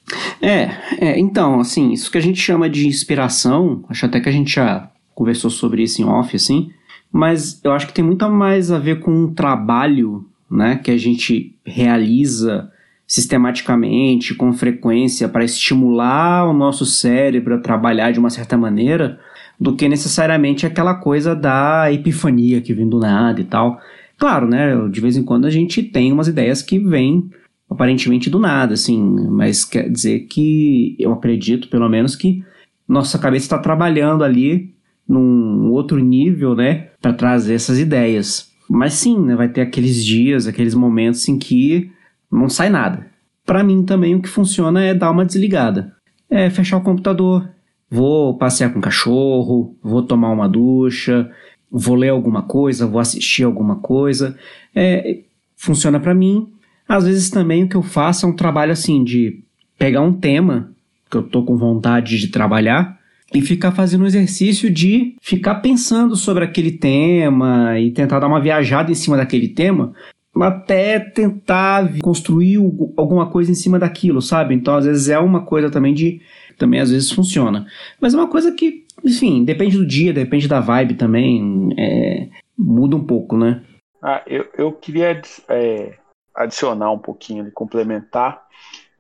É, 0.42 1.06
é, 1.06 1.20
então, 1.20 1.60
assim, 1.60 1.92
isso 1.92 2.10
que 2.10 2.18
a 2.18 2.22
gente 2.22 2.40
chama 2.40 2.70
de 2.70 2.88
inspiração, 2.88 3.84
acho 3.90 4.06
até 4.06 4.20
que 4.22 4.30
a 4.30 4.32
gente 4.32 4.56
já 4.56 4.90
conversou 5.14 5.52
sobre 5.52 5.84
isso 5.84 6.02
em 6.02 6.06
off, 6.06 6.36
assim, 6.36 6.72
mas 7.12 7.64
eu 7.64 7.72
acho 7.74 7.88
que 7.88 7.94
tem 7.94 8.04
muito 8.04 8.28
mais 8.30 8.72
a 8.72 8.80
ver 8.80 9.02
com 9.02 9.12
um 9.12 9.34
trabalho, 9.34 10.26
né, 10.50 10.78
que 10.78 10.90
a 10.90 10.98
gente 10.98 11.60
realiza 11.66 12.72
sistematicamente, 13.12 14.34
com 14.34 14.54
frequência, 14.54 15.28
para 15.28 15.44
estimular 15.44 16.50
o 16.50 16.54
nosso 16.54 16.86
cérebro 16.86 17.56
a 17.56 17.60
trabalhar 17.60 18.12
de 18.12 18.20
uma 18.20 18.30
certa 18.30 18.58
maneira, 18.58 19.20
do 19.60 19.76
que 19.76 19.90
necessariamente 19.90 20.66
aquela 20.66 20.96
coisa 20.96 21.36
da 21.36 21.92
epifania 21.92 22.62
que 22.62 22.74
vem 22.74 22.88
do 22.88 23.00
nada 23.00 23.42
e 23.42 23.44
tal. 23.44 23.82
Claro, 24.18 24.48
né, 24.48 24.88
de 24.90 25.02
vez 25.02 25.18
em 25.18 25.24
quando 25.24 25.46
a 25.46 25.50
gente 25.50 25.84
tem 25.84 26.14
umas 26.14 26.30
ideias 26.30 26.62
que 26.62 26.80
vêm 26.80 27.30
aparentemente 27.70 28.30
do 28.30 28.40
nada, 28.40 28.76
assim, 28.76 29.04
mas 29.30 29.66
quer 29.66 29.90
dizer 29.90 30.22
que 30.30 30.96
eu 30.98 31.12
acredito, 31.12 31.68
pelo 31.68 31.90
menos, 31.90 32.16
que 32.16 32.42
nossa 32.88 33.20
cabeça 33.20 33.44
está 33.44 33.58
trabalhando 33.58 34.24
ali 34.24 34.74
num 35.06 35.70
outro 35.70 36.00
nível, 36.00 36.56
né, 36.56 36.88
para 37.02 37.12
trazer 37.12 37.56
essas 37.56 37.78
ideias. 37.78 38.50
Mas 38.70 38.94
sim, 38.94 39.20
né, 39.20 39.36
vai 39.36 39.50
ter 39.50 39.60
aqueles 39.60 40.02
dias, 40.02 40.48
aqueles 40.48 40.74
momentos 40.74 41.28
em 41.28 41.38
que 41.38 41.92
não 42.32 42.50
sai 42.50 42.70
nada. 42.70 43.08
Para 43.46 43.64
mim 43.64 43.84
também 43.84 44.16
o 44.16 44.22
que 44.22 44.30
funciona 44.30 44.84
é 44.84 44.94
dar 44.94 45.12
uma 45.12 45.26
desligada. 45.26 45.94
É 46.30 46.50
fechar 46.50 46.78
o 46.78 46.82
computador, 46.82 47.50
vou 47.90 48.38
passear 48.38 48.72
com 48.72 48.80
o 48.80 48.82
cachorro, 48.82 49.76
vou 49.84 50.04
tomar 50.04 50.32
uma 50.32 50.48
ducha, 50.48 51.30
vou 51.70 51.96
ler 51.96 52.10
alguma 52.10 52.44
coisa, 52.44 52.88
vou 52.88 53.02
assistir 53.02 53.44
alguma 53.44 53.78
coisa. 53.78 54.38
É, 54.74 55.20
funciona 55.58 56.00
para 56.00 56.14
mim. 56.14 56.48
Às 56.88 57.06
vezes 57.06 57.30
também 57.30 57.64
o 57.64 57.70
que 57.70 57.76
eu 57.76 57.84
faço 57.84 58.26
é 58.26 58.30
um 58.30 58.36
trabalho 58.36 58.72
assim 58.72 59.04
de 59.04 59.44
pegar 59.78 60.02
um 60.02 60.14
tema 60.14 60.72
que 61.10 61.18
eu 61.18 61.24
tô 61.24 61.44
com 61.44 61.58
vontade 61.58 62.18
de 62.18 62.28
trabalhar 62.30 63.00
e 63.34 63.42
ficar 63.42 63.72
fazendo 63.72 64.04
um 64.04 64.08
exercício 64.08 64.70
de 64.70 65.16
ficar 65.22 65.56
pensando 65.56 66.16
sobre 66.16 66.44
aquele 66.44 66.72
tema 66.72 67.80
e 67.80 67.92
tentar 67.92 68.20
dar 68.20 68.28
uma 68.28 68.42
viajada 68.42 68.92
em 68.92 68.96
cima 68.96 69.18
daquele 69.18 69.48
tema 69.48 69.94
até 70.40 71.00
tentar 71.00 71.90
construir 72.02 72.58
alguma 72.96 73.30
coisa 73.30 73.52
em 73.52 73.56
cima 73.56 73.78
daquilo, 73.78 74.22
sabe? 74.22 74.56
Então, 74.56 74.76
às 74.76 74.86
vezes 74.86 75.10
é 75.10 75.20
uma 75.20 75.46
coisa 75.46 75.70
também 75.70 75.94
de 75.94 76.22
também 76.58 76.80
às 76.80 76.92
vezes 76.92 77.12
funciona. 77.12 77.66
Mas 78.00 78.14
é 78.14 78.18
uma 78.18 78.30
coisa 78.30 78.52
que, 78.52 78.86
enfim, 79.04 79.44
depende 79.44 79.78
do 79.78 79.86
dia, 79.86 80.14
depende 80.14 80.48
da 80.48 80.60
vibe 80.60 80.94
também, 80.94 81.70
é, 81.78 82.30
muda 82.58 82.96
um 82.96 83.04
pouco, 83.04 83.36
né? 83.36 83.64
Ah, 84.02 84.22
eu, 84.28 84.48
eu 84.58 84.72
queria 84.72 85.22
é, 85.50 85.94
adicionar 86.36 86.92
um 86.92 87.00
pouquinho, 87.00 87.52
complementar, 87.52 88.44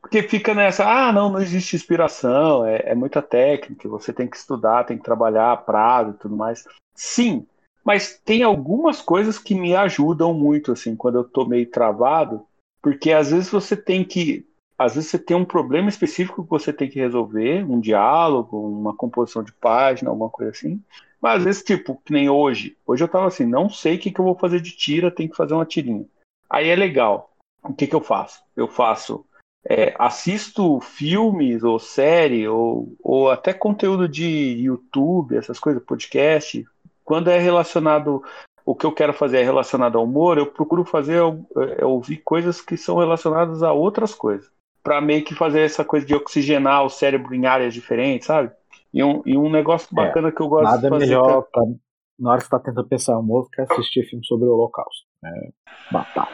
porque 0.02 0.24
fica 0.24 0.54
nessa, 0.56 0.86
ah, 0.86 1.14
não, 1.14 1.32
não 1.32 1.40
existe 1.40 1.76
inspiração, 1.76 2.66
é, 2.66 2.82
é 2.86 2.96
muita 2.96 3.22
técnica, 3.22 3.88
você 3.88 4.12
tem 4.12 4.28
que 4.28 4.38
estudar, 4.38 4.84
tem 4.84 4.98
que 4.98 5.04
trabalhar, 5.04 5.58
prazo 5.58 6.12
e 6.12 6.14
tudo 6.14 6.36
mais. 6.36 6.66
Sim, 6.96 7.46
mas 7.84 8.20
tem 8.24 8.44
algumas 8.44 9.02
coisas 9.02 9.38
que 9.38 9.56
me 9.56 9.76
ajudam 9.76 10.34
muito, 10.34 10.72
assim, 10.72 10.96
quando 10.96 11.18
eu 11.18 11.24
tô 11.24 11.46
meio 11.46 11.70
travado, 11.70 12.46
porque 12.82 13.12
às 13.12 13.32
vezes 13.32 13.50
você 13.50 13.76
tem 13.76 14.04
que. 14.04 14.48
Às 14.78 14.96
vezes 14.96 15.12
você 15.12 15.20
tem 15.20 15.38
um 15.38 15.46
problema 15.46 15.90
específico 15.90 16.44
que 16.44 16.50
você 16.50 16.74
tem 16.74 16.90
que 16.90 17.00
resolver, 17.00 17.64
um 17.64 17.80
diálogo, 17.80 18.58
uma 18.58 18.96
composição 18.96 19.44
de 19.44 19.54
página, 19.54 20.10
alguma 20.10 20.30
coisa 20.30 20.52
assim. 20.52 20.82
Mas 21.22 21.38
às 21.38 21.44
vezes, 21.44 21.64
tipo, 21.64 22.02
que 22.04 22.12
nem 22.12 22.30
hoje. 22.30 22.76
Hoje 22.86 23.04
eu 23.04 23.08
tava 23.08 23.28
assim, 23.28 23.46
não 23.46 23.70
sei 23.70 23.96
o 23.96 24.00
que, 24.00 24.10
que 24.10 24.20
eu 24.20 24.26
vou 24.26 24.36
fazer 24.36 24.60
de 24.60 24.72
tira, 24.72 25.12
tem 25.12 25.28
que 25.28 25.36
fazer 25.36 25.54
uma 25.54 25.68
tirinha. 25.68 26.06
Aí 26.50 26.68
é 26.68 26.76
legal. 26.76 27.32
O 27.64 27.74
que, 27.74 27.86
que 27.86 27.96
eu 27.96 28.02
faço? 28.02 28.42
Eu 28.56 28.68
faço. 28.68 29.24
É, 29.64 29.94
assisto 30.00 30.80
filmes 30.80 31.62
ou 31.62 31.78
série 31.78 32.48
ou, 32.48 32.96
ou 33.04 33.30
até 33.30 33.54
conteúdo 33.54 34.10
de 34.10 34.26
YouTube, 34.26 35.38
essas 35.38 35.60
coisas, 35.60 35.84
podcast, 35.84 36.66
quando 37.04 37.30
é 37.30 37.38
relacionado 37.40 38.24
o 38.66 38.76
que 38.76 38.86
eu 38.86 38.92
quero 38.92 39.14
fazer 39.14 39.40
é 39.40 39.44
relacionado 39.44 39.98
ao 39.98 40.04
humor, 40.04 40.38
eu 40.38 40.46
procuro 40.46 40.84
fazer 40.84 41.22
é, 41.78 41.84
ouvir 41.86 42.18
coisas 42.18 42.62
que 42.62 42.78
são 42.78 42.98
relacionadas 42.98 43.64
a 43.64 43.74
outras 43.74 44.14
coisas, 44.14 44.50
para 44.84 45.02
meio 45.02 45.24
que 45.24 45.34
fazer 45.34 45.62
essa 45.62 45.84
coisa 45.84 46.06
de 46.06 46.16
oxigenar 46.16 46.86
o 46.86 46.90
cérebro 46.90 47.34
em 47.34 47.46
áreas 47.46 47.74
diferentes, 47.74 48.28
sabe? 48.28 48.52
E 48.94 49.04
um, 49.04 49.22
e 49.26 49.38
um 49.38 49.50
negócio 49.50 49.94
bacana 49.94 50.30
é, 50.30 50.32
que 50.32 50.42
eu 50.42 50.48
gosto 50.48 50.64
nada 50.64 50.82
de 50.82 50.90
fazer. 50.90 51.06
melhor 51.06 51.44
pra, 51.52 51.64
na 52.20 52.32
hora 52.32 52.38
que 52.38 52.46
você 52.46 52.50
tá 52.52 52.60
tentando 52.60 52.88
pensar 52.88 53.18
humor 53.18 53.50
que 53.52 53.62
assistir 53.62 54.04
filme 54.04 54.26
sobre 54.26 54.48
o 54.48 54.54
Holocausto. 54.54 55.06
É, 55.26 55.50
batata. 55.92 56.32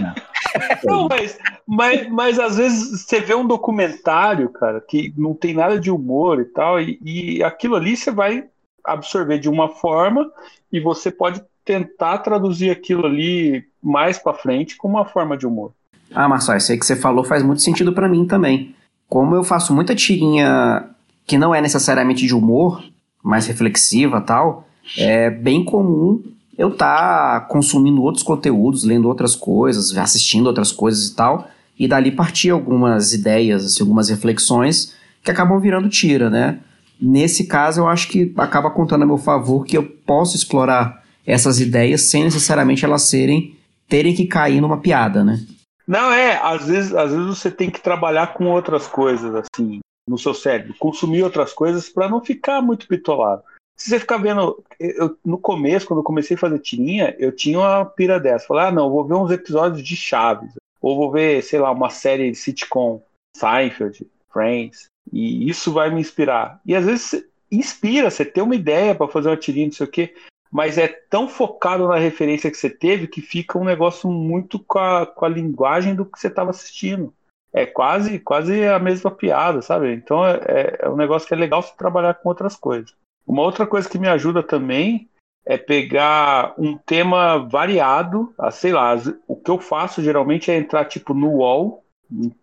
né? 0.00 0.14
Não, 0.84 1.08
mas, 1.08 1.38
mas, 1.66 2.08
mas 2.08 2.38
às 2.38 2.58
vezes 2.58 3.02
você 3.02 3.20
vê 3.20 3.34
um 3.34 3.46
documentário, 3.46 4.50
cara, 4.50 4.82
que 4.82 5.14
não 5.16 5.34
tem 5.34 5.54
nada 5.54 5.80
de 5.80 5.90
humor 5.90 6.40
e 6.40 6.44
tal, 6.44 6.78
e, 6.78 6.98
e 7.02 7.42
aquilo 7.42 7.74
ali 7.74 7.96
você 7.96 8.10
vai 8.10 8.50
absorver 8.84 9.38
de 9.38 9.48
uma 9.48 9.68
forma 9.68 10.30
e 10.72 10.80
você 10.80 11.10
pode 11.10 11.42
tentar 11.64 12.18
traduzir 12.18 12.70
aquilo 12.70 13.06
ali 13.06 13.64
mais 13.82 14.18
para 14.18 14.34
frente 14.34 14.76
com 14.76 14.88
uma 14.88 15.04
forma 15.04 15.36
de 15.36 15.46
humor. 15.46 15.72
Ah, 16.14 16.28
Marcelo, 16.28 16.58
isso 16.58 16.72
aí 16.72 16.78
que 16.78 16.86
você 16.86 16.96
falou 16.96 17.24
faz 17.24 17.42
muito 17.42 17.62
sentido 17.62 17.92
para 17.92 18.08
mim 18.08 18.26
também. 18.26 18.74
Como 19.08 19.34
eu 19.34 19.44
faço 19.44 19.74
muita 19.74 19.94
tirinha 19.94 20.88
que 21.26 21.38
não 21.38 21.54
é 21.54 21.60
necessariamente 21.60 22.26
de 22.26 22.34
humor, 22.34 22.82
mais 23.22 23.46
reflexiva 23.46 24.20
tal, 24.20 24.66
é 24.98 25.30
bem 25.30 25.64
comum 25.64 26.22
eu 26.58 26.68
estar 26.68 27.40
tá 27.40 27.46
consumindo 27.46 28.02
outros 28.02 28.22
conteúdos, 28.22 28.84
lendo 28.84 29.08
outras 29.08 29.34
coisas, 29.34 29.96
assistindo 29.96 30.46
outras 30.46 30.70
coisas 30.70 31.08
e 31.08 31.14
tal, 31.14 31.48
e 31.78 31.88
dali 31.88 32.10
partir 32.10 32.50
algumas 32.50 33.14
ideias, 33.14 33.64
assim, 33.64 33.82
algumas 33.82 34.08
reflexões 34.08 34.94
que 35.22 35.30
acabam 35.30 35.58
virando 35.58 35.88
tira, 35.88 36.28
né? 36.28 36.58
Nesse 37.04 37.48
caso, 37.48 37.80
eu 37.80 37.88
acho 37.88 38.06
que 38.08 38.32
acaba 38.38 38.70
contando 38.70 39.02
a 39.02 39.06
meu 39.06 39.18
favor 39.18 39.64
que 39.64 39.76
eu 39.76 39.82
posso 39.82 40.36
explorar 40.36 41.02
essas 41.26 41.58
ideias 41.58 42.02
sem 42.02 42.22
necessariamente 42.22 42.84
elas 42.84 43.02
serem 43.02 43.56
terem 43.88 44.14
que 44.14 44.24
cair 44.24 44.60
numa 44.60 44.80
piada, 44.80 45.24
né? 45.24 45.44
Não, 45.86 46.12
é, 46.12 46.36
às 46.42 46.66
vezes, 46.68 46.94
às 46.94 47.10
vezes 47.10 47.26
você 47.26 47.50
tem 47.50 47.70
que 47.70 47.80
trabalhar 47.80 48.34
com 48.34 48.46
outras 48.46 48.86
coisas, 48.86 49.34
assim, 49.34 49.80
no 50.08 50.16
seu 50.16 50.32
cérebro, 50.32 50.74
consumir 50.78 51.24
outras 51.24 51.52
coisas 51.52 51.88
para 51.88 52.08
não 52.08 52.24
ficar 52.24 52.62
muito 52.62 52.86
bitolado. 52.88 53.42
Se 53.76 53.90
você 53.90 53.98
ficar 53.98 54.18
vendo, 54.18 54.62
eu, 54.78 55.16
no 55.24 55.36
começo, 55.36 55.86
quando 55.86 55.98
eu 55.98 56.04
comecei 56.04 56.36
a 56.36 56.40
fazer 56.40 56.60
tirinha, 56.60 57.16
eu 57.18 57.32
tinha 57.32 57.58
uma 57.58 57.84
pira 57.84 58.20
dessa. 58.20 58.46
Falei, 58.46 58.66
ah, 58.66 58.72
não, 58.72 58.88
vou 58.88 59.04
ver 59.04 59.14
uns 59.14 59.30
episódios 59.30 59.82
de 59.82 59.96
Chaves, 59.96 60.52
ou 60.80 60.96
vou 60.96 61.10
ver, 61.10 61.42
sei 61.42 61.58
lá, 61.58 61.70
uma 61.72 61.90
série 61.90 62.30
de 62.30 62.36
sitcom, 62.36 63.02
Seinfeld, 63.36 64.06
Friends, 64.32 64.86
e 65.10 65.48
isso 65.48 65.72
vai 65.72 65.90
me 65.90 66.00
inspirar. 66.00 66.60
E 66.64 66.74
às 66.74 66.84
vezes 66.84 67.24
inspira, 67.50 68.10
você 68.10 68.24
tem 68.24 68.42
uma 68.42 68.54
ideia 68.54 68.94
para 68.94 69.08
fazer 69.08 69.28
uma 69.28 69.36
tirinha, 69.36 69.66
não 69.66 69.72
sei 69.72 69.86
o 69.86 69.90
quê, 69.90 70.14
mas 70.50 70.76
é 70.76 70.86
tão 70.86 71.28
focado 71.28 71.88
na 71.88 71.96
referência 71.96 72.50
que 72.50 72.56
você 72.56 72.68
teve 72.68 73.06
que 73.06 73.22
fica 73.22 73.58
um 73.58 73.64
negócio 73.64 74.10
muito 74.10 74.58
com 74.58 74.78
a, 74.78 75.06
com 75.06 75.24
a 75.24 75.28
linguagem 75.28 75.94
do 75.94 76.04
que 76.04 76.18
você 76.18 76.28
estava 76.28 76.50
assistindo. 76.50 77.12
É 77.54 77.66
quase, 77.66 78.18
quase 78.18 78.64
a 78.66 78.78
mesma 78.78 79.10
piada, 79.10 79.60
sabe? 79.62 79.92
Então 79.92 80.26
é, 80.26 80.40
é, 80.46 80.78
é 80.80 80.88
um 80.88 80.96
negócio 80.96 81.26
que 81.26 81.34
é 81.34 81.36
legal 81.36 81.62
se 81.62 81.76
trabalhar 81.76 82.14
com 82.14 82.28
outras 82.28 82.56
coisas. 82.56 82.94
Uma 83.26 83.42
outra 83.42 83.66
coisa 83.66 83.88
que 83.88 83.98
me 83.98 84.08
ajuda 84.08 84.42
também 84.42 85.08
é 85.44 85.56
pegar 85.56 86.54
um 86.58 86.76
tema 86.76 87.38
variado, 87.48 88.32
ah, 88.38 88.50
sei 88.50 88.72
lá, 88.72 88.94
o 89.26 89.36
que 89.36 89.50
eu 89.50 89.58
faço 89.58 90.02
geralmente 90.02 90.50
é 90.50 90.56
entrar 90.56 90.84
tipo 90.84 91.14
no 91.14 91.36
UOL, 91.36 91.81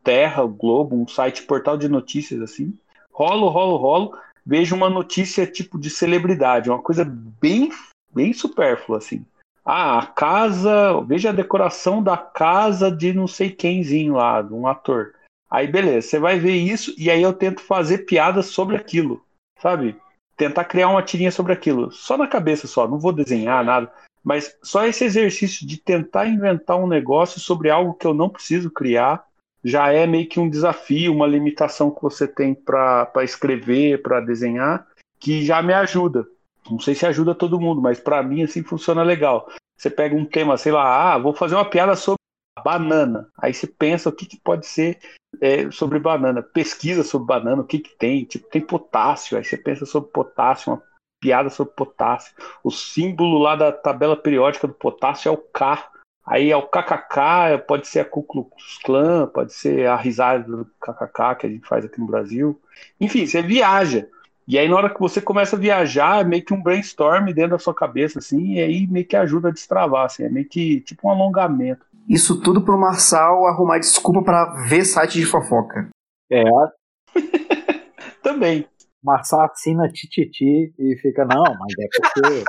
Terra, 0.03 0.45
Globo, 0.45 0.95
um 0.95 1.07
site 1.07 1.43
portal 1.43 1.77
de 1.77 1.87
notícias 1.87 2.41
assim, 2.41 2.73
rolo, 3.11 3.49
rolo, 3.49 3.77
rolo, 3.77 4.17
vejo 4.45 4.75
uma 4.75 4.89
notícia 4.89 5.45
tipo 5.45 5.79
de 5.79 5.89
celebridade, 5.89 6.69
uma 6.69 6.81
coisa 6.81 7.05
bem 7.05 7.71
bem 8.11 8.33
supérfluo, 8.33 8.97
assim. 8.97 9.23
Ah, 9.63 9.99
a 9.99 10.05
casa, 10.07 10.99
veja 11.01 11.29
a 11.29 11.33
decoração 11.33 12.01
da 12.01 12.17
casa 12.17 12.91
de 12.91 13.13
não 13.13 13.27
sei 13.27 13.51
quemzinho 13.51 14.15
lá, 14.15 14.41
de 14.41 14.53
um 14.53 14.65
ator. 14.65 15.13
Aí 15.49 15.67
beleza, 15.67 16.07
você 16.07 16.19
vai 16.19 16.39
ver 16.39 16.55
isso 16.55 16.93
e 16.97 17.09
aí 17.09 17.21
eu 17.21 17.33
tento 17.33 17.61
fazer 17.61 17.99
piadas 17.99 18.47
sobre 18.47 18.75
aquilo, 18.75 19.23
sabe? 19.59 19.95
Tentar 20.35 20.65
criar 20.65 20.89
uma 20.89 21.03
tirinha 21.03 21.31
sobre 21.31 21.53
aquilo, 21.53 21.91
só 21.91 22.17
na 22.17 22.27
cabeça 22.27 22.67
só, 22.67 22.87
não 22.87 22.97
vou 22.97 23.11
desenhar 23.11 23.63
nada, 23.63 23.91
mas 24.23 24.55
só 24.63 24.85
esse 24.85 25.03
exercício 25.03 25.67
de 25.67 25.77
tentar 25.77 26.27
inventar 26.27 26.77
um 26.77 26.87
negócio 26.87 27.39
sobre 27.39 27.69
algo 27.69 27.93
que 27.93 28.07
eu 28.07 28.13
não 28.13 28.29
preciso 28.29 28.71
criar 28.71 29.23
já 29.63 29.91
é 29.91 30.07
meio 30.07 30.27
que 30.27 30.39
um 30.39 30.49
desafio, 30.49 31.13
uma 31.13 31.27
limitação 31.27 31.91
que 31.91 32.01
você 32.01 32.27
tem 32.27 32.53
para 32.53 33.11
escrever, 33.23 34.01
para 34.01 34.21
desenhar, 34.21 34.87
que 35.19 35.43
já 35.43 35.61
me 35.61 35.73
ajuda. 35.73 36.25
Não 36.69 36.79
sei 36.79 36.95
se 36.95 37.05
ajuda 37.05 37.35
todo 37.35 37.59
mundo, 37.59 37.81
mas 37.81 37.99
para 37.99 38.21
mim 38.21 38.43
assim 38.43 38.63
funciona 38.63 39.03
legal. 39.03 39.49
Você 39.77 39.89
pega 39.89 40.15
um 40.15 40.25
tema, 40.25 40.57
sei 40.57 40.71
lá, 40.71 41.13
ah, 41.13 41.17
vou 41.17 41.33
fazer 41.33 41.55
uma 41.55 41.69
piada 41.69 41.95
sobre 41.95 42.19
banana. 42.63 43.27
Aí 43.37 43.53
você 43.53 43.65
pensa 43.65 44.09
o 44.09 44.11
que, 44.11 44.25
que 44.25 44.37
pode 44.37 44.65
ser 44.65 44.99
é, 45.41 45.69
sobre 45.71 45.99
banana, 45.99 46.41
pesquisa 46.41 47.03
sobre 47.03 47.27
banana, 47.27 47.61
o 47.61 47.65
que, 47.65 47.79
que 47.79 47.95
tem, 47.97 48.25
tipo, 48.25 48.47
tem 48.49 48.61
potássio, 48.61 49.37
aí 49.37 49.43
você 49.43 49.57
pensa 49.57 49.85
sobre 49.85 50.11
potássio, 50.11 50.73
uma 50.73 50.83
piada 51.21 51.49
sobre 51.49 51.73
potássio. 51.73 52.33
O 52.63 52.71
símbolo 52.71 53.39
lá 53.39 53.55
da 53.55 53.71
tabela 53.71 54.15
periódica 54.15 54.67
do 54.67 54.73
potássio 54.73 55.29
é 55.29 55.31
o 55.31 55.37
K. 55.37 55.89
Aí 56.25 56.51
é 56.51 56.57
o 56.57 56.67
KKK, 56.67 57.63
pode 57.67 57.87
ser 57.87 58.01
a 58.01 58.05
Ku 58.05 58.21
Klux 58.21 58.77
Klan, 58.83 59.27
pode 59.27 59.53
ser 59.53 59.87
a 59.87 59.95
risada 59.95 60.43
do 60.43 60.65
KKK 60.79 61.35
que 61.39 61.47
a 61.47 61.49
gente 61.49 61.67
faz 61.67 61.83
aqui 61.83 61.99
no 61.99 62.05
Brasil. 62.05 62.59
Enfim, 62.99 63.25
você 63.25 63.41
viaja. 63.41 64.07
E 64.47 64.57
aí, 64.57 64.67
na 64.67 64.75
hora 64.75 64.89
que 64.89 64.99
você 64.99 65.21
começa 65.21 65.55
a 65.55 65.59
viajar, 65.59 66.21
é 66.21 66.23
meio 66.23 66.43
que 66.43 66.53
um 66.53 66.61
brainstorm 66.61 67.25
dentro 67.27 67.51
da 67.51 67.59
sua 67.59 67.73
cabeça, 67.73 68.17
assim, 68.17 68.53
e 68.53 68.59
aí 68.59 68.87
meio 68.87 69.05
que 69.05 69.15
ajuda 69.15 69.49
a 69.49 69.51
destravar, 69.51 70.05
assim, 70.05 70.23
é 70.23 70.29
meio 70.29 70.47
que 70.47 70.81
tipo 70.81 71.07
um 71.07 71.11
alongamento. 71.11 71.85
Isso 72.07 72.41
tudo 72.41 72.63
pro 72.63 72.75
Marçal 72.75 73.45
arrumar 73.45 73.77
desculpa 73.77 74.23
para 74.23 74.45
ver 74.67 74.83
site 74.85 75.19
de 75.19 75.25
fofoca. 75.25 75.89
É. 76.31 76.43
Também. 78.23 78.67
Marçal 79.03 79.41
assina 79.41 79.87
Tititi 79.87 80.73
e 80.77 80.97
fica, 80.97 81.25
não, 81.25 81.43
mas 81.43 81.73
é 81.79 81.87
porque. 81.95 82.43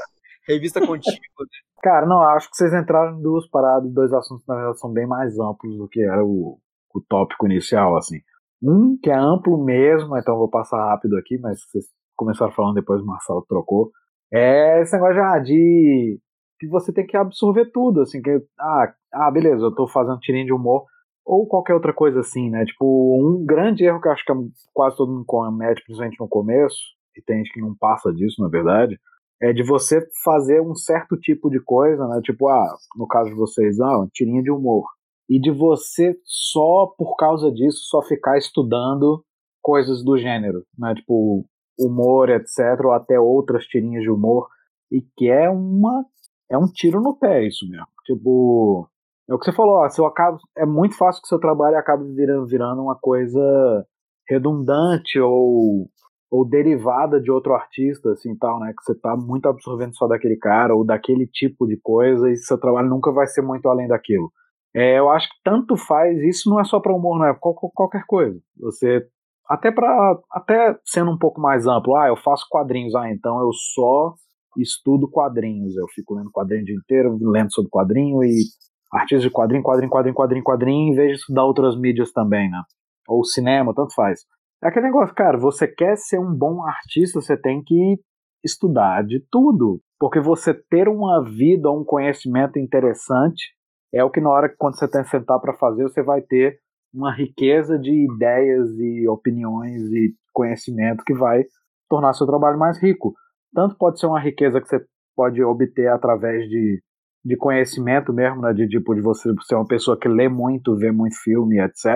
Revista 0.48 0.81
contigo, 0.87 1.16
né? 1.40 1.46
Cara, 1.83 2.07
não, 2.07 2.20
acho 2.22 2.50
que 2.50 2.57
vocês 2.57 2.72
entraram 2.74 3.18
em 3.18 3.22
duas 3.22 3.48
paradas, 3.48 3.90
dois 3.92 4.12
assuntos, 4.12 4.46
na 4.46 4.55
verdade, 4.55 4.79
são 4.79 4.92
bem 4.92 5.07
mais 5.07 5.38
amplos 5.38 5.76
do 5.76 5.88
que 5.88 6.03
era 6.03 6.24
o, 6.24 6.59
o 6.94 7.00
tópico 7.09 7.46
inicial, 7.46 7.96
assim. 7.96 8.20
Um 8.62 8.98
que 9.03 9.11
é 9.11 9.16
amplo 9.16 9.62
mesmo, 9.64 10.16
então 10.18 10.37
vou 10.37 10.50
passar 10.50 10.85
rápido 10.90 11.16
aqui, 11.16 11.38
mas 11.38 11.59
vocês 11.62 11.87
começaram 12.14 12.53
falando 12.53 12.74
depois 12.74 13.00
o 13.00 13.07
Marcelo 13.07 13.44
trocou. 13.48 13.90
É 14.31 14.83
esse 14.83 14.92
negócio 14.92 15.14
de, 15.14 15.20
ah, 15.20 15.38
de 15.38 16.20
que 16.59 16.68
você 16.68 16.92
tem 16.92 17.07
que 17.07 17.16
absorver 17.16 17.70
tudo, 17.72 18.03
assim, 18.03 18.20
que 18.20 18.31
ah, 18.61 18.92
ah, 19.14 19.31
beleza, 19.31 19.64
eu 19.64 19.74
tô 19.74 19.88
fazendo 19.88 20.20
tirinho 20.20 20.44
de 20.44 20.53
humor 20.53 20.85
ou 21.24 21.46
qualquer 21.46 21.74
outra 21.74 21.94
coisa 21.94 22.20
assim, 22.20 22.50
né? 22.50 22.64
Tipo, 22.66 22.85
um 23.18 23.44
grande 23.44 23.85
erro 23.85 24.00
que 24.00 24.09
eu 24.09 24.12
acho 24.12 24.24
que 24.24 24.33
quase 24.74 24.96
todo 24.96 25.12
mundo 25.12 25.24
comete, 25.24 25.83
principalmente 25.83 26.20
no 26.20 26.29
começo, 26.29 26.76
e 27.16 27.22
tem 27.22 27.38
gente 27.38 27.53
que 27.53 27.61
não 27.61 27.74
passa 27.74 28.12
disso, 28.12 28.42
na 28.42 28.48
verdade, 28.48 28.98
é 29.42 29.53
de 29.53 29.62
você 29.62 30.07
fazer 30.22 30.61
um 30.61 30.74
certo 30.74 31.16
tipo 31.16 31.48
de 31.48 31.61
coisa, 31.61 32.07
né? 32.09 32.20
Tipo, 32.22 32.48
ah, 32.48 32.76
no 32.96 33.07
caso 33.07 33.31
de 33.31 33.37
vocês, 33.37 33.81
ah, 33.81 34.07
tirinha 34.12 34.42
de 34.42 34.50
humor 34.50 34.85
e 35.29 35.40
de 35.40 35.50
você 35.50 36.18
só 36.24 36.92
por 36.98 37.16
causa 37.16 37.50
disso 37.50 37.79
só 37.88 38.03
ficar 38.03 38.37
estudando 38.37 39.24
coisas 39.62 40.05
do 40.05 40.18
gênero, 40.18 40.64
né? 40.79 40.94
Tipo 40.94 41.44
humor, 41.79 42.29
etc, 42.29 42.85
ou 42.85 42.92
até 42.92 43.18
outras 43.18 43.64
tirinhas 43.64 44.03
de 44.03 44.11
humor 44.11 44.48
e 44.92 45.00
que 45.16 45.31
é 45.31 45.48
uma 45.48 46.05
é 46.50 46.59
um 46.59 46.66
tiro 46.66 47.00
no 47.00 47.16
pé 47.16 47.46
isso 47.46 47.66
mesmo. 47.68 47.87
Tipo, 48.05 48.88
é 49.29 49.35
o 49.35 49.38
que 49.38 49.44
você 49.44 49.53
falou, 49.53 49.76
ó, 49.76 49.88
seu 49.88 50.05
acabo, 50.05 50.38
é 50.57 50.66
muito 50.66 50.96
fácil 50.96 51.22
que 51.22 51.29
seu 51.29 51.38
trabalho 51.38 51.79
acabe 51.79 52.05
virando, 52.12 52.46
virando 52.46 52.83
uma 52.83 52.96
coisa 52.96 53.87
redundante 54.29 55.18
ou 55.20 55.88
ou 56.30 56.48
derivada 56.48 57.20
de 57.20 57.30
outro 57.30 57.54
artista, 57.54 58.12
assim, 58.12 58.36
tal, 58.36 58.60
né? 58.60 58.72
Que 58.76 58.84
você 58.84 58.94
tá 58.94 59.16
muito 59.16 59.48
absorvendo 59.48 59.96
só 59.96 60.06
daquele 60.06 60.36
cara 60.36 60.74
ou 60.74 60.84
daquele 60.84 61.26
tipo 61.26 61.66
de 61.66 61.76
coisa 61.76 62.30
e 62.30 62.36
seu 62.36 62.58
trabalho 62.58 62.88
nunca 62.88 63.10
vai 63.10 63.26
ser 63.26 63.42
muito 63.42 63.68
além 63.68 63.88
daquilo. 63.88 64.30
É, 64.74 64.98
eu 64.98 65.10
acho 65.10 65.28
que 65.28 65.34
tanto 65.42 65.76
faz, 65.76 66.16
isso 66.22 66.48
não 66.48 66.60
é 66.60 66.64
só 66.64 66.78
para 66.78 66.94
humor, 66.94 67.18
não 67.18 67.26
é 67.26 67.34
qual, 67.34 67.54
qualquer 67.54 68.04
coisa. 68.06 68.38
Você 68.60 69.04
até 69.48 69.72
para 69.72 70.16
até 70.30 70.78
sendo 70.84 71.10
um 71.10 71.18
pouco 71.18 71.40
mais 71.40 71.66
amplo, 71.66 71.96
ah, 71.96 72.06
eu 72.06 72.16
faço 72.16 72.46
quadrinhos, 72.48 72.94
ah, 72.94 73.10
então 73.10 73.40
eu 73.40 73.52
só 73.52 74.14
estudo 74.56 75.10
quadrinhos, 75.10 75.76
eu 75.76 75.86
fico 75.88 76.14
lendo 76.14 76.30
quadrinho 76.30 76.62
o 76.62 76.64
dia 76.66 76.76
inteiro, 76.76 77.18
lendo 77.20 77.52
sobre 77.52 77.68
quadrinho 77.68 78.22
e 78.22 78.44
artistas 78.92 79.22
de 79.22 79.30
quadrinho, 79.30 79.62
quadrinho, 79.62 79.90
quadrinho, 79.90 80.14
quadrinho, 80.14 80.44
quadrinho, 80.44 80.92
em 80.92 80.94
vez 80.94 81.08
de 81.10 81.16
estudar 81.16 81.44
outras 81.44 81.76
mídias 81.76 82.12
também, 82.12 82.48
né? 82.48 82.62
Ou 83.08 83.24
cinema, 83.24 83.74
tanto 83.74 83.94
faz. 83.94 84.20
É 84.62 84.68
aquele 84.68 84.87
negócio, 84.87 85.14
cara, 85.14 85.38
você 85.38 85.66
quer 85.66 85.96
ser 85.96 86.18
um 86.18 86.35
bom 86.35 86.62
artista, 86.66 87.20
você 87.20 87.37
tem 87.37 87.62
que 87.62 87.99
estudar 88.44 89.03
de 89.05 89.20
tudo, 89.31 89.81
porque 89.99 90.20
você 90.20 90.53
ter 90.55 90.88
uma 90.88 91.23
vida, 91.25 91.70
um 91.70 91.85
conhecimento 91.85 92.59
interessante 92.59 93.55
é 93.92 94.05
o 94.05 94.11
que 94.11 94.20
na 94.20 94.31
hora 94.31 94.49
que 94.49 94.57
quando 94.57 94.79
você 94.79 94.88
tem 94.88 95.03
que 95.03 95.11
sentar 95.11 95.40
para 95.40 95.55
fazer, 95.55 95.83
você 95.83 96.03
vai 96.03 96.20
ter 96.23 96.59
uma 96.92 97.12
riqueza 97.14 97.79
de 97.79 97.92
ideias 98.05 98.68
e 98.79 99.09
opiniões 99.09 99.83
e 99.92 100.14
conhecimento 100.33 101.05
que 101.05 101.14
vai 101.14 101.44
tornar 101.88 102.12
seu 102.12 102.27
trabalho 102.27 102.59
mais 102.59 102.81
rico. 102.81 103.14
Tanto 103.53 103.77
pode 103.77 103.99
ser 103.99 104.07
uma 104.07 104.20
riqueza 104.20 104.61
que 104.61 104.68
você 104.68 104.85
pode 105.16 105.42
obter 105.42 105.88
através 105.88 106.49
de, 106.49 106.83
de 107.25 107.37
conhecimento 107.37 108.12
mesmo, 108.12 108.40
né, 108.40 108.53
de 108.53 108.68
tipo 108.68 108.94
de 108.94 109.01
você 109.01 109.33
ser 109.46 109.55
uma 109.57 109.66
pessoa 109.66 109.99
que 109.99 110.09
lê 110.09 110.29
muito, 110.29 110.77
vê 110.77 110.92
muito 110.92 111.16
filme, 111.23 111.61
etc. 111.61 111.87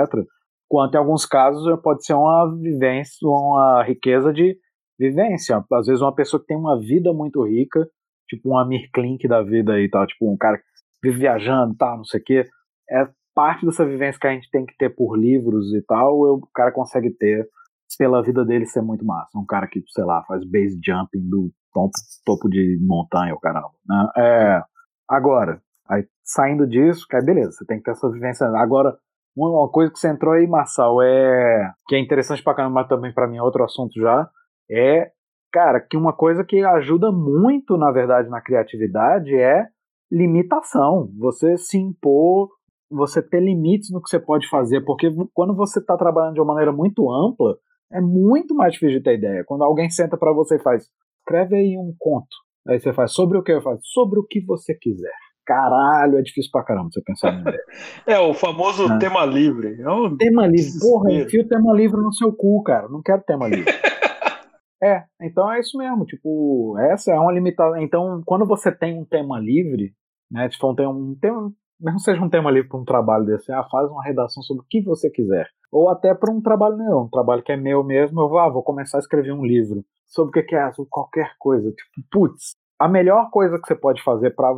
Quanto 0.75 0.97
em 0.97 0.99
alguns 0.99 1.25
casos 1.25 1.81
pode 1.85 2.05
ser 2.05 2.15
uma 2.15 2.53
vivência, 2.53 3.17
uma 3.23 3.85
riqueza 3.85 4.33
de 4.33 4.59
vivência. 4.99 5.65
Às 5.73 5.87
vezes 5.87 6.03
uma 6.03 6.13
pessoa 6.13 6.41
que 6.41 6.49
tem 6.49 6.57
uma 6.57 6.77
vida 6.81 7.13
muito 7.13 7.47
rica, 7.47 7.89
tipo 8.29 8.51
um 8.51 8.59
Amir 8.59 8.91
Klink 8.93 9.29
da 9.29 9.41
vida 9.41 9.81
e 9.81 9.89
tal, 9.89 10.05
tipo 10.05 10.29
um 10.29 10.37
cara 10.37 10.61
vive 11.01 11.21
viajando, 11.21 11.77
tal, 11.77 11.99
não 11.99 12.05
sei 12.05 12.21
o 12.21 12.25
quê. 12.25 12.45
É 12.91 13.09
parte 13.33 13.65
dessa 13.65 13.87
vivência 13.87 14.19
que 14.19 14.27
a 14.27 14.33
gente 14.33 14.51
tem 14.51 14.67
que 14.67 14.77
ter 14.77 14.91
por 14.91 15.17
livros 15.17 15.73
e 15.73 15.81
tal, 15.83 16.19
o 16.19 16.49
cara 16.53 16.73
consegue 16.73 17.11
ter 17.13 17.49
pela 17.97 18.21
vida 18.21 18.45
dele 18.45 18.67
ser 18.67 18.83
muito 18.83 19.05
massa. 19.05 19.39
Um 19.39 19.47
cara 19.47 19.69
que, 19.69 19.81
sei 19.91 20.03
lá, 20.03 20.25
faz 20.25 20.43
base 20.45 20.77
jumping 20.85 21.31
do 21.31 21.53
topo, 21.73 21.93
topo 22.25 22.49
de 22.49 22.81
montanha, 22.83 23.33
o 23.33 23.39
caramba. 23.39 23.71
Né? 23.87 24.09
É, 24.17 24.63
agora, 25.09 25.63
aí 25.89 26.05
saindo 26.25 26.67
disso, 26.67 27.07
que 27.09 27.15
aí 27.15 27.25
beleza, 27.25 27.53
você 27.53 27.65
tem 27.65 27.79
que 27.79 27.85
ter 27.85 27.93
essa 27.93 28.11
vivência. 28.11 28.45
Agora, 28.49 28.99
uma 29.37 29.69
coisa 29.71 29.93
que 29.93 29.99
você 29.99 30.09
entrou 30.09 30.35
aí, 30.35 30.47
Marçal, 30.47 31.03
é 31.03 31.73
que 31.89 31.97
é 31.97 31.99
interessante 31.99 32.43
pra 32.43 32.55
caramba, 32.55 32.87
também 32.87 33.13
para 33.13 33.27
mim 33.27 33.37
é 33.37 33.43
outro 33.43 33.65
assunto 33.65 34.01
já, 34.01 34.29
é 34.71 35.11
cara, 35.53 35.81
que 35.81 35.97
uma 35.97 36.13
coisa 36.13 36.45
que 36.45 36.65
ajuda 36.65 37.13
muito, 37.13 37.77
na 37.77 37.93
verdade, 37.93 38.29
na 38.29 38.41
criatividade 38.41 39.33
é 39.37 39.69
limitação. 40.11 41.09
Você 41.19 41.57
se 41.57 41.79
impor, 41.79 42.49
você 42.91 43.23
ter 43.23 43.41
limites 43.41 43.91
no 43.93 44.03
que 44.03 44.09
você 44.09 44.19
pode 44.19 44.49
fazer, 44.49 44.85
porque 44.85 45.09
quando 45.33 45.55
você 45.55 45.79
está 45.79 45.97
trabalhando 45.97 46.35
de 46.35 46.41
uma 46.41 46.53
maneira 46.55 46.73
muito 46.73 47.09
ampla, 47.09 47.57
é 47.93 48.01
muito 48.01 48.53
mais 48.53 48.73
difícil 48.73 48.99
de 48.99 49.05
ter 49.05 49.17
ideia. 49.17 49.45
Quando 49.47 49.63
alguém 49.63 49.89
senta 49.89 50.17
para 50.17 50.33
você 50.33 50.57
e 50.57 50.63
faz, 50.63 50.89
escreve 51.21 51.55
aí 51.55 51.79
um 51.79 51.95
conto. 51.99 52.27
Aí 52.67 52.81
você 52.81 52.93
faz, 52.93 53.13
sobre 53.13 53.39
o 53.39 53.43
que 53.43 53.53
eu 53.53 53.63
faço? 53.63 53.81
Sobre 53.85 54.19
o 54.19 54.27
que 54.29 54.45
você 54.45 54.75
quiser. 54.75 55.13
Caralho, 55.45 56.19
é 56.19 56.23
difícil 56.23 56.51
pra 56.51 56.65
caramba 56.65 56.89
você 56.91 57.03
pensar 57.03 57.33
nisso. 57.33 57.59
é, 58.07 58.19
o 58.19 58.33
famoso 58.33 58.91
é. 58.93 58.99
tema 58.99 59.25
livre. 59.27 59.81
É 59.81 59.91
um 59.91 60.17
tema 60.17 60.47
livre. 60.47 60.81
Porra, 60.81 61.13
enfia 61.13 61.43
o 61.43 61.49
tema 61.49 61.73
livre 61.75 62.01
no 62.01 62.13
seu 62.13 62.33
cu, 62.33 62.63
cara. 62.63 62.89
Não 62.89 63.03
quero 63.03 63.23
tema 63.23 63.47
livre. 63.49 63.71
é, 64.83 65.05
então 65.21 65.53
é 65.53 65.61
isso 65.61 65.77
mesmo. 65.77 66.05
Tipo, 66.07 66.77
essa 66.91 67.13
é 67.13 67.19
uma 67.19 67.33
limitação. 67.33 67.77
Então, 67.77 68.23
quando 68.25 68.47
você 68.47 68.73
tem 68.73 68.99
um 68.99 69.05
tema 69.05 69.39
livre, 69.39 69.93
né? 70.31 70.49
Tipo, 70.49 70.75
tem 70.75 70.87
um 70.87 71.15
tema, 71.21 71.53
mesmo 71.81 72.01
seja 72.01 72.23
um 72.23 72.31
tema 72.31 72.51
livre 72.51 72.69
para 72.69 72.81
um 72.81 72.85
trabalho 72.85 73.27
desse, 73.27 73.53
ah, 73.53 73.65
faz 73.71 73.91
uma 73.91 74.03
redação 74.03 74.43
sobre 74.43 74.63
o 74.63 74.67
que 74.69 74.83
você 74.83 75.11
quiser. 75.11 75.49
Ou 75.71 75.89
até 75.89 76.15
para 76.15 76.33
um 76.33 76.41
trabalho 76.41 76.77
meu, 76.77 77.01
um 77.01 77.09
trabalho 77.09 77.43
que 77.43 77.53
é 77.53 77.57
meu 77.57 77.85
mesmo, 77.85 78.21
eu 78.21 78.29
vou, 78.29 78.39
ah, 78.39 78.49
vou 78.49 78.63
começar 78.63 78.99
a 78.99 79.01
escrever 79.01 79.33
um 79.33 79.45
livro 79.45 79.85
sobre 80.07 80.41
o 80.41 80.47
que 80.47 80.55
é, 80.55 80.73
sobre 80.73 80.89
qualquer 80.91 81.33
coisa. 81.39 81.71
Tipo, 81.71 82.09
putz, 82.11 82.55
a 82.79 82.89
melhor 82.89 83.31
coisa 83.31 83.59
que 83.59 83.67
você 83.67 83.75
pode 83.75 84.03
fazer 84.03 84.31
para 84.35 84.53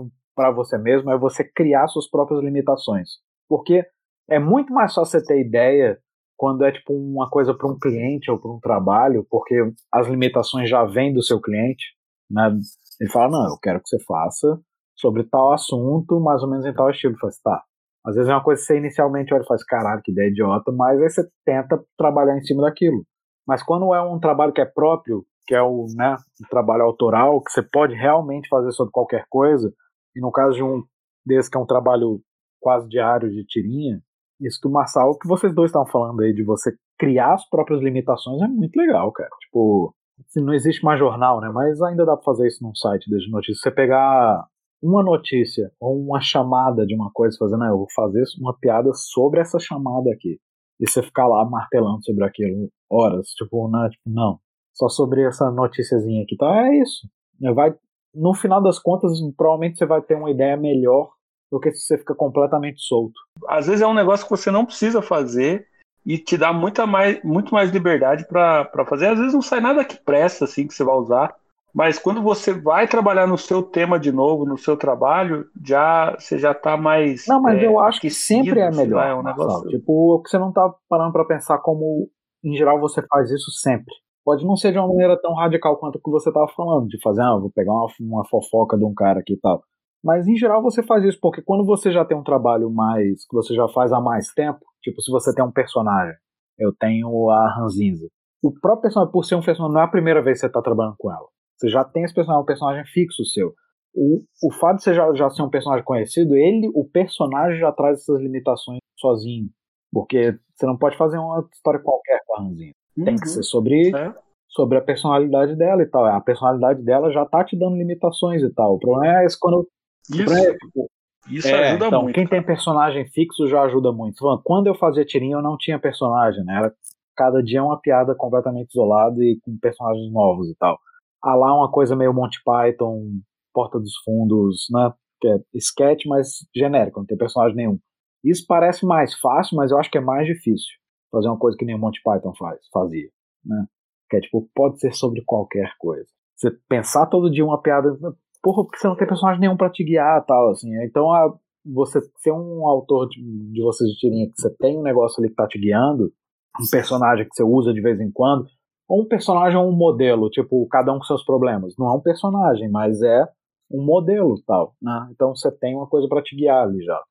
você 0.54 0.78
mesmo 0.78 1.10
é 1.10 1.18
você 1.18 1.44
criar 1.44 1.88
suas 1.88 2.08
próprias 2.08 2.42
limitações. 2.42 3.10
Porque 3.48 3.84
é 4.28 4.38
muito 4.38 4.72
mais 4.72 4.92
fácil 4.94 5.20
você 5.20 5.24
ter 5.24 5.40
ideia 5.40 5.98
quando 6.36 6.64
é 6.64 6.72
tipo 6.72 6.92
uma 6.92 7.28
coisa 7.30 7.54
para 7.54 7.68
um 7.68 7.78
cliente 7.78 8.30
ou 8.30 8.38
para 8.38 8.50
um 8.50 8.60
trabalho, 8.60 9.26
porque 9.30 9.54
as 9.90 10.06
limitações 10.06 10.68
já 10.68 10.84
vêm 10.84 11.12
do 11.12 11.22
seu 11.22 11.40
cliente, 11.40 11.84
né? 12.30 12.54
Ele 13.00 13.10
fala, 13.10 13.30
não, 13.30 13.50
eu 13.50 13.58
quero 13.60 13.80
que 13.80 13.88
você 13.88 13.98
faça 14.04 14.60
sobre 14.94 15.24
tal 15.24 15.52
assunto, 15.52 16.20
mais 16.20 16.42
ou 16.42 16.50
menos 16.50 16.66
em 16.66 16.74
tal 16.74 16.90
estilo. 16.90 17.16
Faz, 17.18 17.38
tá. 17.40 17.62
Às 18.04 18.14
vezes 18.14 18.30
é 18.30 18.34
uma 18.34 18.42
coisa 18.42 18.60
que 18.60 18.66
você 18.66 18.76
inicialmente 18.78 19.34
olha 19.34 19.42
e 19.42 19.46
faz, 19.46 19.64
caralho, 19.64 20.00
que 20.02 20.12
ideia 20.12 20.28
idiota, 20.28 20.70
mas 20.72 21.00
aí 21.00 21.10
você 21.10 21.28
tenta 21.44 21.82
trabalhar 21.98 22.36
em 22.36 22.42
cima 22.42 22.62
daquilo. 22.62 23.04
Mas 23.46 23.62
quando 23.62 23.94
é 23.94 24.02
um 24.02 24.18
trabalho 24.18 24.52
que 24.52 24.60
é 24.60 24.64
próprio, 24.64 25.24
que 25.46 25.54
é 25.54 25.62
o, 25.62 25.86
né, 25.94 26.16
um 26.44 26.48
trabalho 26.48 26.82
autoral, 26.82 27.42
que 27.42 27.52
você 27.52 27.62
pode 27.62 27.94
realmente 27.94 28.48
fazer 28.48 28.72
sobre 28.72 28.92
qualquer 28.92 29.24
coisa, 29.28 29.72
e 30.16 30.20
no 30.20 30.32
caso 30.32 30.56
de 30.56 30.62
um 30.62 30.82
desse 31.24 31.50
que 31.50 31.56
é 31.56 31.60
um 31.60 31.66
trabalho 31.66 32.20
quase 32.60 32.88
diário 32.88 33.30
de 33.30 33.44
tirinha, 33.44 34.00
isso 34.40 34.60
que 34.60 34.68
o 34.68 34.70
Marçal, 34.70 35.18
que 35.18 35.28
vocês 35.28 35.54
dois 35.54 35.70
estavam 35.70 35.86
falando 35.86 36.20
aí, 36.22 36.32
de 36.32 36.42
você 36.42 36.74
criar 36.98 37.34
as 37.34 37.48
próprias 37.48 37.80
limitações, 37.82 38.40
é 38.42 38.48
muito 38.48 38.76
legal, 38.76 39.12
cara. 39.12 39.30
Tipo, 39.40 39.94
assim, 40.20 40.42
não 40.42 40.54
existe 40.54 40.84
mais 40.84 40.98
jornal, 40.98 41.40
né? 41.40 41.50
Mas 41.52 41.80
ainda 41.82 42.04
dá 42.04 42.16
pra 42.16 42.24
fazer 42.24 42.46
isso 42.46 42.62
num 42.62 42.74
site 42.74 43.08
de 43.08 43.30
notícias. 43.30 43.60
Você 43.60 43.70
pegar 43.70 44.46
uma 44.82 45.02
notícia 45.02 45.70
ou 45.80 45.98
uma 45.98 46.20
chamada 46.20 46.86
de 46.86 46.94
uma 46.94 47.10
coisa, 47.12 47.36
fazendo, 47.38 47.64
ah, 47.64 47.68
eu 47.68 47.78
vou 47.78 47.86
fazer 47.94 48.22
uma 48.38 48.56
piada 48.58 48.90
sobre 48.94 49.40
essa 49.40 49.58
chamada 49.58 50.10
aqui. 50.12 50.38
E 50.78 50.88
você 50.88 51.02
ficar 51.02 51.26
lá 51.26 51.44
martelando 51.48 52.04
sobre 52.04 52.24
aquilo 52.24 52.70
horas, 52.90 53.28
tipo, 53.30 53.68
não, 53.68 53.88
tipo, 53.88 54.02
não. 54.06 54.38
Só 54.74 54.88
sobre 54.88 55.22
essa 55.22 55.50
noticiazinha 55.50 56.22
aqui, 56.22 56.36
tá? 56.36 56.66
É 56.66 56.82
isso. 56.82 57.08
Vai, 57.54 57.74
no 58.16 58.34
final 58.34 58.62
das 58.62 58.78
contas, 58.78 59.12
provavelmente 59.36 59.78
você 59.78 59.86
vai 59.86 60.00
ter 60.00 60.14
uma 60.14 60.30
ideia 60.30 60.56
melhor 60.56 61.10
do 61.50 61.60
que 61.60 61.70
se 61.72 61.86
você 61.86 61.98
fica 61.98 62.14
completamente 62.14 62.80
solto. 62.80 63.14
Às 63.46 63.66
vezes 63.66 63.82
é 63.82 63.86
um 63.86 63.94
negócio 63.94 64.24
que 64.24 64.30
você 64.30 64.50
não 64.50 64.64
precisa 64.64 65.00
fazer 65.00 65.66
e 66.04 66.18
te 66.18 66.36
dá 66.36 66.52
muita 66.52 66.86
mais, 66.86 67.22
muito 67.22 67.52
mais 67.52 67.70
liberdade 67.70 68.26
para 68.26 68.84
fazer. 68.88 69.08
Às 69.08 69.18
vezes 69.18 69.34
não 69.34 69.42
sai 69.42 69.60
nada 69.60 69.84
que 69.84 69.96
presta, 69.96 70.44
assim, 70.44 70.66
que 70.66 70.74
você 70.74 70.82
vai 70.82 70.96
usar. 70.96 71.34
Mas 71.74 71.98
quando 71.98 72.22
você 72.22 72.54
vai 72.54 72.88
trabalhar 72.88 73.26
no 73.26 73.36
seu 73.36 73.62
tema 73.62 74.00
de 74.00 74.10
novo, 74.10 74.46
no 74.46 74.56
seu 74.56 74.78
trabalho, 74.78 75.46
já 75.62 76.16
você 76.18 76.38
já 76.38 76.52
está 76.52 76.74
mais. 76.74 77.26
Não, 77.26 77.40
mas 77.40 77.58
é, 77.58 77.66
eu 77.66 77.78
acho 77.78 78.00
que 78.00 78.08
sempre 78.08 78.60
é 78.60 78.70
melhor. 78.70 78.96
Lá, 78.96 79.08
é 79.08 79.14
um 79.14 79.22
negócio... 79.22 79.68
Tipo, 79.68 80.22
você 80.24 80.38
não 80.38 80.48
está 80.48 80.72
parando 80.88 81.12
para 81.12 81.26
pensar 81.26 81.58
como, 81.58 82.08
em 82.42 82.56
geral, 82.56 82.80
você 82.80 83.02
faz 83.06 83.30
isso 83.30 83.50
sempre. 83.50 83.92
Pode 84.26 84.44
não 84.44 84.56
ser 84.56 84.72
de 84.72 84.78
uma 84.78 84.88
maneira 84.88 85.16
tão 85.16 85.34
radical 85.34 85.76
quanto 85.76 85.96
o 85.96 86.02
que 86.02 86.10
você 86.10 86.30
estava 86.30 86.48
falando, 86.48 86.88
de 86.88 87.00
fazer, 87.00 87.22
ah, 87.22 87.36
vou 87.36 87.48
pegar 87.48 87.72
uma, 87.72 87.86
uma 88.00 88.24
fofoca 88.28 88.76
de 88.76 88.84
um 88.84 88.92
cara 88.92 89.20
aqui 89.20 89.34
e 89.34 89.38
tal. 89.38 89.62
Mas 90.02 90.26
em 90.26 90.34
geral 90.34 90.60
você 90.60 90.82
faz 90.82 91.04
isso 91.04 91.16
porque 91.22 91.40
quando 91.40 91.64
você 91.64 91.92
já 91.92 92.04
tem 92.04 92.16
um 92.16 92.24
trabalho 92.24 92.68
mais 92.68 93.24
que 93.24 93.36
você 93.36 93.54
já 93.54 93.68
faz 93.68 93.92
há 93.92 94.00
mais 94.00 94.32
tempo, 94.34 94.58
tipo 94.82 95.00
se 95.00 95.12
você 95.12 95.32
tem 95.32 95.44
um 95.44 95.52
personagem, 95.52 96.16
eu 96.58 96.74
tenho 96.74 97.30
a 97.30 97.54
Ranzinza. 97.54 98.08
O 98.42 98.52
próprio 98.52 98.82
personagem, 98.82 99.12
por 99.12 99.24
ser 99.24 99.36
um 99.36 99.42
personagem, 99.42 99.74
não 99.74 99.80
é 99.80 99.84
a 99.84 99.88
primeira 99.88 100.20
vez 100.20 100.38
que 100.38 100.40
você 100.40 100.46
está 100.48 100.60
trabalhando 100.60 100.96
com 100.98 101.08
ela. 101.08 101.26
Você 101.56 101.68
já 101.68 101.84
tem 101.84 102.02
esse 102.02 102.12
personagem, 102.12 102.42
um 102.42 102.46
personagem 102.46 102.84
fixo 102.86 103.24
seu. 103.26 103.54
O, 103.94 104.24
o 104.42 104.52
fato 104.52 104.78
de 104.78 104.82
você 104.82 104.92
já, 104.92 105.14
já 105.14 105.30
ser 105.30 105.42
um 105.42 105.50
personagem 105.50 105.84
conhecido, 105.84 106.34
ele, 106.34 106.68
o 106.74 106.84
personagem 106.84 107.60
já 107.60 107.70
traz 107.70 108.00
essas 108.00 108.20
limitações 108.20 108.80
sozinho. 108.98 109.48
Porque 109.92 110.36
você 110.54 110.66
não 110.66 110.76
pode 110.76 110.96
fazer 110.96 111.16
uma 111.16 111.48
história 111.52 111.80
qualquer 111.80 112.20
com 112.26 112.36
a 112.36 112.42
Ranzinha. 112.42 112.74
Uhum. 112.96 113.04
Tem 113.04 113.16
que 113.16 113.26
uhum. 113.26 113.34
ser 113.34 113.42
sobre, 113.42 113.94
é. 113.94 114.14
sobre 114.48 114.78
a 114.78 114.82
personalidade 114.82 115.54
dela 115.54 115.82
e 115.82 115.86
tal. 115.86 116.04
A 116.06 116.20
personalidade 116.20 116.82
dela 116.82 117.10
já 117.10 117.24
tá 117.24 117.44
te 117.44 117.56
dando 117.56 117.76
limitações 117.76 118.42
e 118.42 118.50
tal. 118.50 118.74
O 118.74 118.78
problema 118.78 119.22
é 119.22 119.26
esse 119.26 119.38
quando. 119.38 119.68
Isso, 120.10 120.32
é, 120.32 120.52
tipo, 120.52 120.90
isso 121.28 121.48
é, 121.48 121.70
ajuda 121.70 121.86
então, 121.86 122.02
muito. 122.02 122.14
Quem 122.14 122.26
tem 122.26 122.42
personagem 122.42 123.06
fixo 123.06 123.48
já 123.48 123.62
ajuda 123.62 123.92
muito. 123.92 124.22
Quando 124.44 124.68
eu 124.68 124.74
fazia 124.74 125.04
tirinha, 125.04 125.36
eu 125.36 125.42
não 125.42 125.56
tinha 125.56 125.78
personagem, 125.78 126.44
né? 126.44 126.58
Era, 126.58 126.74
cada 127.16 127.42
dia 127.42 127.58
é 127.58 127.62
uma 127.62 127.80
piada 127.80 128.14
completamente 128.14 128.70
isolada 128.70 129.22
e 129.22 129.38
com 129.42 129.58
personagens 129.58 130.12
novos 130.12 130.48
e 130.48 130.54
tal 130.54 130.78
a 131.26 131.34
lá 131.34 131.54
uma 131.54 131.70
coisa 131.70 131.96
meio 131.96 132.14
Monty 132.14 132.38
Python, 132.44 133.20
Porta 133.52 133.80
dos 133.80 133.96
Fundos, 134.04 134.66
né? 134.70 134.92
Que 135.20 135.28
é 135.28 135.40
sketch, 135.54 136.06
mas 136.06 136.46
genérico, 136.54 137.00
não 137.00 137.06
tem 137.06 137.16
personagem 137.16 137.56
nenhum. 137.56 137.78
Isso 138.22 138.44
parece 138.46 138.86
mais 138.86 139.18
fácil, 139.18 139.56
mas 139.56 139.70
eu 139.70 139.78
acho 139.78 139.90
que 139.90 139.98
é 139.98 140.00
mais 140.00 140.26
difícil 140.26 140.68
fazer 141.16 141.28
uma 141.28 141.38
coisa 141.38 141.56
que 141.56 141.64
nem 141.64 141.74
o 141.74 141.78
Monty 141.78 142.00
Python 142.02 142.34
faz, 142.34 142.60
fazia, 142.72 143.08
né? 143.44 143.66
Que 144.10 144.18
é 144.18 144.20
tipo, 144.20 144.48
pode 144.54 144.78
ser 144.78 144.92
sobre 144.92 145.22
qualquer 145.24 145.72
coisa. 145.78 146.06
Você 146.36 146.50
pensar 146.68 147.06
todo 147.06 147.30
dia 147.30 147.44
uma 147.44 147.60
piada, 147.60 147.96
porra, 148.42 148.62
porque 148.64 148.78
você 148.78 148.86
não 148.86 148.96
tem 148.96 149.08
personagem 149.08 149.40
nenhum 149.40 149.56
para 149.56 149.70
te 149.70 149.82
guiar 149.82 150.24
tal, 150.26 150.50
assim. 150.50 150.70
Então, 150.84 151.10
a, 151.10 151.34
você 151.64 152.00
ser 152.18 152.32
um 152.32 152.66
autor 152.66 153.08
de, 153.08 153.20
de 153.52 153.62
vocês 153.62 153.90
de 153.90 153.96
tirinha 153.96 154.26
que 154.26 154.40
você 154.40 154.54
tem 154.58 154.78
um 154.78 154.82
negócio 154.82 155.20
ali 155.20 155.30
que 155.30 155.36
tá 155.36 155.48
te 155.48 155.58
guiando, 155.58 156.12
um 156.60 156.70
personagem 156.70 157.26
que 157.26 157.34
você 157.34 157.42
usa 157.42 157.72
de 157.72 157.80
vez 157.80 158.00
em 158.00 158.10
quando, 158.10 158.46
ou 158.88 159.02
um 159.02 159.08
personagem 159.08 159.58
ou 159.58 159.68
um 159.68 159.76
modelo, 159.76 160.30
tipo, 160.30 160.66
cada 160.68 160.92
um 160.92 160.98
com 160.98 161.04
seus 161.04 161.24
problemas. 161.24 161.74
Não 161.78 161.88
é 161.88 161.92
um 161.92 162.00
personagem, 162.00 162.70
mas 162.70 163.02
é 163.02 163.26
um 163.70 163.82
modelo 163.82 164.40
tal, 164.46 164.74
né? 164.80 165.08
Então 165.10 165.34
você 165.34 165.50
tem 165.50 165.74
uma 165.74 165.86
coisa 165.86 166.06
para 166.08 166.22
te 166.22 166.36
guiar 166.36 166.62
ali 166.62 166.82
já. 166.84 167.02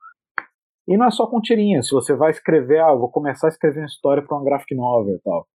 E 0.88 0.98
não 0.98 1.08
é 1.08 1.12
só 1.12 1.26
com 1.28 1.42
tirinha, 1.42 1.82
se 1.82 1.92
você 1.92 2.16
vai 2.16 2.32
escrever, 2.32 2.80
ah, 2.80 2.94
vou 2.94 3.10
começar 3.10 3.48
a 3.48 3.50
escrever 3.50 3.80
uma 3.80 3.88
história 3.88 4.24
para 4.24 4.38
um 4.38 4.44
graphic 4.44 4.76
novel 4.76 5.20
tal. 5.24 5.48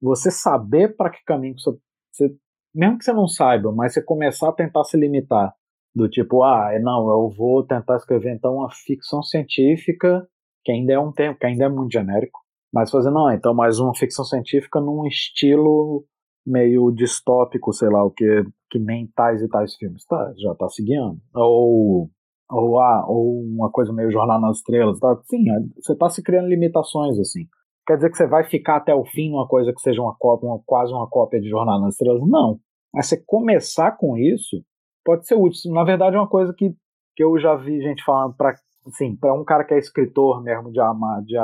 Você 0.00 0.30
saber 0.30 0.96
para 0.96 1.10
que 1.10 1.22
caminho 1.24 1.58
você, 1.58 1.70
você, 2.10 2.36
mesmo 2.74 2.98
que 2.98 3.04
você 3.04 3.12
não 3.12 3.28
saiba, 3.28 3.72
mas 3.72 3.94
você 3.94 4.02
começar 4.02 4.48
a 4.48 4.52
tentar 4.52 4.84
se 4.84 4.96
limitar 4.96 5.54
do 5.94 6.08
tipo, 6.08 6.42
ah, 6.42 6.70
é, 6.72 6.78
não, 6.78 7.08
eu 7.08 7.30
vou 7.30 7.64
tentar 7.64 7.96
escrever 7.96 8.34
então 8.34 8.56
uma 8.56 8.70
ficção 8.70 9.22
científica 9.22 10.26
que 10.64 10.72
ainda 10.72 10.92
é 10.92 10.98
um 10.98 11.12
tempo, 11.12 11.38
que 11.38 11.46
ainda 11.46 11.64
é 11.64 11.68
muito 11.68 11.92
genérico, 11.92 12.40
mas 12.72 12.90
fazer, 12.90 13.10
não, 13.10 13.30
então 13.32 13.54
mais 13.54 13.78
uma 13.78 13.94
ficção 13.94 14.24
científica 14.24 14.80
num 14.80 15.06
estilo 15.06 16.04
meio 16.48 16.90
distópico, 16.90 17.72
sei 17.72 17.88
lá 17.88 18.04
o 18.04 18.10
que, 18.10 18.44
que 18.70 18.78
nem 18.78 19.06
tais 19.14 19.42
e 19.42 19.48
tais 19.48 19.74
filmes. 19.76 20.04
Tá, 20.06 20.32
já 20.36 20.54
tá 20.54 20.68
seguindo. 20.68 21.18
Ou, 21.34 22.10
ou, 22.50 22.80
ah, 22.80 23.04
ou 23.08 23.42
uma 23.42 23.70
coisa 23.70 23.92
meio 23.92 24.10
Jornal 24.10 24.40
nas 24.40 24.58
Estrelas. 24.58 24.98
Tá? 24.98 25.16
Sim, 25.24 25.50
é, 25.50 25.60
você 25.80 25.96
tá 25.96 26.08
se 26.08 26.22
criando 26.22 26.48
limitações, 26.48 27.18
assim. 27.18 27.46
Quer 27.86 27.96
dizer 27.96 28.10
que 28.10 28.16
você 28.16 28.26
vai 28.26 28.44
ficar 28.44 28.76
até 28.76 28.94
o 28.94 29.04
fim 29.04 29.30
numa 29.30 29.48
coisa 29.48 29.72
que 29.72 29.80
seja 29.80 30.00
uma 30.00 30.14
cópia, 30.18 30.48
uma, 30.48 30.60
quase 30.66 30.92
uma 30.92 31.08
cópia 31.08 31.40
de 31.40 31.48
Jornal 31.48 31.80
nas 31.80 31.94
Estrelas? 31.94 32.22
Não. 32.26 32.58
Mas 32.92 33.06
você 33.06 33.22
começar 33.26 33.92
com 33.92 34.16
isso 34.16 34.62
pode 35.04 35.26
ser 35.26 35.36
útil. 35.36 35.72
Na 35.72 35.84
verdade, 35.84 36.16
é 36.16 36.18
uma 36.18 36.28
coisa 36.28 36.52
que, 36.56 36.74
que 37.16 37.24
eu 37.24 37.38
já 37.38 37.54
vi 37.54 37.80
gente 37.80 38.04
falando 38.04 38.34
para 38.36 38.54
assim, 38.86 39.16
para 39.16 39.32
um 39.34 39.44
cara 39.44 39.64
que 39.64 39.74
é 39.74 39.78
escritor 39.78 40.42
mesmo 40.42 40.70
de, 40.70 40.80
de, 41.26 41.36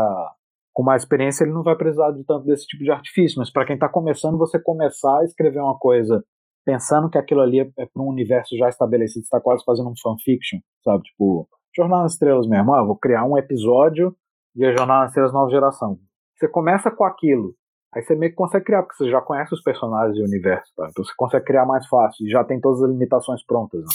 com 0.72 0.82
mais 0.82 1.02
experiência, 1.02 1.44
ele 1.44 1.52
não 1.52 1.62
vai 1.62 1.76
precisar 1.76 2.10
de 2.10 2.24
tanto 2.24 2.46
desse 2.46 2.66
tipo 2.66 2.82
de 2.82 2.90
artifício, 2.90 3.38
mas 3.38 3.50
para 3.50 3.66
quem 3.66 3.74
está 3.74 3.88
começando, 3.88 4.38
você 4.38 4.58
começar 4.58 5.20
a 5.20 5.24
escrever 5.24 5.60
uma 5.60 5.78
coisa 5.78 6.24
pensando 6.64 7.10
que 7.10 7.18
aquilo 7.18 7.40
ali 7.40 7.60
é, 7.60 7.70
é 7.78 7.86
para 7.86 8.02
um 8.02 8.08
universo 8.08 8.56
já 8.56 8.68
estabelecido, 8.68 9.22
está 9.22 9.40
quase 9.40 9.62
fazendo 9.64 9.90
um 9.90 9.94
fanfiction, 10.00 10.58
sabe? 10.82 11.02
Tipo, 11.04 11.48
Jornal 11.76 12.02
nas 12.02 12.12
Estrelas 12.12 12.46
mesmo, 12.46 12.74
ah, 12.74 12.84
vou 12.84 12.96
criar 12.96 13.24
um 13.24 13.36
episódio 13.36 14.14
de 14.54 14.72
Jornal 14.76 15.00
nas 15.00 15.10
Estrelas 15.10 15.32
Nova 15.32 15.50
Geração. 15.50 15.98
Você 16.36 16.48
começa 16.48 16.90
com 16.90 17.04
aquilo, 17.04 17.54
aí 17.94 18.02
você 18.02 18.14
meio 18.14 18.32
que 18.32 18.36
consegue 18.36 18.64
criar, 18.64 18.82
porque 18.82 18.96
você 18.96 19.10
já 19.10 19.20
conhece 19.20 19.54
os 19.54 19.62
personagens 19.62 20.16
do 20.16 20.24
universo, 20.24 20.72
tá? 20.76 20.88
Então 20.90 21.04
você 21.04 21.12
consegue 21.16 21.44
criar 21.44 21.66
mais 21.66 21.86
fácil, 21.86 22.26
e 22.26 22.30
já 22.30 22.44
tem 22.44 22.60
todas 22.60 22.82
as 22.82 22.90
limitações 22.90 23.44
prontas, 23.44 23.80
né? 23.80 23.86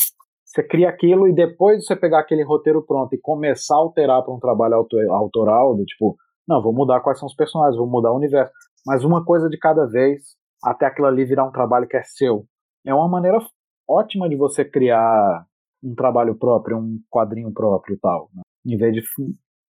Você 0.45 0.63
cria 0.63 0.89
aquilo 0.89 1.27
e 1.27 1.33
depois 1.33 1.77
de 1.77 1.85
você 1.85 1.95
pegar 1.95 2.19
aquele 2.19 2.43
roteiro 2.43 2.83
pronto 2.83 3.13
e 3.13 3.19
começar 3.19 3.75
a 3.75 3.77
alterar 3.77 4.23
para 4.23 4.33
um 4.33 4.39
trabalho 4.39 4.83
autoral, 5.11 5.75
do 5.75 5.85
tipo, 5.85 6.17
não, 6.47 6.59
vou 6.59 6.73
mudar 6.73 7.01
quais 7.01 7.19
são 7.19 7.27
os 7.27 7.35
personagens, 7.35 7.77
vou 7.77 7.87
mudar 7.87 8.11
o 8.11 8.15
universo. 8.15 8.51
Mas 8.83 9.03
uma 9.03 9.23
coisa 9.23 9.47
de 9.47 9.59
cada 9.59 9.85
vez, 9.85 10.35
até 10.63 10.87
aquilo 10.87 11.05
ali 11.05 11.23
virar 11.23 11.45
um 11.45 11.51
trabalho 11.51 11.87
que 11.87 11.95
é 11.95 12.01
seu. 12.03 12.45
É 12.85 12.93
uma 12.93 13.07
maneira 13.07 13.39
ótima 13.87 14.29
de 14.29 14.35
você 14.35 14.63
criar 14.63 15.45
um 15.83 15.95
trabalho 15.95 16.35
próprio, 16.35 16.77
um 16.77 16.99
quadrinho 17.09 17.51
próprio 17.51 17.95
e 17.95 17.97
tal, 17.97 18.29
né? 18.33 18.41
em 18.65 18.77
vez 18.77 18.93
de, 18.93 19.03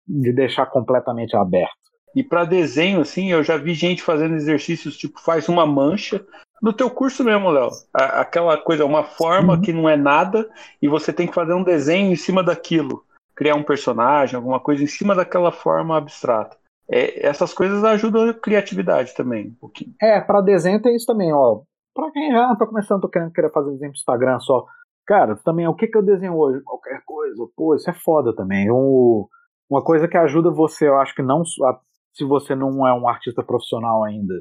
de 0.07 0.33
deixar 0.33 0.67
completamente 0.67 1.37
aberto. 1.37 1.77
E 2.15 2.23
para 2.23 2.45
desenho, 2.45 3.01
assim, 3.01 3.31
eu 3.31 3.43
já 3.43 3.57
vi 3.57 3.75
gente 3.75 4.03
fazendo 4.03 4.35
exercícios 4.35 4.97
tipo 4.97 5.21
faz 5.21 5.49
uma 5.49 5.67
mancha. 5.67 6.25
No 6.61 6.73
teu 6.73 6.91
curso 6.91 7.23
mesmo, 7.23 7.51
Léo, 7.51 7.69
aquela 7.93 8.57
coisa, 8.57 8.85
uma 8.85 9.05
forma 9.05 9.55
uhum. 9.55 9.61
que 9.61 9.73
não 9.73 9.89
é 9.89 9.97
nada 9.97 10.49
e 10.83 10.89
você 10.89 11.13
tem 11.13 11.27
que 11.27 11.35
fazer 11.35 11.53
um 11.53 11.63
desenho 11.63 12.11
em 12.11 12.17
cima 12.17 12.43
daquilo, 12.43 13.05
criar 13.37 13.55
um 13.55 13.63
personagem, 13.63 14.35
alguma 14.35 14.59
coisa 14.59 14.83
em 14.83 14.87
cima 14.89 15.15
daquela 15.15 15.53
forma 15.53 15.97
abstrata. 15.97 16.57
É, 16.91 17.25
essas 17.25 17.53
coisas 17.53 17.85
ajudam 17.85 18.31
a 18.31 18.35
criatividade 18.35 19.15
também, 19.15 19.49
um 19.49 19.55
pouquinho. 19.55 19.95
É, 20.01 20.21
para 20.21 20.41
desenho 20.41 20.83
tem 20.83 20.97
isso 20.97 21.07
também, 21.07 21.33
ó. 21.33 21.61
Pra 21.95 22.11
quem 22.13 22.31
já 22.31 22.55
tá 22.57 22.67
começando, 22.67 23.03
tô 23.03 23.09
querendo 23.09 23.33
querer 23.33 23.51
fazer 23.51 23.71
desenho 23.73 23.93
pro 23.93 23.99
Instagram 23.99 24.39
só. 24.41 24.65
Cara, 25.07 25.37
também, 25.37 25.67
o 25.67 25.75
que 25.75 25.87
que 25.87 25.97
eu 25.97 26.03
desenho 26.03 26.37
hoje? 26.37 26.63
Qualquer 26.63 27.03
coisa. 27.05 27.47
Pô, 27.57 27.75
isso 27.75 27.89
é 27.89 27.95
foda 27.95 28.35
também. 28.35 28.71
Um, 28.71 29.27
uma 29.69 29.83
coisa 29.83 30.07
que 30.07 30.17
ajuda 30.17 30.51
você, 30.51 30.89
eu 30.89 30.99
acho 30.99 31.15
que 31.15 31.23
não. 31.23 31.43
Se 31.45 32.25
você 32.25 32.55
não 32.55 32.87
é 32.87 32.93
um 32.93 33.09
artista 33.09 33.43
profissional 33.43 34.05
ainda 34.05 34.35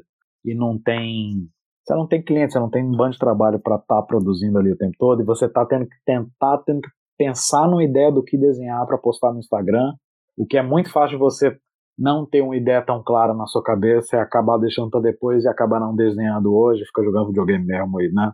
e 0.44 0.54
não 0.54 0.78
tem. 0.78 1.48
Você 1.84 1.94
não 1.94 2.06
tem 2.06 2.22
cliente, 2.22 2.52
você 2.52 2.58
não 2.58 2.68
tem 2.68 2.84
um 2.84 2.94
bando 2.94 3.12
de 3.12 3.18
trabalho 3.18 3.58
para 3.58 3.76
estar 3.76 3.96
tá 3.96 4.02
produzindo 4.02 4.58
ali 4.58 4.70
o 4.70 4.76
tempo 4.76 4.94
todo 4.98 5.22
e 5.22 5.24
você 5.24 5.48
tá 5.48 5.64
tendo 5.64 5.86
que 5.86 5.96
tentar, 6.04 6.58
tendo 6.58 6.82
que 6.82 6.90
pensar 7.16 7.66
numa 7.66 7.82
ideia 7.82 8.12
do 8.12 8.22
que 8.22 8.36
desenhar 8.36 8.86
para 8.86 8.98
postar 8.98 9.32
no 9.32 9.38
Instagram, 9.38 9.94
o 10.36 10.46
que 10.46 10.58
é 10.58 10.62
muito 10.62 10.92
fácil 10.92 11.16
de 11.16 11.24
você 11.24 11.58
não 11.98 12.24
ter 12.24 12.42
uma 12.42 12.56
ideia 12.56 12.80
tão 12.80 13.02
clara 13.02 13.34
na 13.34 13.46
sua 13.46 13.62
cabeça 13.62 14.16
e 14.16 14.20
acabar 14.20 14.56
deixando 14.58 14.90
para 14.90 15.00
depois 15.00 15.44
e 15.44 15.48
acabar 15.48 15.80
não 15.80 15.96
desenhando 15.96 16.54
hoje, 16.54 16.84
fica 16.86 17.02
jogando 17.02 17.28
videogame 17.28 17.64
mesmo 17.64 17.98
aí, 17.98 18.10
né? 18.12 18.32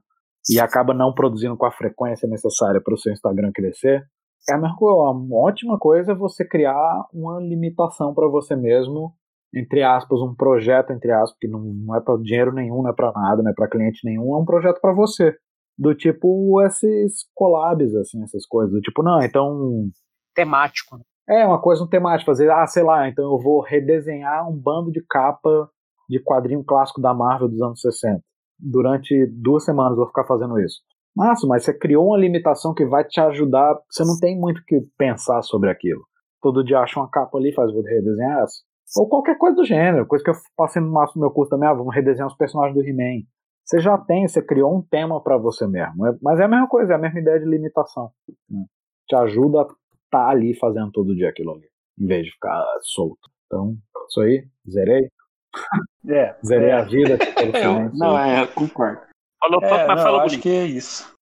E 0.50 0.60
acaba 0.60 0.92
não 0.92 1.14
produzindo 1.14 1.56
com 1.56 1.64
a 1.64 1.72
frequência 1.72 2.28
necessária 2.28 2.80
para 2.82 2.92
o 2.92 2.98
seu 2.98 3.10
Instagram 3.12 3.50
crescer. 3.54 4.04
É 4.46 4.52
a 4.52 4.58
mesma 4.58 4.76
coisa, 4.76 4.94
uma 4.94 5.38
ótima 5.38 5.78
coisa 5.78 6.12
é 6.12 6.14
você 6.14 6.46
criar 6.46 7.06
uma 7.14 7.40
limitação 7.40 8.12
para 8.12 8.28
você 8.28 8.54
mesmo, 8.54 9.14
entre 9.54 9.82
aspas, 9.82 10.20
um 10.20 10.34
projeto, 10.34 10.92
entre 10.92 11.10
aspas, 11.10 11.38
que 11.38 11.48
não, 11.48 11.60
não 11.60 11.96
é 11.96 12.00
para 12.02 12.18
dinheiro 12.18 12.52
nenhum, 12.52 12.82
não 12.82 12.90
é 12.90 12.92
para 12.92 13.12
nada, 13.12 13.42
não 13.42 13.50
é 13.50 13.54
para 13.54 13.68
cliente 13.68 14.00
nenhum, 14.04 14.34
é 14.34 14.38
um 14.38 14.44
projeto 14.44 14.78
para 14.82 14.92
você. 14.92 15.34
Do 15.78 15.94
tipo 15.94 16.60
esses 16.62 17.26
collabs, 17.34 17.94
assim, 17.94 18.22
essas 18.22 18.46
coisas. 18.46 18.72
Do 18.72 18.80
tipo, 18.80 19.02
não, 19.02 19.22
então. 19.22 19.88
Temático. 20.34 20.98
Né? 20.98 21.02
É, 21.28 21.46
uma 21.46 21.60
coisa 21.60 21.82
um 21.82 21.88
temático, 21.88 22.30
fazer, 22.30 22.50
ah, 22.50 22.66
sei 22.66 22.82
lá, 22.82 23.08
então 23.08 23.24
eu 23.24 23.38
vou 23.38 23.60
redesenhar 23.60 24.48
um 24.48 24.54
bando 24.54 24.92
de 24.92 25.02
capa 25.08 25.70
de 26.08 26.22
quadrinho 26.22 26.62
clássico 26.62 27.00
da 27.00 27.14
Marvel 27.14 27.48
dos 27.48 27.62
anos 27.62 27.80
60. 27.80 28.20
Durante 28.58 29.26
duas 29.26 29.64
semanas 29.64 29.92
eu 29.92 29.98
vou 29.98 30.06
ficar 30.06 30.24
fazendo 30.24 30.58
isso. 30.60 30.80
Massa, 31.16 31.46
mas 31.46 31.64
você 31.64 31.72
criou 31.72 32.08
uma 32.08 32.18
limitação 32.18 32.74
que 32.74 32.84
vai 32.84 33.04
te 33.04 33.20
ajudar, 33.20 33.78
você 33.88 34.04
não 34.04 34.18
tem 34.18 34.38
muito 34.38 34.62
que 34.66 34.80
pensar 34.98 35.40
sobre 35.42 35.70
aquilo. 35.70 36.02
Todo 36.42 36.64
dia 36.64 36.80
acha 36.80 37.00
uma 37.00 37.08
capa 37.08 37.38
ali, 37.38 37.54
faz, 37.54 37.72
vou 37.72 37.82
redesenhar 37.82 38.42
essa. 38.42 38.56
Ou 38.98 39.08
qualquer 39.08 39.38
coisa 39.38 39.56
do 39.56 39.64
gênero, 39.64 40.06
coisa 40.06 40.22
que 40.22 40.30
eu 40.30 40.34
passei 40.56 40.82
no 40.82 40.92
máximo 40.92 41.22
meu 41.22 41.30
curso 41.30 41.50
também, 41.50 41.68
ah, 41.68 41.72
vamos 41.72 41.94
redesenhar 41.94 42.28
os 42.28 42.36
personagens 42.36 42.74
do 42.74 42.86
He-Man. 42.86 43.22
Você 43.64 43.80
já 43.80 43.96
tem, 43.96 44.28
você 44.28 44.42
criou 44.42 44.76
um 44.76 44.82
tema 44.82 45.22
para 45.22 45.38
você 45.38 45.66
mesmo. 45.66 46.06
É, 46.06 46.14
mas 46.20 46.38
é 46.38 46.44
a 46.44 46.48
mesma 46.48 46.68
coisa, 46.68 46.92
é 46.92 46.96
a 46.96 46.98
mesma 46.98 47.18
ideia 47.18 47.40
de 47.40 47.46
limitação. 47.46 48.10
Né? 48.50 48.64
Te 49.08 49.16
ajuda 49.16 49.62
a 49.62 49.66
tá 50.14 50.28
ali 50.28 50.54
fazendo 50.54 50.92
todo 50.92 51.16
dia 51.16 51.28
aquilo 51.28 51.54
ali, 51.54 51.66
em 51.98 52.06
vez 52.06 52.26
de 52.26 52.30
ficar 52.30 52.64
solto. 52.82 53.28
Então, 53.46 53.76
isso 54.08 54.20
aí, 54.20 54.46
zerei. 54.70 55.10
É, 56.06 56.36
zerei 56.44 56.68
é. 56.68 56.72
a 56.74 56.82
vida. 56.82 57.14
é, 57.40 57.88
não, 57.94 58.18
é, 58.18 58.46
concordo. 58.48 59.00
Falou 59.40 59.58
é, 59.62 59.86
mas 59.86 59.96
não, 59.96 60.04
falou 60.04 60.20
acho 60.20 60.28
bonito. 60.28 60.42
que 60.42 60.48
é 60.50 60.66
isso. 60.66 61.14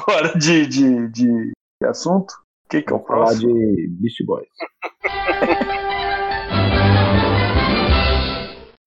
Agora 0.02 0.38
de, 0.38 0.66
de, 0.66 1.08
de 1.08 1.52
assunto? 1.86 2.32
O 2.64 2.68
que, 2.68 2.82
que 2.82 2.92
é 2.92 2.96
o 2.96 3.00
próximo? 3.00 3.52
Falar 3.52 3.64
de 3.64 3.88
Beast 3.88 4.24
Boys. 4.24 4.48